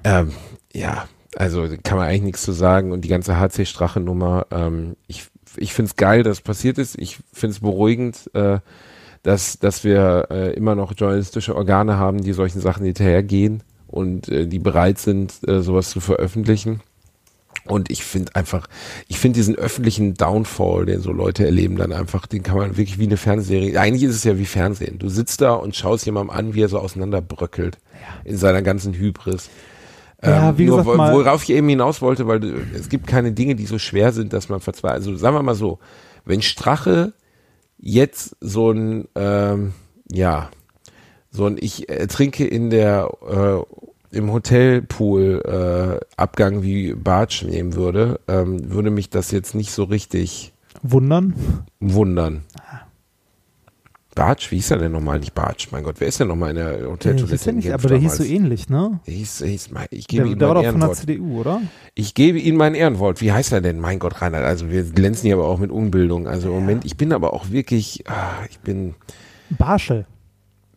[0.04, 0.32] Ja, ähm,
[0.72, 2.92] ja also kann man eigentlich nichts zu sagen.
[2.92, 5.26] Und die ganze HC-Strache-Nummer, ähm, ich,
[5.56, 6.98] ich finde es geil, dass es passiert ist.
[6.98, 8.58] Ich finde es beruhigend, äh,
[9.22, 14.46] dass, dass wir äh, immer noch journalistische Organe haben, die solchen Sachen hinterhergehen und äh,
[14.46, 16.80] die bereit sind, äh, sowas zu veröffentlichen.
[17.64, 18.66] Und ich finde einfach,
[19.08, 22.98] ich finde diesen öffentlichen Downfall, den so Leute erleben, dann einfach, den kann man wirklich
[22.98, 24.98] wie eine Fernsehserie, eigentlich ist es ja wie Fernsehen.
[24.98, 27.78] Du sitzt da und schaust jemandem an, wie er so auseinanderbröckelt
[28.24, 29.50] in seiner ganzen Hybris.
[30.22, 33.32] Ja, wie nur gesagt, mal- worauf ich eben hinaus wollte, weil du, es gibt keine
[33.32, 34.96] Dinge, die so schwer sind, dass man verzweifelt.
[35.06, 35.78] Also sagen wir mal so,
[36.24, 37.12] wenn Strache
[37.78, 39.72] jetzt so ein, ähm,
[40.10, 40.50] ja,
[41.30, 43.10] so ein ich äh, trinke in der
[44.10, 49.70] äh, im Hotelpool äh, Abgang wie Bartsch nehmen würde, ähm, würde mich das jetzt nicht
[49.70, 51.34] so richtig Wundern.
[51.80, 52.42] wundern.
[54.18, 55.18] Bartsch, wie hieß er denn nochmal?
[55.20, 57.30] Nicht Bartsch, mein Gott, wer ist denn nochmal in der Hoteltoilette?
[57.30, 58.98] hieß ja nicht, aber der hieß so ähnlich, ne?
[59.06, 60.88] Der hieß, der hieß, mein- ich gebe Der, ihm der war mein doch von der
[60.88, 60.98] Ehrenwort.
[60.98, 61.62] CDU, oder?
[61.94, 63.20] Ich gebe Ihnen mein Ehrenwort.
[63.20, 63.78] Wie heißt er denn?
[63.80, 64.44] Mein Gott, Reinhard.
[64.44, 66.26] Also wir glänzen hier aber auch mit Unbildung.
[66.26, 68.94] Also im Moment, ich bin aber auch wirklich, ah, ich bin
[69.50, 70.04] Barschel.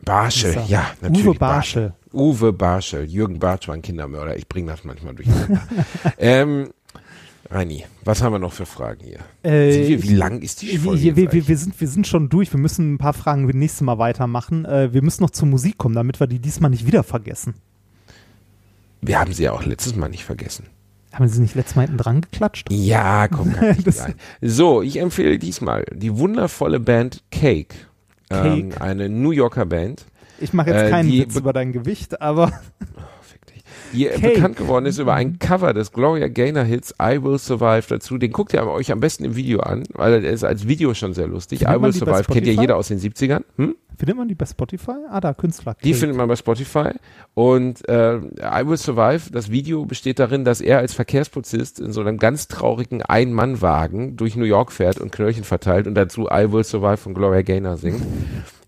[0.04, 0.56] Barschel.
[0.68, 1.26] Ja, natürlich.
[1.26, 1.92] Uwe Barschel.
[2.12, 3.04] Uwe Barschel.
[3.04, 4.36] Jürgen Bartsch war ein Kindermörder.
[4.36, 5.62] Ich bringe das manchmal durcheinander.
[6.18, 6.70] ähm,
[7.52, 9.18] Reini, was haben wir noch für Fragen hier?
[9.42, 11.02] Äh, wir, wie lang ist die Folge?
[11.16, 12.52] wir, wir, wir, sind, wir sind schon durch.
[12.52, 14.64] Wir müssen ein paar Fragen das nächste Mal weitermachen.
[14.64, 17.54] Äh, wir müssen noch zur Musik kommen, damit wir die diesmal nicht wieder vergessen.
[19.02, 20.66] wir haben sie ja auch letztes Mal nicht vergessen.
[21.12, 22.68] Haben Sie nicht letztes Mal hinten dran geklatscht?
[22.72, 24.14] Ja, komm, kann ich rein.
[24.40, 27.74] So, ich empfehle diesmal die wundervolle Band Cake.
[28.30, 28.80] Ähm, Cake.
[28.80, 30.06] eine New Yorker Band.
[30.40, 32.50] Ich mache jetzt Äh, keinen die Witz be- über dein Gewicht, aber
[33.92, 34.34] Äh, Cake.
[34.34, 38.18] bekannt geworden ist über ein Cover des Gloria Gaynor Hits I Will Survive dazu.
[38.18, 41.14] Den guckt ihr euch am besten im Video an, weil er ist als Video schon
[41.14, 41.60] sehr lustig.
[41.60, 43.42] Findet I Will Survive kennt ja jeder aus den 70ern.
[43.56, 43.74] Hm?
[44.02, 44.96] findet man die bei Spotify?
[45.10, 45.76] Ah, da, Künstler.
[45.84, 46.90] Die findet man bei Spotify.
[47.34, 52.00] Und äh, I Will Survive, das Video besteht darin, dass er als Verkehrspolizist in so
[52.00, 56.64] einem ganz traurigen Ein-Mann-Wagen durch New York fährt und Knöllchen verteilt und dazu I Will
[56.64, 58.02] Survive von Gloria Gaynor singt.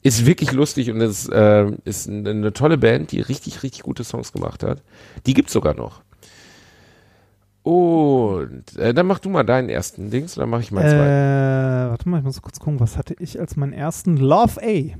[0.04, 4.32] Ist wirklich lustig und es äh, ist eine, tolle Band, die richtig, richtig gute Songs
[4.32, 4.82] gemacht hat.
[5.24, 6.02] Die gibt's sogar noch.
[7.62, 11.86] Und äh, dann mach du mal deinen ersten Dings, dann mache ich meinen zweiten.
[11.86, 14.18] Äh, warte mal, ich muss kurz gucken, was hatte ich als meinen ersten?
[14.18, 14.94] Love A.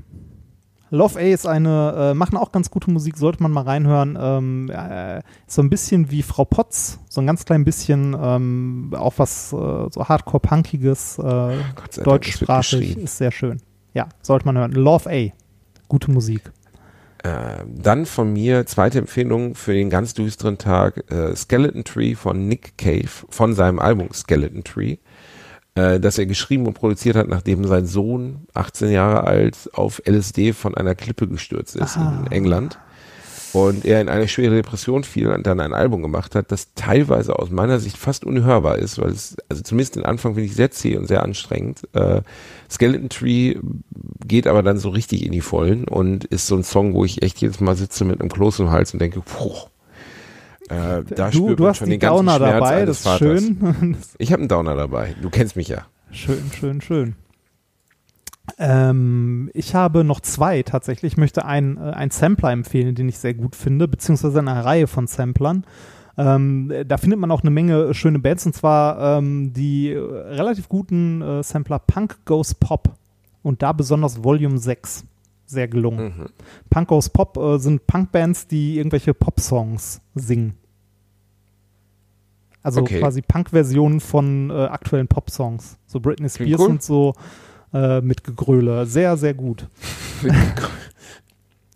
[0.89, 4.17] Love A ist eine, äh, machen auch ganz gute Musik, sollte man mal reinhören.
[4.19, 9.13] Ähm, äh, so ein bisschen wie Frau Potz, so ein ganz klein bisschen, ähm, auch
[9.17, 13.61] was äh, so Hardcore-Punkiges, äh, Gott sei deutschsprachig, ist sehr schön.
[13.95, 14.73] Ja, sollte man hören.
[14.73, 15.31] Love A.
[15.87, 16.51] Gute Musik.
[17.23, 22.47] Äh, dann von mir zweite Empfehlung für den ganz düsteren Tag äh, Skeleton Tree von
[22.47, 24.97] Nick Cave von seinem Album Skeleton Tree,
[25.75, 30.53] äh, das er geschrieben und produziert hat, nachdem sein Sohn 18 Jahre alt auf LSD
[30.53, 32.21] von einer Klippe gestürzt ist Ah.
[32.25, 32.77] in England
[33.55, 37.39] und er in eine schwere Depression fiel und dann ein Album gemacht hat, das teilweise
[37.39, 40.71] aus meiner Sicht fast unhörbar ist, weil es, also zumindest den Anfang finde ich sehr
[40.71, 41.87] zäh und sehr anstrengend.
[41.93, 42.21] Äh,
[42.69, 43.55] Skeleton Tree
[44.27, 47.21] geht aber dann so richtig in die Vollen und ist so ein Song, wo ich
[47.21, 49.53] echt jedes Mal sitze mit einem Kloß im Hals und denke, puh,
[50.67, 52.87] äh, da du spürt du man hast schon die den ganzen Downer Schmerz dabei, eines
[52.87, 53.41] das ist Vaters.
[53.41, 53.97] schön.
[54.17, 55.15] Ich habe einen Downer dabei.
[55.21, 55.85] Du kennst mich ja.
[56.11, 57.15] schön, schön, schön.
[58.57, 61.13] Ähm, ich habe noch zwei tatsächlich.
[61.13, 64.87] Ich möchte einen, äh, einen Sampler empfehlen, den ich sehr gut finde, beziehungsweise eine Reihe
[64.87, 65.65] von Samplern.
[66.17, 70.69] Ähm, da findet man auch eine Menge schöne Bands und zwar ähm, die äh, relativ
[70.69, 72.95] guten äh, Sampler Punk Goes Pop
[73.43, 75.05] und da besonders Volume 6.
[75.45, 76.17] Sehr gelungen.
[76.17, 76.25] Mhm.
[76.69, 80.55] Punk Goes Pop äh, sind Punkbands, die irgendwelche Pop-Songs singen.
[82.63, 82.99] Also Okay.
[82.99, 85.77] quasi Punk-Versionen von äh, aktuellen Pop-Songs.
[85.85, 86.69] So Britney Spears cool.
[86.69, 87.13] und so
[87.73, 88.85] äh, mit Gegröle.
[88.85, 89.67] Sehr, sehr gut.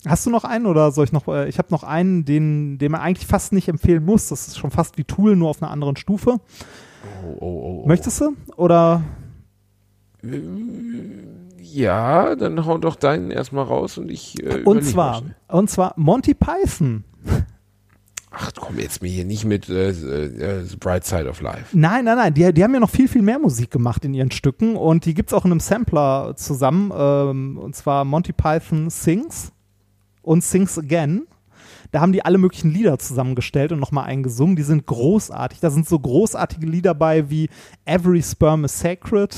[0.06, 1.28] Hast du noch einen oder soll ich noch?
[1.28, 4.28] Äh, ich habe noch einen, den, den man eigentlich fast nicht empfehlen muss.
[4.28, 6.36] Das ist schon fast wie Tool, nur auf einer anderen Stufe.
[7.24, 7.88] Oh, oh, oh.
[7.88, 8.34] Möchtest du?
[8.56, 9.02] Oder
[11.60, 14.42] Ja, dann hau doch deinen erstmal raus und ich.
[14.42, 17.04] Äh, und zwar, und zwar Monty Python.
[18.30, 21.76] Ach, komm jetzt mir hier nicht mit äh, äh, The Bright Side of Life.
[21.76, 24.30] Nein, nein, nein, die, die haben ja noch viel, viel mehr Musik gemacht in ihren
[24.30, 29.52] Stücken und die gibt's auch in einem Sampler zusammen, ähm, und zwar Monty Python Sings
[30.22, 31.26] und Sings Again.
[31.90, 34.54] Da haben die alle möglichen Lieder zusammengestellt und nochmal eingesungen.
[34.54, 35.58] Die sind großartig.
[35.58, 37.48] Da sind so großartige Lieder bei wie
[37.84, 39.34] Every Sperm is Sacred,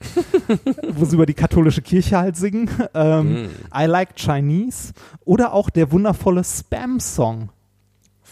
[0.94, 2.70] wo sie über die katholische Kirche halt singen.
[2.94, 4.94] Ähm, I Like Chinese
[5.26, 7.50] oder auch der wundervolle Spam-Song.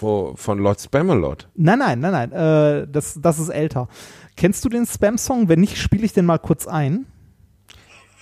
[0.03, 1.49] Wo, von Lord Spamalot.
[1.55, 2.33] Nein, nein, nein, nein.
[2.33, 3.89] Äh, das, das ist älter.
[4.37, 5.49] Kennst du den Spam-Song?
[5.49, 7.07] Wenn nicht, spiele ich den mal kurz ein.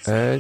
[0.05, 0.39] Äh,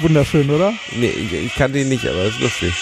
[0.00, 0.72] wunderschön, oder?
[0.98, 2.72] nee, ich, ich kannte ihn nicht, aber ist lustig.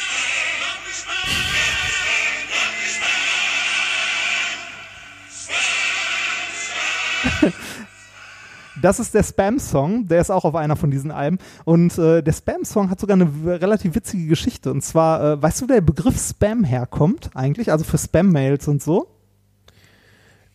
[8.82, 10.08] Das ist der Spam-Song.
[10.08, 11.38] Der ist auch auf einer von diesen Alben.
[11.64, 13.30] Und äh, der Spam-Song hat sogar eine
[13.60, 14.70] relativ witzige Geschichte.
[14.70, 17.70] Und zwar, äh, weißt du, wo der Begriff Spam herkommt eigentlich?
[17.70, 19.06] Also für Spam-Mails und so?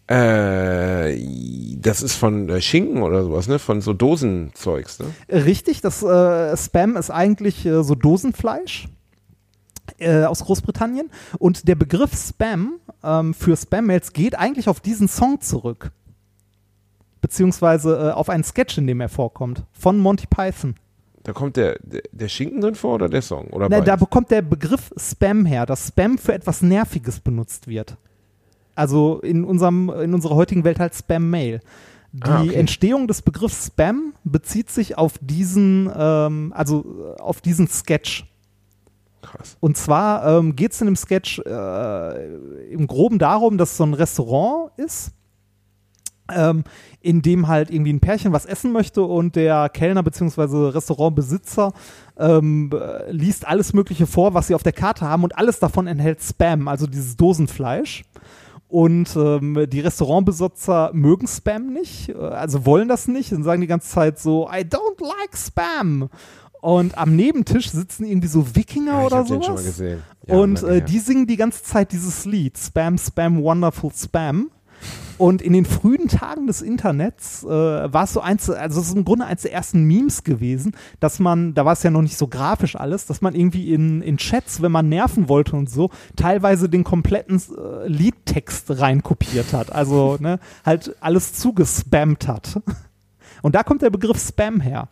[0.07, 1.17] Äh,
[1.77, 3.59] das ist von äh, Schinken oder sowas, ne?
[3.59, 5.05] Von so Dosenzeugs, ne?
[5.29, 8.87] Richtig, das äh, Spam ist eigentlich äh, so Dosenfleisch
[9.99, 11.11] äh, aus Großbritannien.
[11.37, 15.91] Und der Begriff Spam ähm, für Spam-Mails geht eigentlich auf diesen Song zurück.
[17.21, 19.63] Beziehungsweise äh, auf einen Sketch, in dem er vorkommt.
[19.73, 20.75] Von Monty Python.
[21.23, 23.47] Da kommt der, der, der Schinken drin vor oder der Song?
[23.47, 27.97] Oder Na, da bekommt der Begriff Spam her, dass Spam für etwas Nerviges benutzt wird.
[28.75, 31.59] Also in, unserem, in unserer heutigen Welt halt Spam-Mail.
[32.13, 32.53] Die Ah, okay.
[32.55, 38.25] Entstehung des Begriffs Spam bezieht sich auf diesen, ähm, also auf diesen Sketch.
[39.21, 39.57] Krass.
[39.59, 43.93] Und zwar ähm, geht es in dem Sketch äh, im Groben darum, dass so ein
[43.93, 45.11] Restaurant ist,
[46.35, 46.63] ähm,
[47.01, 50.69] in dem halt irgendwie ein Pärchen was essen möchte und der Kellner bzw.
[50.69, 51.73] Restaurantbesitzer
[52.17, 55.87] ähm, äh, liest alles Mögliche vor, was sie auf der Karte haben und alles davon
[55.87, 58.03] enthält Spam, also dieses Dosenfleisch.
[58.67, 63.67] Und ähm, die Restaurantbesitzer mögen Spam nicht, äh, also wollen das nicht und sagen die
[63.67, 66.09] ganze Zeit so, I don't like Spam.
[66.61, 70.03] Und am Nebentisch sitzen irgendwie so Wikinger Ja, ich oder gesehen.
[70.27, 74.51] Ja, und äh, die singen die ganze Zeit dieses Lied, Spam, Spam, Wonderful Spam.
[75.17, 78.95] Und in den frühen Tagen des Internets äh, war es so eins, also es ist
[78.95, 82.17] im Grunde eins der ersten Memes gewesen, dass man, da war es ja noch nicht
[82.17, 85.89] so grafisch alles, dass man irgendwie in, in Chats, wenn man nerven wollte und so,
[86.15, 89.73] teilweise den kompletten äh, Liedtext reinkopiert hat.
[89.73, 92.61] Also ne, halt alles zugespammt hat.
[93.41, 94.87] Und da kommt der Begriff Spam her.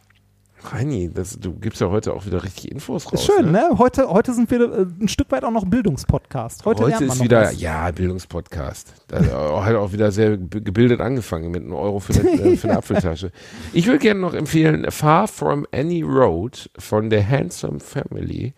[0.64, 3.14] Reini, das, du gibst ja heute auch wieder richtig Infos raus.
[3.14, 3.70] Ist schön, ne?
[3.78, 6.66] Heute, heute sind wir äh, ein Stück weit auch noch Bildungspodcast.
[6.66, 7.62] Heute, Heute, ist wieder, was.
[7.62, 8.94] ja, Bildungspodcast.
[9.12, 12.78] Also, hat auch wieder sehr gebildet angefangen mit einem Euro für eine, äh, für eine
[12.80, 13.32] Apfeltasche.
[13.74, 18.54] Ich würde gerne noch empfehlen Far From Any Road von der Handsome Family.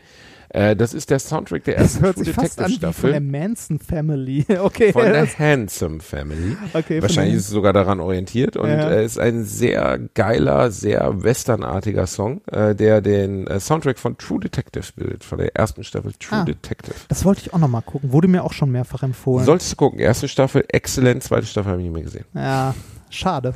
[0.49, 3.19] Äh, das ist der Soundtrack der ersten True Detective wie von der Staffel.
[3.19, 4.45] Manson Family.
[4.59, 4.91] Okay.
[4.91, 6.57] Von der Handsome Family.
[6.73, 8.89] okay Wahrscheinlich ist es sogar daran orientiert und Ja.
[8.89, 14.39] äh, ist ein sehr geiler, sehr westernartiger Song, äh, der den äh, Soundtrack von True
[14.39, 16.43] Detective bildet, von der ersten Staffel True Ah.
[16.45, 16.95] Detective.
[17.07, 18.11] das wollte ich auch noch mal gucken.
[18.11, 19.45] Wurde mir auch schon mehrfach empfohlen.
[19.45, 22.26] Solltest du gucken, erste Staffel, exzellent, zweite Staffel habe ich nicht mehr gesehen.
[22.34, 22.73] ja,
[23.09, 23.53] schade.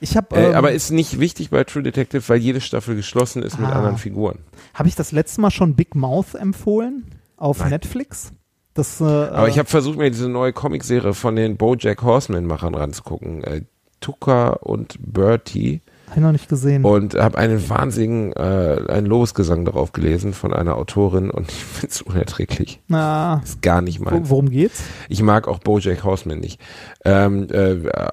[0.00, 3.42] Ich habe Äh, ähm, aber ist nicht wichtig bei True Detective, weil jede Staffel geschlossen
[3.42, 3.72] ist mit Ah.
[3.74, 4.38] anderen Figuren.
[4.74, 7.04] habe ich das letzte Mal schon Big Mouth empfohlen
[7.36, 7.70] auf Nein.
[7.70, 8.32] Netflix?
[8.74, 12.74] Das, äh, Aber äh, ich habe versucht, mir diese neue Comicserie von den BoJack Horseman-Machern
[12.74, 13.42] ranzugucken.
[13.44, 13.62] Äh,
[14.00, 15.80] Tucker und Bertie.
[16.10, 16.84] Hab ich noch nicht gesehen.
[16.84, 21.92] Und habe einen wahnsinnigen, äh, einen Lobesgesang darauf gelesen von einer Autorin und ich finde
[21.94, 22.80] es unerträglich.
[22.88, 24.28] Na, Ist gar nicht wo, meins.
[24.28, 24.82] worum geht's?
[25.08, 26.60] Ich mag auch BoJack Horseman nicht.
[27.04, 28.08] Ähm, äh, äh,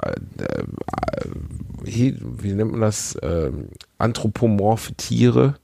[1.84, 3.18] wie, wie nennt man das?
[3.22, 5.56] Ähm, anthropomorphe Tiere.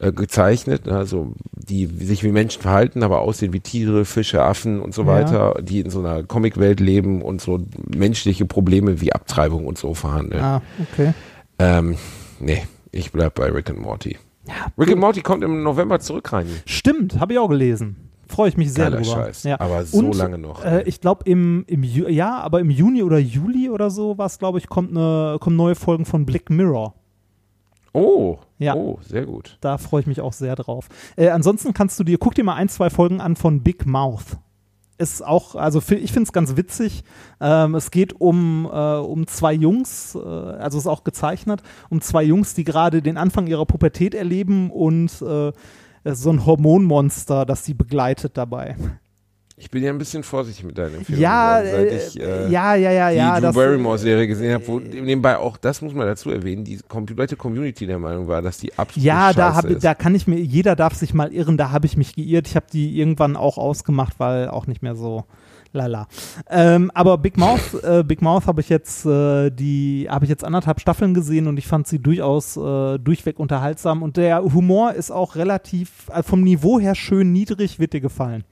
[0.00, 4.94] äh, gezeichnet, also die sich wie Menschen verhalten, aber aussehen wie Tiere, Fische, Affen und
[4.94, 5.08] so Ja.
[5.08, 7.58] weiter, die in so einer Comicwelt leben und so
[7.92, 10.40] menschliche Probleme wie Abtreibung und so verhandeln.
[10.40, 10.62] Ah,
[10.92, 11.14] okay.
[11.58, 11.96] Ähm,
[12.40, 12.62] nee,
[12.92, 14.16] ich bleib bei Rick and Morty.
[14.46, 16.46] Ja, Rick and Morty kommt im November zurück rein.
[16.66, 17.96] Stimmt, habe ich auch gelesen.
[18.28, 19.24] Freue ich mich sehr Geiler drüber.
[19.24, 19.42] Scheiß.
[19.44, 19.58] Ja.
[19.60, 20.62] Aber so Und, lange noch.
[20.64, 24.38] Äh, ich glaube im, im Ju ja, aber im Juni oder Juli oder so was,
[24.38, 26.94] glaube ich, kommt eine, kommen neue Folgen von Black Mirror.
[27.94, 28.74] oh, Ja.
[28.74, 29.56] oh, sehr gut.
[29.62, 30.88] Da freue ich mich auch sehr drauf.
[31.16, 34.36] Äh, ansonsten kannst du dir, guck dir mal ein, zwei Folgen an von Big Mouth.
[34.98, 37.04] Ist auch, also ich finde es ganz witzig.
[37.40, 42.24] Ähm, es geht um, äh, um zwei Jungs, äh, also ist auch gezeichnet, um zwei
[42.24, 45.52] Jungs, die gerade den Anfang ihrer Pubertät erleben und äh,
[46.04, 48.76] so ein Hormonmonster, das sie begleitet dabei.
[49.60, 51.22] Ich bin ja ein bisschen vorsichtig mit deinen Empfehlungen.
[51.22, 53.34] Ja, geworden, seit äh, ich, äh, ja, ja, ja, die ja.
[53.34, 57.36] Drew das- Barrymore-Serie gesehen habe, wo nebenbei auch, das muss man dazu erwähnen, die komplette
[57.36, 59.82] Community der Meinung war, dass die absolut Ja, da, hab, ist.
[59.84, 62.46] da kann ich mir, jeder darf sich mal irren, da habe ich mich geirrt.
[62.46, 65.24] Ich habe die irgendwann auch ausgemacht, weil auch nicht mehr so
[65.72, 66.06] lala.
[66.48, 70.44] Ähm, aber Big Mouth, äh, Big Mouth habe ich jetzt äh, die, habe ich jetzt
[70.44, 75.10] anderthalb Staffeln gesehen und ich fand sie durchaus äh, durchweg unterhaltsam und der Humor ist
[75.10, 78.44] auch relativ äh, vom Niveau her schön niedrig, wird dir gefallen.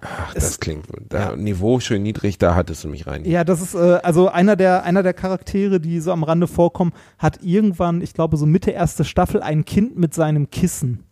[0.00, 3.24] Ach, das klingt, da, Niveau schön niedrig, da hattest du mich rein.
[3.24, 6.92] Ja, das ist äh, also einer der einer der Charaktere, die so am Rande vorkommen,
[7.18, 11.04] hat irgendwann, ich glaube so Mitte erste Staffel ein Kind mit seinem Kissen,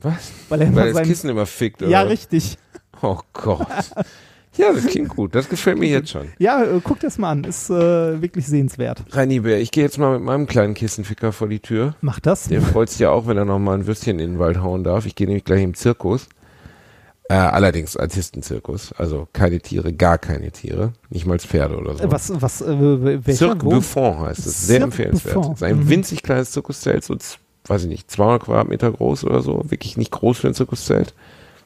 [0.00, 0.32] Was?
[0.48, 1.90] weil er immer Weil das sein Kissen immer fickt, oder?
[1.90, 2.56] Ja, richtig.
[3.02, 3.66] Oh Gott.
[4.56, 5.34] Ja, das klingt gut.
[5.34, 6.28] Das gefällt mir jetzt schon.
[6.38, 7.44] Ja, äh, guck das mal an.
[7.44, 9.02] Ist äh, wirklich sehenswert.
[9.10, 11.94] Reini Bär, ich gehe jetzt mal mit meinem kleinen Kissenficker vor die Tür.
[12.02, 12.48] Mach das.
[12.48, 14.84] Der freut sich ja auch, wenn er noch mal ein Würstchen in den Wald hauen
[14.84, 15.06] darf.
[15.06, 16.28] Ich gehe nämlich gleich im Zirkus.
[17.28, 18.92] Äh, allerdings Artistenzirkus.
[18.92, 20.92] Also keine Tiere, gar keine Tiere.
[21.08, 22.04] Nicht mal Pferde oder so.
[22.04, 23.32] Äh, Was, was, äh, welcher?
[23.46, 23.64] Cirque?
[23.64, 24.66] Buffon heißt es.
[24.66, 25.34] Sehr Cirque empfehlenswert.
[25.36, 25.52] Buffon.
[25.52, 25.88] Es ist ein Mhm.
[25.88, 27.16] winzig kleines Zirkuszelt, so,
[27.66, 29.62] weiß ich nicht, 200 Quadratmeter groß oder so.
[29.70, 31.14] Wirklich nicht groß für ein Zirkuszelt.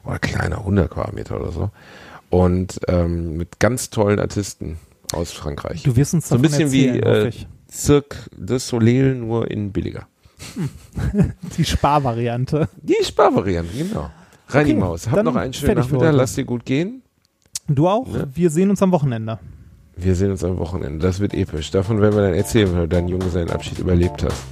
[0.05, 1.69] Oder kleiner, 100 Quadratmeter oder so.
[2.29, 4.77] Und ähm, mit ganz tollen Artisten
[5.13, 5.83] aus Frankreich.
[5.83, 7.47] Du wirst uns So ein bisschen wie erzählen, äh, hoffe ich.
[7.71, 10.07] Cirque de Soleil, nur in billiger.
[11.57, 12.69] Die Sparvariante.
[12.81, 14.09] Die Sparvariante, genau.
[14.49, 17.01] Reini okay, Maus, hab noch einen schönen Nachmittag, lass dir gut gehen.
[17.67, 18.07] Du auch.
[18.07, 18.29] Ne?
[18.33, 19.39] Wir sehen uns am Wochenende.
[19.97, 20.99] Wir sehen uns am Wochenende.
[20.99, 21.69] Das wird episch.
[21.71, 24.43] Davon werden wir dann erzählen, wenn du deinen Junge seinen Abschied überlebt hast.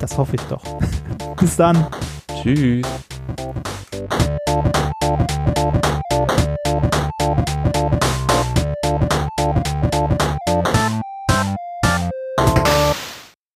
[0.00, 0.62] Das hoffe ich doch.
[1.40, 1.86] Bis dann.
[2.42, 2.84] Tschüss.